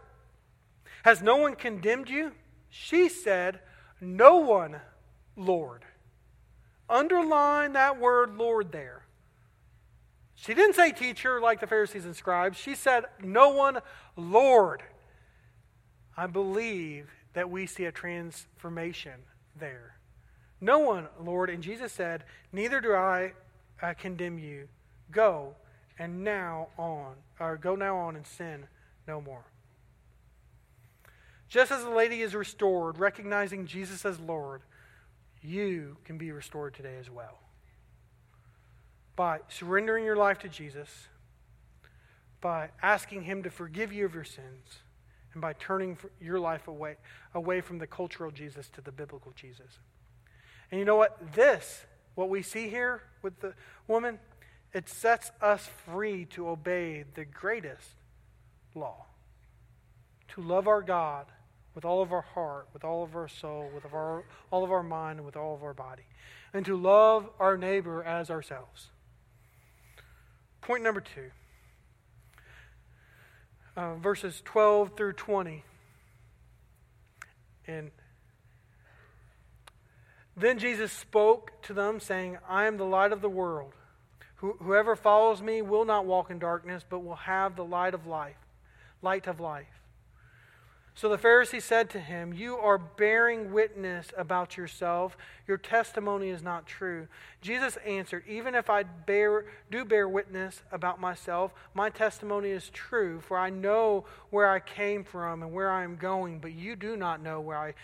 Has 1.03 1.21
no 1.21 1.37
one 1.37 1.57
condemned 1.57 2.09
you? 2.09 2.31
She 2.69 3.09
said, 3.09 3.61
No 4.01 4.39
one, 4.39 4.81
Lord. 5.37 5.85
Underline 6.89 7.73
that 7.73 7.99
word 7.99 8.37
Lord 8.37 8.73
there. 8.73 9.07
She 10.35 10.55
didn't 10.55 10.75
say 10.75 10.93
teacher 10.93 11.41
like 11.41 11.61
the 11.61 11.67
Pharisees 11.67 12.05
and 12.05 12.15
scribes. 12.15 12.59
She 12.59 12.75
said, 12.75 13.05
No 13.23 13.51
one, 13.51 13.81
Lord. 14.17 14.83
I 16.17 16.27
believe 16.27 17.11
that 17.33 17.51
we 17.51 17.67
see 17.67 17.85
a 17.85 17.93
transformation 17.93 19.21
there. 19.59 19.97
No 20.61 20.79
one, 20.79 21.09
Lord. 21.21 21.51
And 21.51 21.63
Jesus 21.63 21.93
said, 21.93 22.25
Neither 22.53 22.81
do 22.81 22.95
I 22.95 23.33
uh, 23.83 23.95
condemn 23.95 24.39
you. 24.39 24.69
Go 25.11 25.55
and 25.99 26.23
now 26.25 26.69
on, 26.79 27.15
or 27.41 27.57
go 27.57 27.75
now 27.75 27.97
on 27.97 28.17
and 28.17 28.27
sin 28.27 28.67
no 29.07 29.21
more. 29.21 29.45
Just 31.49 31.71
as 31.71 31.85
the 31.85 31.91
lady 31.91 32.23
is 32.23 32.35
restored, 32.35 32.99
recognizing 32.99 33.67
Jesus 33.67 34.05
as 34.05 34.19
Lord, 34.19 34.63
you 35.43 35.97
can 36.05 36.19
be 36.19 36.33
restored 36.33 36.75
today 36.75 36.97
as 36.99 37.11
well. 37.11 37.39
By 39.15 39.41
surrendering 39.49 40.05
your 40.05 40.17
life 40.17 40.39
to 40.41 40.49
Jesus, 40.49 41.09
by 42.41 42.71
asking 42.83 43.23
Him 43.23 43.43
to 43.45 43.51
forgive 43.51 43.93
you 43.93 44.05
of 44.05 44.15
your 44.15 44.25
sins, 44.25 44.81
and 45.33 45.41
by 45.41 45.53
turning 45.55 45.99
your 46.21 46.41
life 46.41 46.67
away, 46.67 46.97
away 47.35 47.61
from 47.61 47.79
the 47.79 47.87
cultural 47.87 48.31
Jesus 48.31 48.69
to 48.71 48.81
the 48.81 48.93
biblical 48.93 49.33
Jesus. 49.37 49.79
And 50.71 50.79
you 50.79 50.85
know 50.85 50.97
what? 50.97 51.35
This, 51.35 51.85
what 52.15 52.29
we 52.29 52.43
see 52.43 52.69
here 52.69 53.03
with 53.23 53.41
the 53.41 53.55
woman, 53.87 54.19
it 54.73 54.89
sets 54.89 55.31
us 55.41 55.69
free 55.87 56.25
to 56.27 56.49
obey 56.49 57.05
the 57.15 57.25
greatest 57.25 57.91
law 58.75 59.07
to 60.29 60.43
love 60.43 60.69
our 60.69 60.83
God 60.83 61.27
with 61.77 61.85
all 61.85 62.03
of 62.03 62.11
our 62.11 62.23
heart, 62.23 62.67
with 62.73 62.83
all 62.83 63.05
of 63.05 63.15
our 63.15 63.29
soul, 63.29 63.71
with 63.73 63.85
our, 63.93 64.25
all 64.51 64.65
of 64.65 64.73
our 64.73 64.83
mind, 64.83 65.19
and 65.19 65.27
with 65.27 65.37
all 65.37 65.55
of 65.55 65.63
our 65.63 65.75
body, 65.75 66.07
and 66.53 66.65
to 66.65 66.75
love 66.75 67.29
our 67.39 67.57
neighbor 67.57 68.03
as 68.03 68.31
ourselves. 68.31 68.89
Point 70.63 70.83
number 70.83 71.01
two 71.01 71.31
uh, 73.77 73.95
verses 73.97 74.41
12 74.47 74.97
through 74.97 75.13
20. 75.13 75.65
And 77.67 77.91
then 80.35 80.59
Jesus 80.59 80.91
spoke 80.93 81.63
to 81.65 81.75
them, 81.75 82.01
saying, 82.01 82.39
I 82.49 82.65
am 82.65 82.79
the 82.79 82.85
light 82.85 83.13
of 83.13 83.21
the 83.21 83.29
world. 83.29 83.75
whoever 84.37 84.97
follows 84.97 85.43
me 85.43 85.61
will 85.61 85.85
not 85.85 86.07
walk 86.07 86.31
in 86.31 86.39
darkness, 86.39 86.85
but 86.89 87.01
will 87.01 87.17
have 87.17 87.55
the 87.55 87.65
light 87.65 87.93
of 87.93 88.07
life, 88.07 88.37
light 89.03 89.27
of 89.27 89.41
life. 89.41 89.67
So 90.97 91.11
the 91.11 91.19
Pharisee 91.19 91.61
said 91.61 91.91
to 91.91 92.01
him, 92.01 92.33
You 92.33 92.57
are 92.57 92.79
bearing 92.79 93.53
witness 93.53 94.15
about 94.17 94.57
yourself. 94.57 95.15
Your 95.47 95.59
testimony 95.59 96.31
is 96.31 96.43
not 96.43 96.67
true. 96.67 97.07
Jesus 97.43 97.77
answered, 97.87 98.25
Even 98.27 98.55
if 98.55 98.71
I 98.71 98.85
bear, 98.85 99.45
do 99.71 99.85
bear 99.85 100.09
witness 100.09 100.63
about 100.73 100.99
myself, 100.99 101.53
my 101.75 101.91
testimony 101.91 102.49
is 102.49 102.71
true, 102.71 103.21
for 103.21 103.37
I 103.37 103.51
know 103.51 104.07
where 104.31 104.49
I 104.49 104.59
came 104.59 105.05
from 105.05 105.43
and 105.43 105.53
where 105.53 105.71
I 105.71 105.85
am 105.85 105.97
going, 105.97 106.39
but 106.39 106.55
you 106.55 106.77
do 106.77 106.97
not 106.97 107.23
know 107.23 107.43
where 107.43 107.59
I 107.59 107.75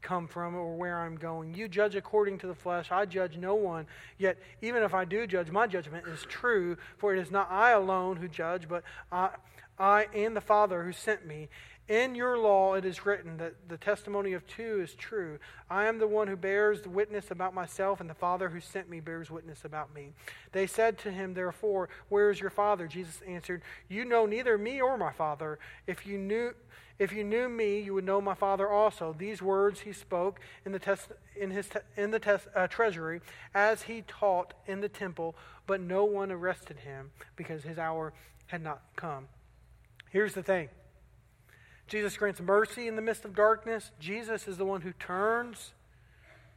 come 0.00 0.28
from 0.28 0.54
or 0.54 0.76
where 0.76 1.00
I'm 1.00 1.16
going. 1.16 1.52
You 1.52 1.66
judge 1.66 1.96
according 1.96 2.38
to 2.38 2.46
the 2.46 2.54
flesh. 2.54 2.92
I 2.92 3.04
judge 3.04 3.36
no 3.36 3.56
one. 3.56 3.86
Yet, 4.16 4.38
even 4.62 4.84
if 4.84 4.94
I 4.94 5.04
do 5.04 5.26
judge, 5.26 5.50
my 5.50 5.66
judgment 5.66 6.06
is 6.06 6.22
true, 6.28 6.76
for 6.98 7.12
it 7.12 7.18
is 7.18 7.32
not 7.32 7.50
I 7.50 7.72
alone 7.72 8.16
who 8.16 8.28
judge, 8.28 8.68
but 8.68 8.84
I, 9.10 9.30
I 9.76 10.06
and 10.14 10.36
the 10.36 10.40
Father 10.40 10.84
who 10.84 10.92
sent 10.92 11.26
me. 11.26 11.48
In 11.90 12.14
your 12.14 12.38
law 12.38 12.74
it 12.74 12.84
is 12.84 13.04
written 13.04 13.36
that 13.38 13.68
the 13.68 13.76
testimony 13.76 14.32
of 14.32 14.46
two 14.46 14.80
is 14.80 14.94
true. 14.94 15.40
I 15.68 15.86
am 15.86 15.98
the 15.98 16.06
one 16.06 16.28
who 16.28 16.36
bears 16.36 16.86
witness 16.86 17.32
about 17.32 17.52
myself, 17.52 18.00
and 18.00 18.08
the 18.08 18.14
Father 18.14 18.48
who 18.48 18.60
sent 18.60 18.88
me 18.88 19.00
bears 19.00 19.28
witness 19.28 19.64
about 19.64 19.92
me. 19.92 20.12
They 20.52 20.68
said 20.68 20.98
to 20.98 21.10
him, 21.10 21.34
therefore, 21.34 21.88
Where 22.08 22.30
is 22.30 22.40
your 22.40 22.50
Father? 22.50 22.86
Jesus 22.86 23.20
answered, 23.26 23.62
You 23.88 24.04
know 24.04 24.24
neither 24.24 24.56
me 24.56 24.80
or 24.80 24.96
my 24.96 25.10
Father. 25.10 25.58
If 25.88 26.06
you 26.06 26.16
knew 26.16 26.54
if 27.00 27.12
you 27.12 27.24
knew 27.24 27.48
me, 27.48 27.80
you 27.80 27.94
would 27.94 28.04
know 28.04 28.20
my 28.20 28.34
Father 28.34 28.68
also. 28.68 29.12
These 29.18 29.42
words 29.42 29.80
he 29.80 29.92
spoke 29.92 30.38
in 30.64 30.70
the, 30.70 30.78
test, 30.78 31.08
in 31.34 31.50
his 31.50 31.68
in 31.96 32.12
the 32.12 32.40
uh, 32.54 32.68
treasury 32.68 33.20
as 33.52 33.82
he 33.82 34.02
taught 34.02 34.54
in 34.64 34.80
the 34.80 34.88
temple, 34.88 35.34
but 35.66 35.80
no 35.80 36.04
one 36.04 36.30
arrested 36.30 36.80
him 36.80 37.10
because 37.34 37.64
his 37.64 37.78
hour 37.78 38.12
had 38.46 38.62
not 38.62 38.82
come. 38.94 39.26
Here's 40.10 40.34
the 40.34 40.42
thing 40.44 40.68
Jesus 41.90 42.16
grants 42.16 42.40
mercy 42.40 42.86
in 42.86 42.94
the 42.94 43.02
midst 43.02 43.24
of 43.24 43.34
darkness. 43.34 43.90
Jesus 43.98 44.46
is 44.46 44.56
the 44.56 44.64
one 44.64 44.82
who 44.82 44.92
turns 44.92 45.72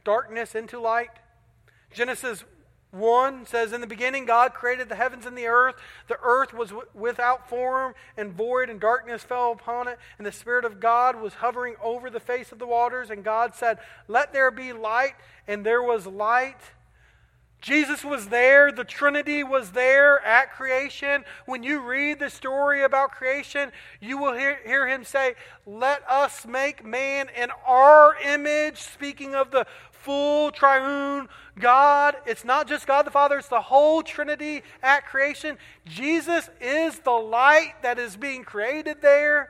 darkness 0.04 0.54
into 0.54 0.78
light. 0.78 1.10
Genesis 1.92 2.44
1 2.92 3.44
says, 3.44 3.72
In 3.72 3.80
the 3.80 3.88
beginning, 3.88 4.26
God 4.26 4.54
created 4.54 4.88
the 4.88 4.94
heavens 4.94 5.26
and 5.26 5.36
the 5.36 5.48
earth. 5.48 5.74
The 6.06 6.20
earth 6.22 6.54
was 6.54 6.68
w- 6.68 6.86
without 6.94 7.48
form 7.48 7.94
and 8.16 8.32
void, 8.32 8.70
and 8.70 8.78
darkness 8.78 9.24
fell 9.24 9.50
upon 9.50 9.88
it. 9.88 9.98
And 10.18 10.26
the 10.26 10.30
Spirit 10.30 10.64
of 10.64 10.78
God 10.78 11.20
was 11.20 11.34
hovering 11.34 11.74
over 11.82 12.10
the 12.10 12.20
face 12.20 12.52
of 12.52 12.60
the 12.60 12.66
waters. 12.68 13.10
And 13.10 13.24
God 13.24 13.56
said, 13.56 13.78
Let 14.06 14.32
there 14.32 14.52
be 14.52 14.72
light. 14.72 15.14
And 15.48 15.66
there 15.66 15.82
was 15.82 16.06
light. 16.06 16.60
Jesus 17.64 18.04
was 18.04 18.26
there, 18.26 18.70
the 18.70 18.84
Trinity 18.84 19.42
was 19.42 19.70
there 19.70 20.22
at 20.22 20.52
creation. 20.52 21.24
When 21.46 21.62
you 21.62 21.80
read 21.80 22.18
the 22.18 22.28
story 22.28 22.82
about 22.82 23.12
creation, 23.12 23.72
you 24.02 24.18
will 24.18 24.34
hear, 24.34 24.58
hear, 24.66 24.86
him 24.86 25.02
say, 25.02 25.34
Let 25.64 26.02
us 26.06 26.44
make 26.44 26.84
man 26.84 27.30
in 27.34 27.48
our 27.66 28.16
image, 28.22 28.82
speaking 28.82 29.34
of 29.34 29.50
the 29.50 29.66
full 29.92 30.50
triune 30.50 31.26
God. 31.58 32.16
It's 32.26 32.44
not 32.44 32.68
just 32.68 32.86
God 32.86 33.06
the 33.06 33.10
Father, 33.10 33.38
it's 33.38 33.48
the 33.48 33.62
whole 33.62 34.02
Trinity 34.02 34.62
at 34.82 35.06
creation. 35.06 35.56
Jesus 35.86 36.50
is 36.60 36.98
the 36.98 37.12
light 37.12 37.76
that 37.80 37.98
is 37.98 38.14
being 38.14 38.44
created 38.44 39.00
there. 39.00 39.48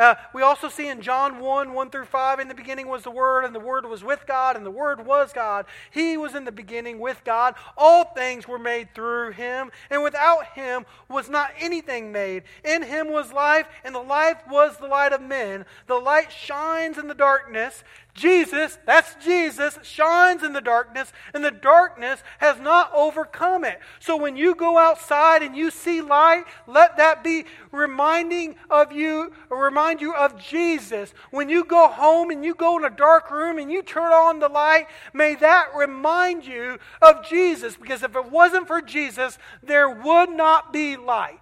Uh, 0.00 0.14
we 0.32 0.40
also 0.40 0.70
see 0.70 0.88
in 0.88 1.02
John 1.02 1.40
1 1.40 1.74
1 1.74 1.90
through 1.90 2.06
5, 2.06 2.40
in 2.40 2.48
the 2.48 2.54
beginning 2.54 2.88
was 2.88 3.02
the 3.02 3.10
Word, 3.10 3.44
and 3.44 3.54
the 3.54 3.60
Word 3.60 3.84
was 3.84 4.02
with 4.02 4.26
God, 4.26 4.56
and 4.56 4.64
the 4.64 4.70
Word 4.70 5.04
was 5.04 5.34
God. 5.34 5.66
He 5.90 6.16
was 6.16 6.34
in 6.34 6.46
the 6.46 6.52
beginning 6.52 6.98
with 6.98 7.22
God. 7.22 7.54
All 7.76 8.04
things 8.04 8.48
were 8.48 8.58
made 8.58 8.94
through 8.94 9.32
Him, 9.32 9.70
and 9.90 10.02
without 10.02 10.46
Him 10.54 10.86
was 11.10 11.28
not 11.28 11.52
anything 11.58 12.12
made. 12.12 12.44
In 12.64 12.82
Him 12.82 13.12
was 13.12 13.30
life, 13.30 13.68
and 13.84 13.94
the 13.94 14.00
life 14.00 14.38
was 14.48 14.78
the 14.78 14.86
light 14.86 15.12
of 15.12 15.20
men. 15.20 15.66
The 15.86 15.96
light 15.96 16.32
shines 16.32 16.96
in 16.96 17.06
the 17.06 17.14
darkness, 17.14 17.84
Jesus, 18.14 18.78
that's 18.86 19.14
Jesus, 19.24 19.78
shines 19.82 20.42
in 20.42 20.52
the 20.52 20.60
darkness, 20.60 21.12
and 21.32 21.44
the 21.44 21.50
darkness 21.50 22.22
has 22.38 22.58
not 22.58 22.90
overcome 22.94 23.64
it. 23.64 23.80
So 24.00 24.16
when 24.16 24.36
you 24.36 24.54
go 24.54 24.78
outside 24.78 25.42
and 25.42 25.56
you 25.56 25.70
see 25.70 26.00
light, 26.00 26.44
let 26.66 26.96
that 26.96 27.22
be 27.22 27.44
reminding 27.72 28.56
of 28.68 28.92
you, 28.92 29.32
remind 29.48 30.00
you 30.00 30.14
of 30.14 30.38
Jesus. 30.38 31.14
When 31.30 31.48
you 31.48 31.64
go 31.64 31.88
home 31.88 32.30
and 32.30 32.44
you 32.44 32.54
go 32.54 32.78
in 32.78 32.84
a 32.84 32.90
dark 32.90 33.30
room 33.30 33.58
and 33.58 33.70
you 33.70 33.82
turn 33.82 34.12
on 34.12 34.40
the 34.40 34.48
light, 34.48 34.86
may 35.12 35.36
that 35.36 35.68
remind 35.76 36.44
you 36.44 36.78
of 37.00 37.24
Jesus. 37.26 37.76
Because 37.76 38.02
if 38.02 38.16
it 38.16 38.30
wasn't 38.30 38.66
for 38.66 38.82
Jesus, 38.82 39.38
there 39.62 39.88
would 39.88 40.30
not 40.30 40.72
be 40.72 40.96
light. 40.96 41.40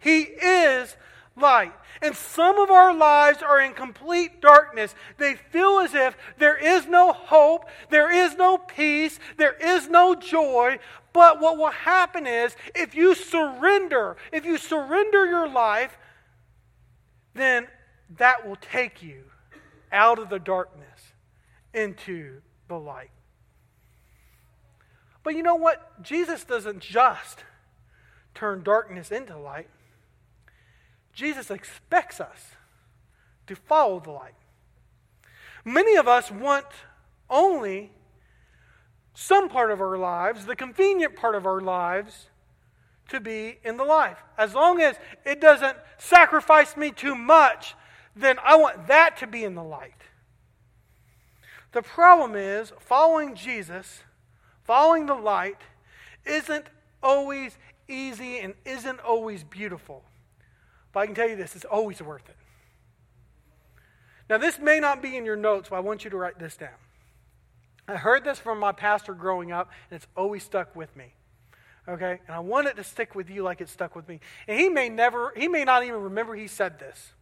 He 0.00 0.22
is 0.22 0.96
light. 1.40 1.72
And 2.00 2.14
some 2.14 2.58
of 2.58 2.70
our 2.70 2.94
lives 2.94 3.42
are 3.42 3.60
in 3.60 3.72
complete 3.72 4.40
darkness. 4.40 4.94
They 5.16 5.34
feel 5.34 5.80
as 5.80 5.94
if 5.94 6.16
there 6.38 6.56
is 6.56 6.86
no 6.86 7.12
hope, 7.12 7.68
there 7.90 8.10
is 8.10 8.36
no 8.36 8.58
peace, 8.58 9.18
there 9.36 9.54
is 9.54 9.88
no 9.88 10.14
joy. 10.14 10.78
But 11.12 11.40
what 11.40 11.58
will 11.58 11.70
happen 11.70 12.26
is 12.26 12.54
if 12.74 12.94
you 12.94 13.14
surrender, 13.14 14.16
if 14.32 14.44
you 14.44 14.58
surrender 14.58 15.26
your 15.26 15.48
life, 15.48 15.98
then 17.34 17.66
that 18.16 18.46
will 18.46 18.56
take 18.56 19.02
you 19.02 19.24
out 19.90 20.18
of 20.18 20.28
the 20.28 20.38
darkness 20.38 21.12
into 21.74 22.40
the 22.68 22.78
light. 22.78 23.10
But 25.22 25.34
you 25.34 25.42
know 25.42 25.56
what? 25.56 26.02
Jesus 26.02 26.44
doesn't 26.44 26.80
just 26.80 27.44
turn 28.34 28.62
darkness 28.62 29.10
into 29.10 29.36
light. 29.36 29.68
Jesus 31.18 31.50
expects 31.50 32.20
us 32.20 32.52
to 33.48 33.56
follow 33.56 33.98
the 33.98 34.12
light. 34.12 34.36
Many 35.64 35.96
of 35.96 36.06
us 36.06 36.30
want 36.30 36.66
only 37.28 37.90
some 39.14 39.48
part 39.48 39.72
of 39.72 39.80
our 39.80 39.98
lives, 39.98 40.46
the 40.46 40.54
convenient 40.54 41.16
part 41.16 41.34
of 41.34 41.44
our 41.44 41.60
lives, 41.60 42.28
to 43.08 43.18
be 43.18 43.58
in 43.64 43.76
the 43.76 43.82
life. 43.82 44.18
As 44.38 44.54
long 44.54 44.80
as 44.80 44.94
it 45.26 45.40
doesn't 45.40 45.76
sacrifice 45.96 46.76
me 46.76 46.92
too 46.92 47.16
much, 47.16 47.74
then 48.14 48.36
I 48.44 48.54
want 48.54 48.86
that 48.86 49.16
to 49.16 49.26
be 49.26 49.42
in 49.42 49.56
the 49.56 49.64
light. 49.64 50.02
The 51.72 51.82
problem 51.82 52.36
is, 52.36 52.72
following 52.78 53.34
Jesus, 53.34 54.04
following 54.62 55.06
the 55.06 55.14
light, 55.14 55.62
isn't 56.24 56.66
always 57.02 57.58
easy 57.88 58.38
and 58.38 58.54
isn't 58.64 59.00
always 59.00 59.42
beautiful. 59.42 60.04
But 60.92 61.00
I 61.00 61.06
can 61.06 61.14
tell 61.14 61.28
you 61.28 61.36
this, 61.36 61.54
it's 61.54 61.64
always 61.64 62.00
worth 62.02 62.28
it. 62.28 62.36
Now, 64.30 64.38
this 64.38 64.58
may 64.58 64.78
not 64.78 65.00
be 65.00 65.16
in 65.16 65.24
your 65.24 65.36
notes, 65.36 65.70
but 65.70 65.76
I 65.76 65.80
want 65.80 66.04
you 66.04 66.10
to 66.10 66.16
write 66.16 66.38
this 66.38 66.56
down. 66.56 66.76
I 67.86 67.96
heard 67.96 68.24
this 68.24 68.38
from 68.38 68.58
my 68.58 68.72
pastor 68.72 69.14
growing 69.14 69.52
up, 69.52 69.70
and 69.90 69.96
it's 69.96 70.06
always 70.14 70.42
stuck 70.42 70.76
with 70.76 70.94
me. 70.94 71.14
Okay? 71.88 72.20
And 72.26 72.36
I 72.36 72.40
want 72.40 72.66
it 72.66 72.76
to 72.76 72.84
stick 72.84 73.14
with 73.14 73.30
you 73.30 73.42
like 73.42 73.62
it 73.62 73.70
stuck 73.70 73.96
with 73.96 74.06
me. 74.06 74.20
And 74.46 74.60
he 74.60 74.68
may 74.68 74.90
never, 74.90 75.32
he 75.34 75.48
may 75.48 75.64
not 75.64 75.82
even 75.84 76.02
remember 76.02 76.34
he 76.34 76.46
said 76.46 76.78
this. 76.78 77.12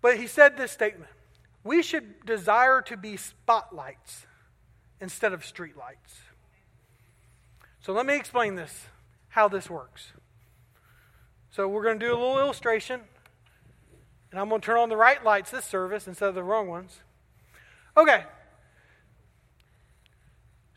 But 0.00 0.16
he 0.16 0.26
said 0.26 0.56
this 0.56 0.72
statement 0.72 1.10
We 1.62 1.82
should 1.82 2.24
desire 2.24 2.80
to 2.82 2.96
be 2.96 3.18
spotlights 3.18 4.24
instead 5.00 5.34
of 5.34 5.42
streetlights. 5.42 6.20
So 7.82 7.92
let 7.92 8.06
me 8.06 8.16
explain 8.16 8.54
this, 8.54 8.86
how 9.28 9.48
this 9.48 9.68
works. 9.68 10.12
So 11.50 11.66
we're 11.66 11.82
going 11.82 11.98
to 11.98 12.06
do 12.06 12.12
a 12.12 12.18
little 12.18 12.38
illustration. 12.38 13.00
And 14.30 14.40
I'm 14.40 14.48
going 14.48 14.60
to 14.60 14.64
turn 14.64 14.78
on 14.78 14.88
the 14.88 14.96
right 14.96 15.22
lights 15.24 15.50
this 15.50 15.64
service 15.64 16.06
instead 16.06 16.28
of 16.28 16.34
the 16.34 16.44
wrong 16.44 16.68
ones. 16.68 17.00
Okay. 17.96 18.24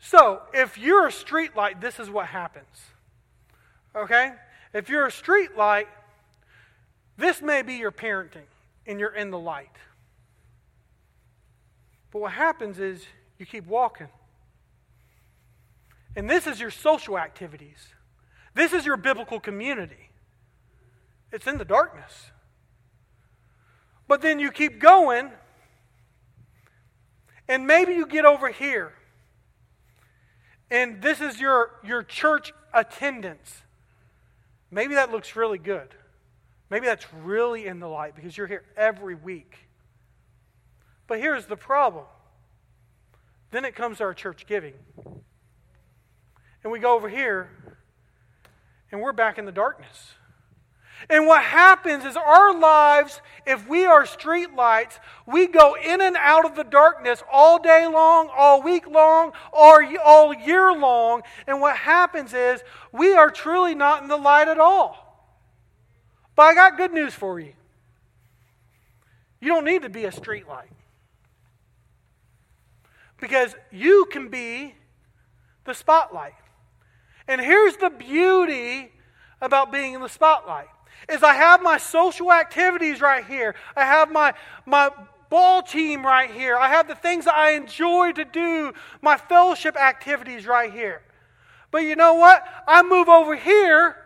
So 0.00 0.42
if 0.52 0.76
you're 0.76 1.06
a 1.06 1.12
street 1.12 1.56
light, 1.56 1.80
this 1.80 2.00
is 2.00 2.10
what 2.10 2.26
happens. 2.26 2.66
Okay? 3.94 4.32
If 4.72 4.88
you're 4.88 5.06
a 5.06 5.12
street 5.12 5.56
light, 5.56 5.88
this 7.16 7.40
may 7.40 7.62
be 7.62 7.74
your 7.74 7.92
parenting 7.92 8.48
and 8.86 8.98
you're 8.98 9.14
in 9.14 9.30
the 9.30 9.38
light. 9.38 9.76
But 12.10 12.20
what 12.20 12.32
happens 12.32 12.80
is 12.80 13.04
you 13.38 13.46
keep 13.46 13.66
walking. 13.66 14.08
And 16.16 16.28
this 16.28 16.46
is 16.46 16.60
your 16.60 16.70
social 16.70 17.18
activities. 17.18 17.88
This 18.54 18.72
is 18.72 18.84
your 18.84 18.96
biblical 18.96 19.40
community. 19.40 20.10
It's 21.34 21.48
in 21.48 21.58
the 21.58 21.64
darkness. 21.64 22.30
But 24.06 24.22
then 24.22 24.38
you 24.38 24.52
keep 24.52 24.78
going, 24.78 25.32
and 27.48 27.66
maybe 27.66 27.92
you 27.94 28.06
get 28.06 28.24
over 28.24 28.50
here, 28.50 28.92
and 30.70 31.02
this 31.02 31.20
is 31.20 31.40
your, 31.40 31.72
your 31.82 32.04
church 32.04 32.52
attendance. 32.72 33.62
Maybe 34.70 34.94
that 34.94 35.10
looks 35.10 35.34
really 35.34 35.58
good. 35.58 35.88
Maybe 36.70 36.86
that's 36.86 37.12
really 37.12 37.66
in 37.66 37.80
the 37.80 37.88
light 37.88 38.14
because 38.14 38.38
you're 38.38 38.46
here 38.46 38.64
every 38.76 39.16
week. 39.16 39.56
But 41.08 41.18
here's 41.18 41.46
the 41.46 41.56
problem. 41.56 42.04
Then 43.50 43.64
it 43.64 43.74
comes 43.74 43.98
to 43.98 44.04
our 44.04 44.14
church 44.14 44.46
giving. 44.46 44.74
And 46.62 46.72
we 46.72 46.78
go 46.78 46.94
over 46.94 47.08
here, 47.08 47.50
and 48.92 49.00
we're 49.00 49.12
back 49.12 49.36
in 49.36 49.46
the 49.46 49.52
darkness. 49.52 50.12
And 51.10 51.26
what 51.26 51.42
happens 51.42 52.04
is 52.04 52.16
our 52.16 52.58
lives, 52.58 53.20
if 53.46 53.68
we 53.68 53.84
are 53.84 54.04
streetlights, 54.04 54.98
we 55.26 55.46
go 55.46 55.76
in 55.76 56.00
and 56.00 56.16
out 56.16 56.46
of 56.46 56.56
the 56.56 56.64
darkness 56.64 57.22
all 57.30 57.58
day 57.58 57.86
long, 57.86 58.30
all 58.34 58.62
week 58.62 58.86
long, 58.86 59.32
or 59.52 59.84
all 60.02 60.32
year 60.32 60.72
long. 60.72 61.22
And 61.46 61.60
what 61.60 61.76
happens 61.76 62.32
is 62.32 62.62
we 62.92 63.14
are 63.14 63.30
truly 63.30 63.74
not 63.74 64.02
in 64.02 64.08
the 64.08 64.16
light 64.16 64.48
at 64.48 64.58
all. 64.58 65.04
But 66.36 66.44
I 66.44 66.54
got 66.54 66.76
good 66.76 66.92
news 66.92 67.14
for 67.14 67.38
you. 67.38 67.52
You 69.40 69.48
don't 69.48 69.64
need 69.64 69.82
to 69.82 69.90
be 69.90 70.04
a 70.04 70.10
streetlight. 70.10 70.70
Because 73.20 73.54
you 73.70 74.06
can 74.10 74.28
be 74.28 74.74
the 75.64 75.74
spotlight. 75.74 76.34
And 77.28 77.40
here's 77.40 77.76
the 77.76 77.90
beauty 77.90 78.90
about 79.40 79.70
being 79.70 79.94
in 79.94 80.00
the 80.00 80.08
spotlight 80.08 80.68
is 81.08 81.22
I 81.22 81.34
have 81.34 81.62
my 81.62 81.78
social 81.78 82.32
activities 82.32 83.00
right 83.00 83.24
here. 83.24 83.54
I 83.76 83.84
have 83.84 84.10
my, 84.10 84.34
my 84.66 84.90
ball 85.30 85.62
team 85.62 86.04
right 86.04 86.30
here. 86.30 86.56
I 86.56 86.68
have 86.68 86.88
the 86.88 86.94
things 86.94 87.24
that 87.24 87.34
I 87.34 87.52
enjoy 87.52 88.12
to 88.12 88.24
do, 88.24 88.72
my 89.02 89.16
fellowship 89.16 89.76
activities 89.76 90.46
right 90.46 90.72
here. 90.72 91.02
But 91.70 91.82
you 91.82 91.96
know 91.96 92.14
what? 92.14 92.44
I 92.68 92.82
move 92.82 93.08
over 93.08 93.34
here, 93.34 93.96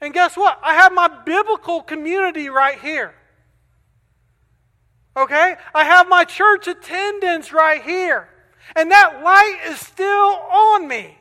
and 0.00 0.14
guess 0.14 0.36
what? 0.36 0.58
I 0.62 0.74
have 0.74 0.92
my 0.92 1.08
biblical 1.08 1.82
community 1.82 2.48
right 2.48 2.78
here. 2.80 3.14
Okay? 5.16 5.56
I 5.74 5.84
have 5.84 6.08
my 6.08 6.24
church 6.24 6.68
attendance 6.68 7.52
right 7.52 7.82
here. 7.82 8.28
And 8.74 8.90
that 8.90 9.22
light 9.22 9.58
is 9.66 9.78
still 9.78 10.06
on 10.06 10.88
me. 10.88 11.15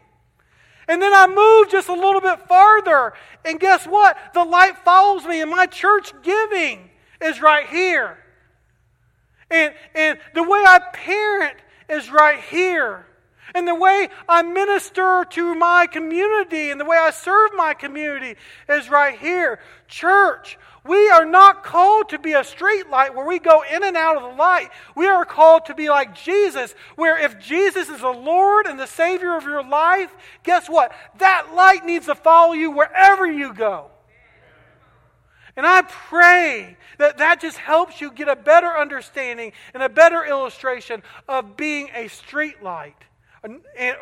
And 0.87 1.01
then 1.01 1.13
I 1.13 1.27
move 1.27 1.71
just 1.71 1.89
a 1.89 1.93
little 1.93 2.21
bit 2.21 2.47
farther, 2.47 3.13
and 3.43 3.59
guess 3.59 3.85
what? 3.85 4.17
The 4.33 4.43
light 4.43 4.77
follows 4.85 5.25
me, 5.25 5.41
and 5.41 5.49
my 5.49 5.65
church 5.65 6.13
giving 6.21 6.89
is 7.21 7.41
right 7.41 7.67
here. 7.67 8.17
And, 9.49 9.73
and 9.95 10.19
the 10.33 10.43
way 10.43 10.63
I 10.65 10.79
parent 10.93 11.57
is 11.89 12.11
right 12.11 12.39
here. 12.39 13.05
And 13.53 13.67
the 13.67 13.75
way 13.75 14.09
I 14.27 14.41
minister 14.41 15.25
to 15.29 15.55
my 15.55 15.87
community 15.87 16.71
and 16.71 16.81
the 16.81 16.85
way 16.85 16.97
I 16.97 17.11
serve 17.11 17.51
my 17.55 17.73
community 17.73 18.35
is 18.67 18.89
right 18.89 19.17
here. 19.17 19.59
Church, 19.87 20.57
we 20.83 21.09
are 21.09 21.25
not 21.25 21.63
called 21.63 22.09
to 22.09 22.19
be 22.19 22.33
a 22.33 22.43
street 22.43 22.89
light 22.89 23.15
where 23.15 23.25
we 23.25 23.39
go 23.39 23.63
in 23.63 23.83
and 23.83 23.97
out 23.97 24.17
of 24.17 24.23
the 24.23 24.37
light. 24.37 24.69
We 24.95 25.07
are 25.07 25.25
called 25.25 25.65
to 25.65 25.75
be 25.75 25.89
like 25.89 26.15
Jesus, 26.15 26.73
where 26.95 27.17
if 27.17 27.39
Jesus 27.39 27.89
is 27.89 28.01
the 28.01 28.09
Lord 28.09 28.65
and 28.65 28.79
the 28.79 28.87
Savior 28.87 29.35
of 29.35 29.43
your 29.43 29.63
life, 29.63 30.11
guess 30.43 30.67
what? 30.67 30.91
That 31.17 31.53
light 31.55 31.85
needs 31.85 32.05
to 32.07 32.15
follow 32.15 32.53
you 32.53 32.71
wherever 32.71 33.25
you 33.25 33.53
go. 33.53 33.87
And 35.55 35.65
I 35.65 35.83
pray 35.83 36.77
that 36.97 37.19
that 37.19 37.41
just 37.41 37.57
helps 37.57 38.01
you 38.01 38.11
get 38.11 38.27
a 38.27 38.35
better 38.35 38.67
understanding 38.67 39.53
and 39.73 39.81
a 39.81 39.89
better 39.89 40.23
illustration 40.25 41.01
of 41.27 41.55
being 41.55 41.89
a 41.95 42.09
street 42.09 42.61
light 42.61 42.97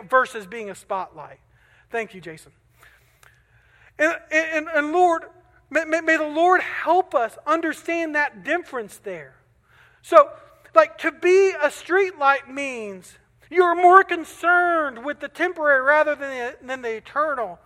versus 0.09 0.45
being 0.45 0.69
a 0.69 0.75
spotlight. 0.75 1.39
Thank 1.91 2.13
you, 2.13 2.21
Jason. 2.21 2.51
And, 3.99 4.15
and, 4.31 4.67
and 4.73 4.91
Lord, 4.91 5.23
May, 5.73 6.01
may, 6.01 6.17
the 6.17 6.27
Lord 6.27 6.61
help 6.61 7.15
us 7.15 7.35
understand 7.47 8.13
that 8.13 8.43
difference 8.43 8.99
there. 8.99 9.35
So, 10.03 10.29
like 10.75 10.99
to 10.99 11.11
be 11.11 11.53
a 11.59 11.71
street 11.71 12.19
light 12.19 12.49
means 12.49 13.17
you're 13.49 13.75
more 13.75 14.03
concerned 14.03 15.03
with 15.03 15.19
the 15.19 15.27
temporary 15.27 15.81
rather 15.81 16.15
than 16.15 16.29
the, 16.29 16.67
than 16.67 16.81
the 16.83 16.95
eternal. 16.95 17.59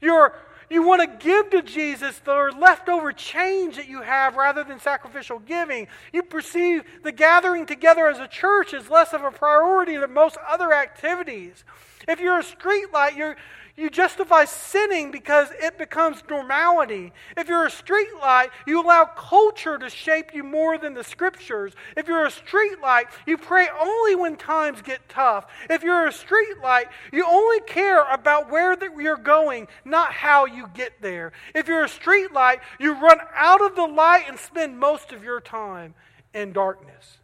You're, 0.00 0.34
you 0.72 0.82
want 0.82 1.02
to 1.02 1.24
give 1.24 1.50
to 1.50 1.62
Jesus 1.62 2.18
the 2.20 2.52
leftover 2.58 3.12
change 3.12 3.76
that 3.76 3.88
you 3.88 4.00
have 4.00 4.36
rather 4.36 4.64
than 4.64 4.80
sacrificial 4.80 5.38
giving. 5.38 5.86
You 6.12 6.22
perceive 6.22 6.82
the 7.02 7.12
gathering 7.12 7.66
together 7.66 8.08
as 8.08 8.18
a 8.18 8.26
church 8.26 8.72
as 8.72 8.88
less 8.88 9.12
of 9.12 9.22
a 9.22 9.30
priority 9.30 9.96
than 9.98 10.12
most 10.12 10.38
other 10.48 10.72
activities. 10.72 11.64
If 12.08 12.20
you're 12.20 12.38
a 12.38 12.42
street 12.42 12.92
light, 12.92 13.16
you're, 13.16 13.36
you 13.76 13.88
justify 13.88 14.44
sinning 14.44 15.10
because 15.10 15.48
it 15.58 15.78
becomes 15.78 16.22
normality. 16.28 17.12
If 17.36 17.48
you're 17.48 17.66
a 17.66 17.70
street 17.70 18.10
light, 18.20 18.50
you 18.66 18.82
allow 18.82 19.04
culture 19.04 19.78
to 19.78 19.88
shape 19.88 20.34
you 20.34 20.44
more 20.44 20.76
than 20.76 20.92
the 20.92 21.04
scriptures. 21.04 21.72
If 21.96 22.06
you're 22.06 22.26
a 22.26 22.30
street 22.30 22.80
light, 22.82 23.06
you 23.26 23.38
pray 23.38 23.68
only 23.80 24.14
when 24.14 24.36
times 24.36 24.82
get 24.82 25.08
tough. 25.08 25.46
If 25.70 25.82
you're 25.82 26.06
a 26.06 26.12
street 26.12 26.58
light, 26.62 26.88
you 27.12 27.24
only 27.26 27.60
care 27.60 28.02
about 28.12 28.50
where 28.50 28.76
you're 29.00 29.16
going, 29.16 29.68
not 29.84 30.12
how 30.12 30.44
you 30.44 30.68
get 30.74 31.00
there. 31.00 31.32
If 31.54 31.66
you're 31.66 31.84
a 31.84 31.88
street 31.88 32.32
light, 32.32 32.60
you 32.78 32.92
run 32.92 33.18
out 33.34 33.62
of 33.62 33.74
the 33.74 33.86
light 33.86 34.24
and 34.28 34.38
spend 34.38 34.78
most 34.78 35.12
of 35.12 35.24
your 35.24 35.40
time 35.40 35.94
in 36.34 36.52
darkness. 36.52 37.18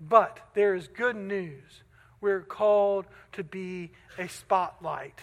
But 0.00 0.38
there 0.54 0.76
is 0.76 0.86
good 0.86 1.16
news. 1.16 1.82
We're 2.20 2.42
called 2.42 3.06
to 3.32 3.42
be 3.42 3.90
a 4.16 4.28
spotlight 4.28 5.20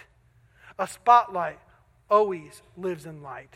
a 0.77 0.87
spotlight 0.87 1.59
always 2.09 2.61
lives 2.77 3.05
in 3.05 3.21
light. 3.21 3.55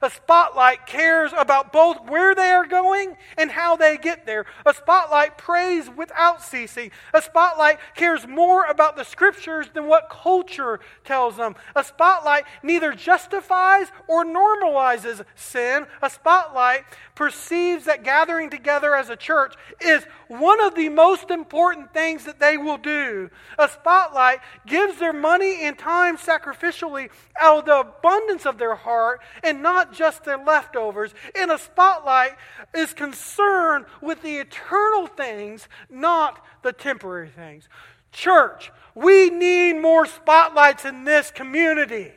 A 0.00 0.10
spotlight 0.10 0.86
cares 0.86 1.32
about 1.36 1.72
both 1.72 2.08
where 2.08 2.34
they 2.34 2.50
are 2.50 2.66
going 2.66 3.16
and 3.36 3.50
how 3.50 3.76
they 3.76 3.96
get 3.96 4.26
there. 4.26 4.46
A 4.64 4.72
spotlight 4.72 5.36
prays 5.36 5.90
without 5.90 6.42
ceasing. 6.42 6.90
A 7.12 7.20
spotlight 7.20 7.78
cares 7.94 8.26
more 8.26 8.64
about 8.64 8.96
the 8.96 9.04
scriptures 9.04 9.68
than 9.74 9.86
what 9.86 10.08
culture 10.08 10.80
tells 11.04 11.36
them. 11.36 11.54
A 11.76 11.84
spotlight 11.84 12.44
neither 12.62 12.92
justifies 12.92 13.88
or 14.08 14.24
normalizes 14.24 15.24
sin. 15.34 15.86
A 16.00 16.10
spotlight 16.10 16.84
perceives 17.14 17.84
that 17.84 18.04
gathering 18.04 18.50
together 18.50 18.94
as 18.94 19.10
a 19.10 19.16
church 19.16 19.54
is 19.80 20.04
one 20.28 20.62
of 20.64 20.74
the 20.74 20.88
most 20.88 21.30
important 21.30 21.92
things 21.92 22.24
that 22.24 22.40
they 22.40 22.56
will 22.56 22.78
do. 22.78 23.30
A 23.58 23.68
spotlight 23.68 24.40
gives 24.66 24.98
their 24.98 25.12
money 25.12 25.62
and 25.62 25.78
time 25.78 26.16
sacrificially 26.16 27.10
out 27.40 27.58
of 27.60 27.64
the 27.66 27.80
abundance 27.80 28.46
of 28.46 28.58
their 28.58 28.74
heart 28.74 29.20
and 29.42 29.62
not 29.62 29.81
not 29.82 29.92
just 29.92 30.24
their 30.24 30.38
leftovers. 30.38 31.12
In 31.34 31.50
a 31.50 31.58
spotlight 31.58 32.36
is 32.74 32.92
concerned 32.94 33.86
with 34.00 34.22
the 34.22 34.36
eternal 34.36 35.06
things, 35.06 35.68
not 35.90 36.44
the 36.62 36.72
temporary 36.72 37.28
things. 37.28 37.68
Church, 38.12 38.70
we 38.94 39.30
need 39.30 39.74
more 39.74 40.06
spotlights 40.06 40.84
in 40.84 41.04
this 41.04 41.30
community. 41.30 42.12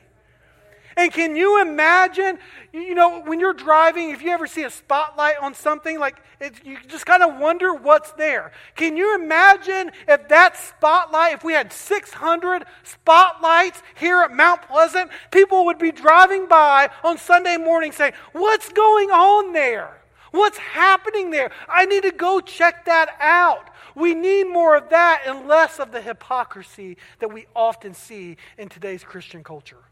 And 0.97 1.11
can 1.11 1.35
you 1.35 1.61
imagine, 1.61 2.39
you 2.71 2.95
know, 2.95 3.21
when 3.21 3.41
you're 3.41 3.53
driving, 3.53 4.11
if 4.11 4.21
you 4.21 4.31
ever 4.31 4.47
see 4.47 4.63
a 4.63 4.69
spotlight 4.69 5.35
on 5.41 5.53
something, 5.53 5.99
like 5.99 6.15
it, 6.39 6.53
you 6.63 6.77
just 6.87 7.05
kind 7.05 7.21
of 7.21 7.37
wonder 7.37 7.73
what's 7.73 8.13
there. 8.13 8.53
Can 8.75 8.95
you 8.95 9.15
imagine 9.15 9.91
if 10.07 10.29
that 10.29 10.55
spotlight, 10.55 11.33
if 11.33 11.43
we 11.43 11.51
had 11.51 11.73
600 11.73 12.65
spotlights 12.83 13.83
here 13.95 14.21
at 14.21 14.33
Mount 14.33 14.61
Pleasant, 14.63 15.11
people 15.31 15.65
would 15.65 15.79
be 15.79 15.91
driving 15.91 16.47
by 16.47 16.89
on 17.03 17.17
Sunday 17.17 17.57
morning 17.57 17.91
saying, 17.91 18.13
What's 18.31 18.69
going 18.69 19.11
on 19.11 19.51
there? 19.51 20.01
What's 20.31 20.57
happening 20.57 21.31
there? 21.31 21.51
I 21.67 21.85
need 21.85 22.03
to 22.03 22.11
go 22.11 22.39
check 22.39 22.85
that 22.85 23.15
out. 23.19 23.69
We 23.95 24.13
need 24.13 24.45
more 24.45 24.75
of 24.75 24.89
that 24.89 25.23
and 25.25 25.47
less 25.47 25.79
of 25.79 25.91
the 25.91 26.01
hypocrisy 26.01 26.97
that 27.19 27.33
we 27.33 27.47
often 27.55 27.93
see 27.93 28.37
in 28.57 28.67
today's 28.67 29.03
Christian 29.03 29.43
culture. 29.43 29.83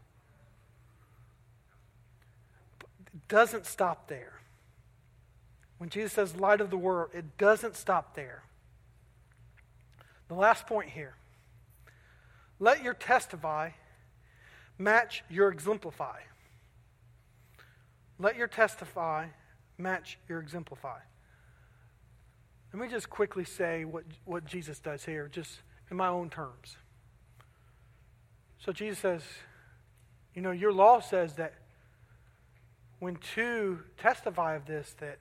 Doesn't 3.28 3.66
stop 3.66 4.08
there. 4.08 4.34
When 5.78 5.90
Jesus 5.90 6.12
says 6.12 6.36
light 6.36 6.60
of 6.60 6.70
the 6.70 6.76
world, 6.76 7.10
it 7.12 7.36
doesn't 7.36 7.76
stop 7.76 8.14
there. 8.14 8.42
The 10.28 10.34
last 10.34 10.66
point 10.66 10.90
here 10.90 11.14
let 12.60 12.82
your 12.82 12.94
testify 12.94 13.70
match 14.78 15.22
your 15.28 15.48
exemplify. 15.50 16.20
Let 18.18 18.36
your 18.36 18.46
testify 18.46 19.26
match 19.76 20.18
your 20.28 20.40
exemplify. 20.40 20.98
Let 22.72 22.82
me 22.82 22.88
just 22.88 23.10
quickly 23.10 23.44
say 23.44 23.84
what, 23.84 24.04
what 24.24 24.46
Jesus 24.46 24.78
does 24.78 25.04
here, 25.04 25.28
just 25.28 25.60
in 25.90 25.96
my 25.96 26.08
own 26.08 26.30
terms. 26.30 26.76
So 28.58 28.72
Jesus 28.72 28.98
says, 28.98 29.22
You 30.34 30.42
know, 30.42 30.50
your 30.50 30.72
law 30.72 31.00
says 31.00 31.34
that 31.34 31.54
when 33.04 33.16
two 33.16 33.80
testify 33.98 34.54
of 34.54 34.64
this, 34.64 34.94
that 34.98 35.18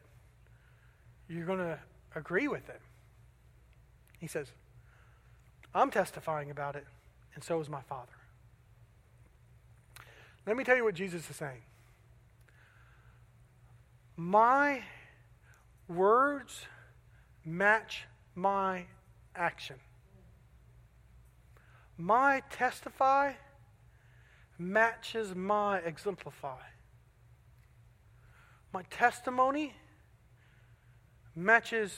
you're 1.28 1.46
going 1.46 1.60
to 1.60 1.78
agree 2.16 2.48
with 2.48 2.70
it. 2.70 2.80
He 4.20 4.28
says, 4.28 4.54
I'm 5.76 5.92
testifying 5.92 6.50
about 6.50 6.78
it, 6.78 6.86
and 7.36 7.44
so 7.44 7.60
is 7.60 7.68
my 7.68 7.82
Father. 7.82 8.14
Let 10.48 10.56
me 10.56 10.64
tell 10.64 10.78
you 10.78 10.86
what 10.86 10.96
Jesus 10.96 11.30
is 11.30 11.36
saying. 11.36 11.62
My 14.16 14.84
words 15.90 16.66
match 17.44 18.06
my 18.34 18.86
action. 19.36 19.76
My 21.98 22.44
testify 22.50 23.34
matches 24.58 25.36
my 25.36 25.80
exemplify. 25.80 26.60
My 28.74 28.82
testimony 28.90 29.76
matches 31.36 31.96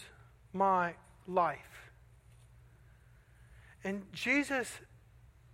my 0.51 0.95
life. 1.25 1.91
And 3.83 4.03
Jesus 4.11 4.69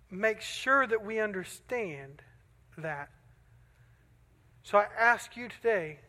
makes 0.09 0.45
sure 0.45 0.87
that 0.87 1.05
we 1.05 1.19
understand 1.19 2.21
that. 2.77 3.09
So 4.63 4.77
I 4.77 4.87
ask 4.97 5.37
you 5.37 5.47
today 5.47 5.99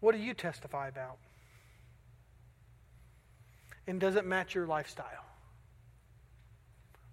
what 0.00 0.14
do 0.14 0.20
you 0.20 0.34
testify 0.34 0.88
about? 0.88 1.18
And 3.86 4.00
does 4.00 4.16
it 4.16 4.24
match 4.24 4.54
your 4.54 4.66
lifestyle? 4.66 5.24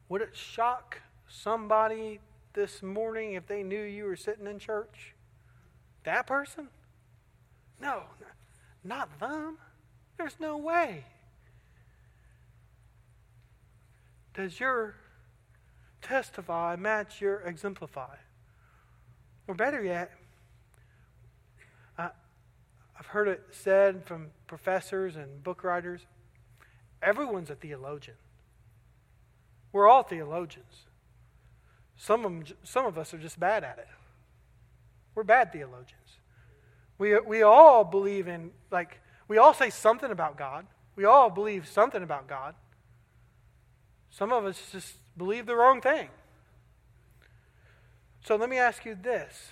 Would 0.09 0.21
it 0.21 0.35
shock 0.35 1.01
somebody 1.27 2.19
this 2.53 2.83
morning 2.83 3.33
if 3.33 3.47
they 3.47 3.63
knew 3.63 3.81
you 3.81 4.03
were 4.03 4.15
sitting 4.15 4.47
in 4.47 4.59
church? 4.59 5.12
That 6.03 6.27
person? 6.27 6.67
No, 7.79 8.03
not 8.83 9.19
them. 9.19 9.57
There's 10.17 10.39
no 10.39 10.57
way. 10.57 11.05
Does 14.33 14.59
your 14.59 14.95
testify 16.01 16.75
match 16.75 17.21
your 17.21 17.41
exemplify? 17.41 18.15
Or 19.47 19.55
better 19.55 19.83
yet, 19.83 20.11
I, 21.97 22.09
I've 22.97 23.05
heard 23.07 23.27
it 23.27 23.43
said 23.51 24.05
from 24.05 24.27
professors 24.47 25.15
and 25.15 25.43
book 25.43 25.63
writers 25.63 26.01
everyone's 27.01 27.49
a 27.49 27.55
theologian. 27.55 28.17
We're 29.71 29.87
all 29.89 30.03
theologians. 30.03 30.85
Some 31.97 32.25
of, 32.25 32.31
them, 32.31 32.43
some 32.63 32.85
of 32.85 32.97
us 32.97 33.13
are 33.13 33.17
just 33.17 33.39
bad 33.39 33.63
at 33.63 33.77
it. 33.79 33.87
We're 35.15 35.23
bad 35.23 35.51
theologians. 35.51 35.99
We, 36.97 37.19
we 37.19 37.41
all 37.41 37.83
believe 37.83 38.27
in, 38.27 38.51
like, 38.71 38.99
we 39.27 39.37
all 39.37 39.53
say 39.53 39.69
something 39.69 40.11
about 40.11 40.37
God. 40.37 40.65
We 40.95 41.05
all 41.05 41.29
believe 41.29 41.67
something 41.67 42.03
about 42.03 42.27
God. 42.27 42.55
Some 44.09 44.31
of 44.31 44.45
us 44.45 44.61
just 44.71 44.95
believe 45.17 45.45
the 45.45 45.55
wrong 45.55 45.81
thing. 45.81 46.09
So 48.25 48.35
let 48.35 48.49
me 48.49 48.57
ask 48.57 48.85
you 48.85 48.95
this. 48.95 49.49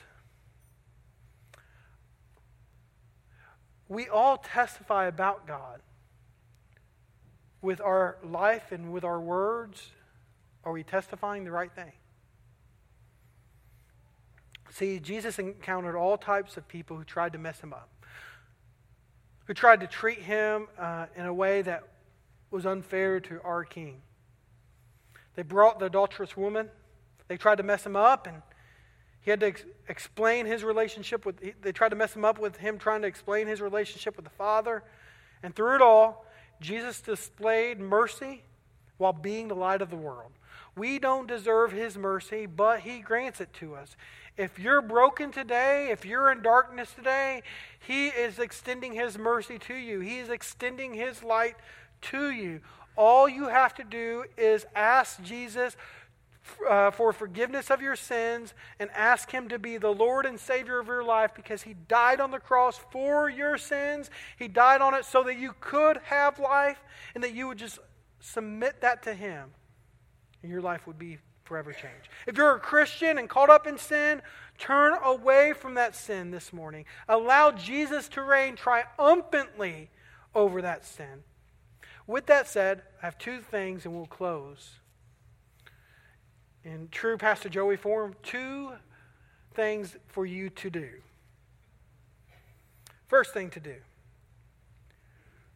We 3.89 4.07
all 4.07 4.38
testify 4.38 5.07
about 5.07 5.45
God 5.47 5.82
with 7.62 7.82
our 7.82 8.18
life 8.24 8.72
and 8.72 8.93
with 8.93 9.03
our 9.03 9.20
words. 9.20 9.89
Are 10.64 10.72
we 10.72 10.84
testifying 10.84 11.43
the 11.43 11.51
right 11.51 11.72
thing? 11.74 11.91
See, 14.72 14.99
Jesus 14.99 15.38
encountered 15.38 15.97
all 15.97 16.17
types 16.17 16.55
of 16.55 16.67
people 16.67 16.97
who 16.97 17.03
tried 17.03 17.34
to 17.34 17.38
mess 17.38 17.59
him 17.59 17.74
up, 17.74 17.89
who 19.45 19.53
tried 19.53 19.82
to 19.82 19.88
treat 19.88 20.19
him 20.19 20.67
uh, 20.80 21.07
in 21.15 21.26
a 21.26 21.34
way 21.34 21.61
that 21.61 21.84
was 22.51 22.65
unfair 22.65 23.19
to 23.19 23.41
our 23.43 23.65
king. 23.65 24.01
They 25.36 25.43
brought 25.43 25.80
the 25.80 25.86
adulterous 25.86 26.38
woman, 26.38 26.69
they 27.28 27.38
tried 27.38 27.55
to 27.55 27.63
mess 27.63 27.86
him 27.86 27.95
up, 27.95 28.28
and 28.28 28.41
he 29.22 29.30
had 29.30 29.41
to 29.41 29.47
ex- 29.47 29.65
explain 29.88 30.45
his 30.45 30.63
relationship 30.63 31.26
with, 31.26 31.61
they 31.61 31.72
tried 31.72 31.89
to 31.89 31.95
mess 31.95 32.15
him 32.15 32.26
up 32.26 32.39
with 32.39 32.57
him 32.57 32.78
trying 32.78 33.01
to 33.01 33.07
explain 33.07 33.47
his 33.47 33.61
relationship 33.61 34.15
with 34.15 34.26
the 34.26 34.32
Father. 34.32 34.84
And 35.43 35.55
through 35.55 35.76
it 35.76 35.82
all, 35.82 36.26
Jesus 36.59 37.01
displayed 37.01 37.80
mercy 37.80 38.43
while 38.97 39.13
being 39.13 39.47
the 39.47 39.55
light 39.55 39.82
of 39.82 39.89
the 39.89 39.95
world. 39.95 40.32
We 40.76 40.99
don't 40.99 41.28
deserve 41.28 41.72
his 41.72 41.97
mercy, 41.97 42.45
but 42.45 42.82
he 42.82 42.99
grants 42.99 43.41
it 43.41 43.51
to 43.53 43.76
us. 43.76 43.95
If 44.41 44.57
you're 44.57 44.81
broken 44.81 45.31
today, 45.31 45.89
if 45.91 46.03
you're 46.03 46.31
in 46.31 46.41
darkness 46.41 46.91
today, 46.95 47.43
He 47.79 48.07
is 48.07 48.39
extending 48.39 48.93
His 48.93 49.15
mercy 49.15 49.59
to 49.59 49.75
you. 49.75 49.99
He 49.99 50.17
is 50.17 50.29
extending 50.29 50.95
His 50.95 51.21
light 51.21 51.57
to 52.09 52.31
you. 52.31 52.61
All 52.95 53.29
you 53.29 53.49
have 53.49 53.75
to 53.75 53.83
do 53.83 54.25
is 54.39 54.65
ask 54.75 55.21
Jesus 55.21 55.77
uh, 56.67 56.89
for 56.89 57.13
forgiveness 57.13 57.69
of 57.69 57.83
your 57.83 57.95
sins 57.95 58.55
and 58.79 58.89
ask 58.95 59.29
Him 59.29 59.47
to 59.49 59.59
be 59.59 59.77
the 59.77 59.93
Lord 59.93 60.25
and 60.25 60.39
Savior 60.39 60.79
of 60.79 60.87
your 60.87 61.03
life 61.03 61.35
because 61.35 61.61
He 61.61 61.75
died 61.87 62.19
on 62.19 62.31
the 62.31 62.39
cross 62.39 62.79
for 62.89 63.29
your 63.29 63.59
sins. 63.59 64.09
He 64.39 64.47
died 64.47 64.81
on 64.81 64.95
it 64.95 65.05
so 65.05 65.21
that 65.21 65.37
you 65.37 65.53
could 65.59 65.97
have 66.05 66.39
life 66.39 66.81
and 67.13 67.23
that 67.23 67.35
you 67.35 67.47
would 67.47 67.59
just 67.59 67.77
submit 68.19 68.81
that 68.81 69.03
to 69.03 69.13
Him 69.13 69.51
and 70.41 70.51
your 70.51 70.61
life 70.61 70.87
would 70.87 70.97
be 70.97 71.19
forever 71.51 71.73
change. 71.73 72.09
If 72.27 72.37
you're 72.37 72.55
a 72.55 72.59
Christian 72.61 73.17
and 73.17 73.27
caught 73.27 73.49
up 73.49 73.67
in 73.67 73.77
sin, 73.77 74.21
turn 74.57 74.93
away 75.03 75.51
from 75.51 75.73
that 75.73 75.97
sin 75.97 76.31
this 76.31 76.53
morning. 76.53 76.85
Allow 77.09 77.51
Jesus 77.51 78.07
to 78.09 78.21
reign 78.21 78.55
triumphantly 78.55 79.89
over 80.33 80.61
that 80.61 80.85
sin. 80.85 81.25
With 82.07 82.27
that 82.27 82.47
said, 82.47 82.83
I 83.03 83.05
have 83.05 83.17
two 83.17 83.41
things 83.41 83.83
and 83.83 83.93
we'll 83.93 84.05
close. 84.05 84.75
In 86.63 86.87
true 86.89 87.17
Pastor 87.17 87.49
Joey 87.49 87.75
form, 87.75 88.15
two 88.23 88.71
things 89.53 89.97
for 90.07 90.25
you 90.25 90.49
to 90.51 90.69
do. 90.69 90.87
First 93.07 93.33
thing 93.33 93.49
to 93.49 93.59
do 93.59 93.75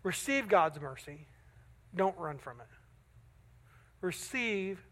receive 0.04 0.50
God's 0.50 0.82
mercy, 0.82 1.26
don't 1.96 2.18
run 2.18 2.38
from 2.38 2.60
it. 2.60 2.68
Receive 4.02 4.86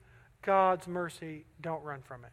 God's 0.43 0.87
mercy, 0.87 1.45
don't 1.61 1.83
run 1.83 2.01
from 2.01 2.23
it. 2.25 2.31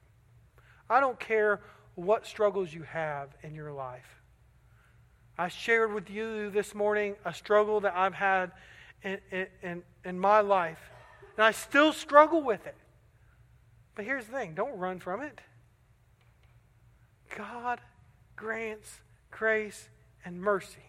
I 0.88 1.00
don't 1.00 1.18
care 1.18 1.61
what 1.94 2.26
struggles 2.26 2.72
you 2.74 2.82
have 2.82 3.28
in 3.42 3.54
your 3.54 3.72
life. 3.72 4.20
I 5.38 5.48
shared 5.48 5.94
with 5.94 6.11
you 6.11 6.50
this 6.50 6.74
morning 6.74 7.16
a 7.24 7.32
struggle 7.32 7.80
that 7.80 7.94
I've 7.96 8.14
had 8.14 8.52
in, 9.02 9.18
in, 9.62 9.82
in 10.04 10.18
my 10.18 10.40
life, 10.40 10.90
and 11.36 11.44
I 11.44 11.52
still 11.52 11.92
struggle 11.92 12.42
with 12.42 12.66
it. 12.66 12.76
But 13.94 14.04
here's 14.04 14.26
the 14.26 14.32
thing 14.32 14.54
don't 14.54 14.76
run 14.78 14.98
from 14.98 15.22
it. 15.22 15.40
God 17.36 17.80
grants 18.36 19.00
grace 19.30 19.88
and 20.24 20.40
mercy. 20.40 20.84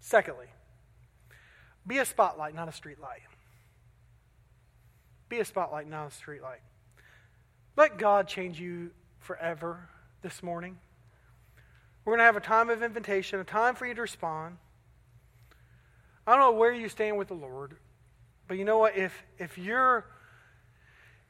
Secondly, 0.00 0.46
be 1.86 1.98
a 1.98 2.04
spotlight, 2.04 2.54
not 2.54 2.68
a 2.68 2.72
street 2.72 3.00
light. 3.00 3.20
Be 5.32 5.40
a 5.40 5.46
spotlight, 5.46 5.88
not 5.88 6.08
a 6.08 6.10
streetlight. 6.10 6.60
Let 7.74 7.96
God 7.96 8.28
change 8.28 8.60
you 8.60 8.90
forever 9.18 9.88
this 10.20 10.42
morning. 10.42 10.76
We're 12.04 12.10
going 12.10 12.18
to 12.18 12.24
have 12.24 12.36
a 12.36 12.40
time 12.40 12.68
of 12.68 12.82
invitation, 12.82 13.40
a 13.40 13.44
time 13.44 13.74
for 13.74 13.86
you 13.86 13.94
to 13.94 14.02
respond. 14.02 14.58
I 16.26 16.32
don't 16.32 16.40
know 16.40 16.58
where 16.58 16.70
you 16.70 16.90
stand 16.90 17.16
with 17.16 17.28
the 17.28 17.34
Lord, 17.34 17.78
but 18.46 18.58
you 18.58 18.66
know 18.66 18.76
what? 18.76 18.94
If, 18.94 19.14
if 19.38 19.56
you're 19.56 20.04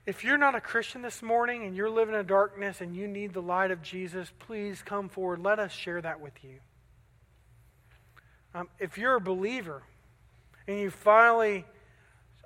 if 0.05 0.25
you're 0.25 0.37
not 0.37 0.57
a 0.57 0.61
Christian 0.61 1.03
this 1.03 1.23
morning 1.23 1.65
and 1.65 1.77
you're 1.77 1.89
living 1.89 2.17
in 2.17 2.27
darkness 2.27 2.81
and 2.81 2.97
you 2.97 3.07
need 3.07 3.33
the 3.33 3.41
light 3.41 3.71
of 3.71 3.83
Jesus, 3.83 4.33
please 4.41 4.83
come 4.85 5.11
forward. 5.11 5.39
Let 5.39 5.61
us 5.61 5.71
share 5.71 6.03
that 6.03 6.21
with 6.21 6.43
you. 6.43 6.57
Um, 8.53 8.69
if 8.81 8.99
you're 8.99 9.15
a 9.15 9.21
believer 9.21 9.85
and 10.67 10.77
you 10.77 10.91
finally 10.91 11.65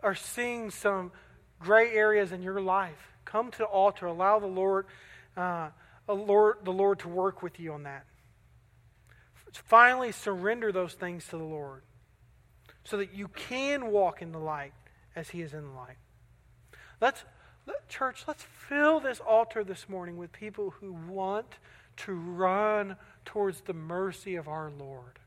are 0.03 0.15
seeing 0.15 0.71
some 0.71 1.13
gray 1.59 1.93
areas 1.93 2.33
in 2.33 2.43
your 2.43 2.61
life, 2.61 3.13
come 3.25 3.51
to 3.51 3.59
the 3.59 3.65
altar. 3.65 4.07
Allow 4.07 4.39
the 4.39 4.47
Lord, 4.47 4.87
uh, 5.37 5.71
Lord, 6.09 6.59
the 6.65 6.73
Lord 6.73 7.01
to 7.01 7.09
work 7.09 7.43
with 7.43 7.59
you 7.59 7.73
on 7.73 7.85
that. 7.85 8.05
Finally, 9.53 10.13
surrender 10.13 10.71
those 10.71 10.95
things 10.95 11.25
to 11.29 11.39
the 11.39 11.45
Lord 11.45 11.83
so 12.85 12.99
that 12.99 13.15
you 13.15 13.29
can 13.29 13.91
walk 13.91 14.23
in 14.23 14.33
the 14.33 14.39
light 14.39 14.73
as 15.15 15.31
He 15.31 15.43
is 15.43 15.55
in 15.55 15.63
the 15.63 15.73
light. 15.73 15.97
Let's, 17.01 17.25
let, 17.67 17.89
church, 17.89 18.25
let's 18.29 18.43
fill 18.43 19.01
this 19.01 19.19
altar 19.21 19.65
this 19.65 19.89
morning 19.89 20.17
with 20.17 20.33
people 20.33 20.75
who 20.81 20.93
want 20.93 21.57
to 21.99 22.13
run 22.13 22.97
towards 23.25 23.63
the 23.63 23.73
mercy 23.73 24.37
of 24.37 24.47
our 24.47 24.71
Lord 24.71 25.19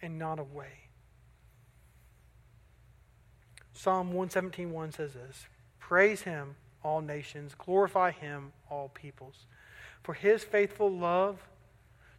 and 0.00 0.18
not 0.18 0.38
away. 0.38 0.87
Psalm 3.78 4.12
117.1 4.12 4.92
says 4.92 5.12
this 5.12 5.46
Praise 5.78 6.22
him, 6.22 6.56
all 6.82 7.00
nations. 7.00 7.54
Glorify 7.54 8.10
him, 8.10 8.52
all 8.68 8.88
peoples. 8.88 9.46
For 10.02 10.14
his 10.14 10.42
faithful 10.42 10.90
love 10.90 11.38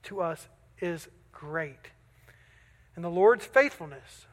to 0.04 0.22
us 0.22 0.48
is 0.80 1.10
great. 1.34 1.92
And 2.96 3.04
the 3.04 3.10
Lord's 3.10 3.46
faithfulness, 3.46 4.26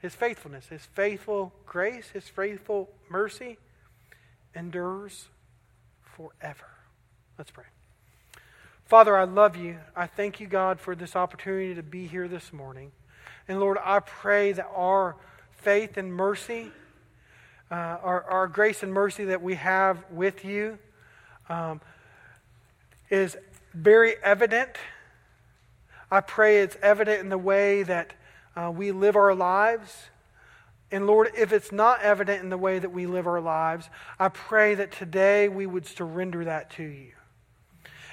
his 0.00 0.14
faithfulness, 0.14 0.66
his 0.66 0.84
faithful 0.84 1.54
grace, 1.64 2.10
his 2.10 2.28
faithful 2.28 2.90
mercy 3.08 3.56
endures 4.54 5.28
forever. 6.02 6.68
Let's 7.38 7.50
pray. 7.50 7.64
Father, 8.84 9.16
I 9.16 9.24
love 9.24 9.56
you. 9.56 9.78
I 9.96 10.06
thank 10.06 10.40
you, 10.40 10.46
God, 10.46 10.78
for 10.78 10.94
this 10.94 11.16
opportunity 11.16 11.74
to 11.74 11.82
be 11.82 12.06
here 12.06 12.28
this 12.28 12.52
morning. 12.52 12.92
And 13.48 13.60
Lord, 13.60 13.78
I 13.82 14.00
pray 14.00 14.52
that 14.52 14.68
our 14.74 15.16
faith 15.62 15.96
and 15.96 16.12
mercy, 16.12 16.70
uh, 17.70 17.74
our, 17.74 18.24
our 18.24 18.46
grace 18.46 18.82
and 18.82 18.92
mercy 18.92 19.26
that 19.26 19.42
we 19.42 19.54
have 19.54 20.04
with 20.10 20.44
you, 20.44 20.78
um, 21.48 21.80
is 23.10 23.36
very 23.74 24.14
evident. 24.22 24.70
I 26.10 26.20
pray 26.20 26.62
it's 26.62 26.76
evident 26.82 27.20
in 27.20 27.28
the 27.28 27.38
way 27.38 27.82
that 27.82 28.14
uh, 28.56 28.72
we 28.74 28.90
live 28.90 29.16
our 29.16 29.34
lives. 29.34 30.10
And 30.90 31.06
Lord, 31.06 31.30
if 31.36 31.52
it's 31.52 31.70
not 31.70 32.02
evident 32.02 32.42
in 32.42 32.50
the 32.50 32.58
way 32.58 32.78
that 32.78 32.90
we 32.90 33.06
live 33.06 33.26
our 33.26 33.40
lives, 33.40 33.88
I 34.18 34.28
pray 34.28 34.74
that 34.74 34.90
today 34.90 35.48
we 35.48 35.66
would 35.66 35.86
surrender 35.86 36.44
that 36.46 36.70
to 36.72 36.82
you. 36.82 37.12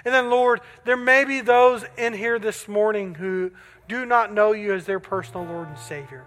And 0.05 0.13
then, 0.13 0.29
Lord, 0.29 0.61
there 0.85 0.97
may 0.97 1.25
be 1.25 1.41
those 1.41 1.83
in 1.97 2.13
here 2.13 2.37
this 2.39 2.67
morning 2.67 3.15
who 3.15 3.51
do 3.87 4.05
not 4.05 4.31
know 4.31 4.51
you 4.51 4.73
as 4.73 4.85
their 4.85 4.99
personal 4.99 5.45
Lord 5.45 5.69
and 5.69 5.77
Savior. 5.77 6.25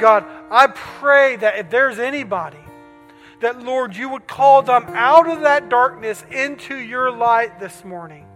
God, 0.00 0.24
I 0.50 0.66
pray 0.68 1.36
that 1.36 1.56
if 1.58 1.70
there's 1.70 1.98
anybody, 1.98 2.58
that, 3.40 3.62
Lord, 3.62 3.94
you 3.96 4.08
would 4.08 4.26
call 4.26 4.62
them 4.62 4.84
out 4.88 5.28
of 5.28 5.42
that 5.42 5.68
darkness 5.68 6.24
into 6.30 6.76
your 6.76 7.10
light 7.10 7.60
this 7.60 7.84
morning. 7.84 8.26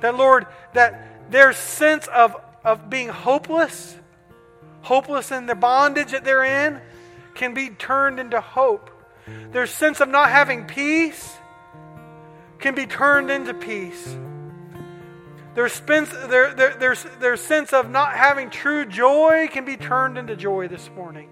That, 0.00 0.16
Lord, 0.16 0.46
that 0.72 1.30
their 1.30 1.52
sense 1.52 2.06
of, 2.08 2.36
of 2.64 2.88
being 2.88 3.08
hopeless, 3.08 3.96
hopeless 4.82 5.32
in 5.32 5.46
the 5.46 5.54
bondage 5.54 6.12
that 6.12 6.24
they're 6.24 6.44
in, 6.44 6.80
can 7.34 7.54
be 7.54 7.70
turned 7.70 8.20
into 8.20 8.40
hope. 8.40 8.90
Their 9.50 9.66
sense 9.66 10.00
of 10.00 10.08
not 10.08 10.30
having 10.30 10.66
peace 10.66 11.36
can 12.58 12.74
be 12.74 12.86
turned 12.86 13.30
into 13.30 13.54
peace. 13.54 14.16
Their, 15.54 15.68
their, 15.68 16.54
their, 16.54 16.74
their, 16.74 16.94
their 17.20 17.36
sense 17.36 17.72
of 17.72 17.90
not 17.90 18.12
having 18.12 18.50
true 18.50 18.84
joy 18.84 19.48
can 19.50 19.64
be 19.64 19.76
turned 19.76 20.18
into 20.18 20.34
joy 20.34 20.68
this 20.68 20.90
morning. 20.96 21.28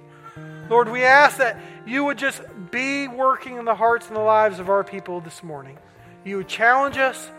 Lord, 0.71 0.89
we 0.89 1.03
ask 1.03 1.39
that 1.39 1.59
you 1.87 2.05
would 2.05 2.19
just 2.19 2.41
be 2.71 3.09
working 3.09 3.57
in 3.59 3.65
the 3.65 3.75
hearts 3.75 4.07
and 4.07 4.17
the 4.17 4.21
lives 4.21 4.59
of 4.59 4.71
our 4.71 4.85
people 4.85 5.21
this 5.21 5.43
morning. 5.43 5.77
You 6.25 6.37
would 6.39 6.49
challenge 6.49 6.99
us, 6.99 7.31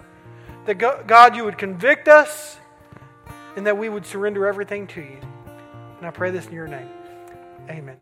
that 0.65 0.75
God, 0.75 1.35
you 1.35 1.45
would 1.45 1.57
convict 1.57 2.07
us, 2.07 2.57
and 3.55 3.65
that 3.65 3.77
we 3.77 3.87
would 3.87 4.05
surrender 4.05 4.45
everything 4.45 4.87
to 4.87 5.01
you. 5.01 5.17
And 5.97 6.05
I 6.05 6.11
pray 6.11 6.31
this 6.31 6.47
in 6.47 6.53
your 6.53 6.67
name. 6.67 6.89
Amen. 7.69 7.97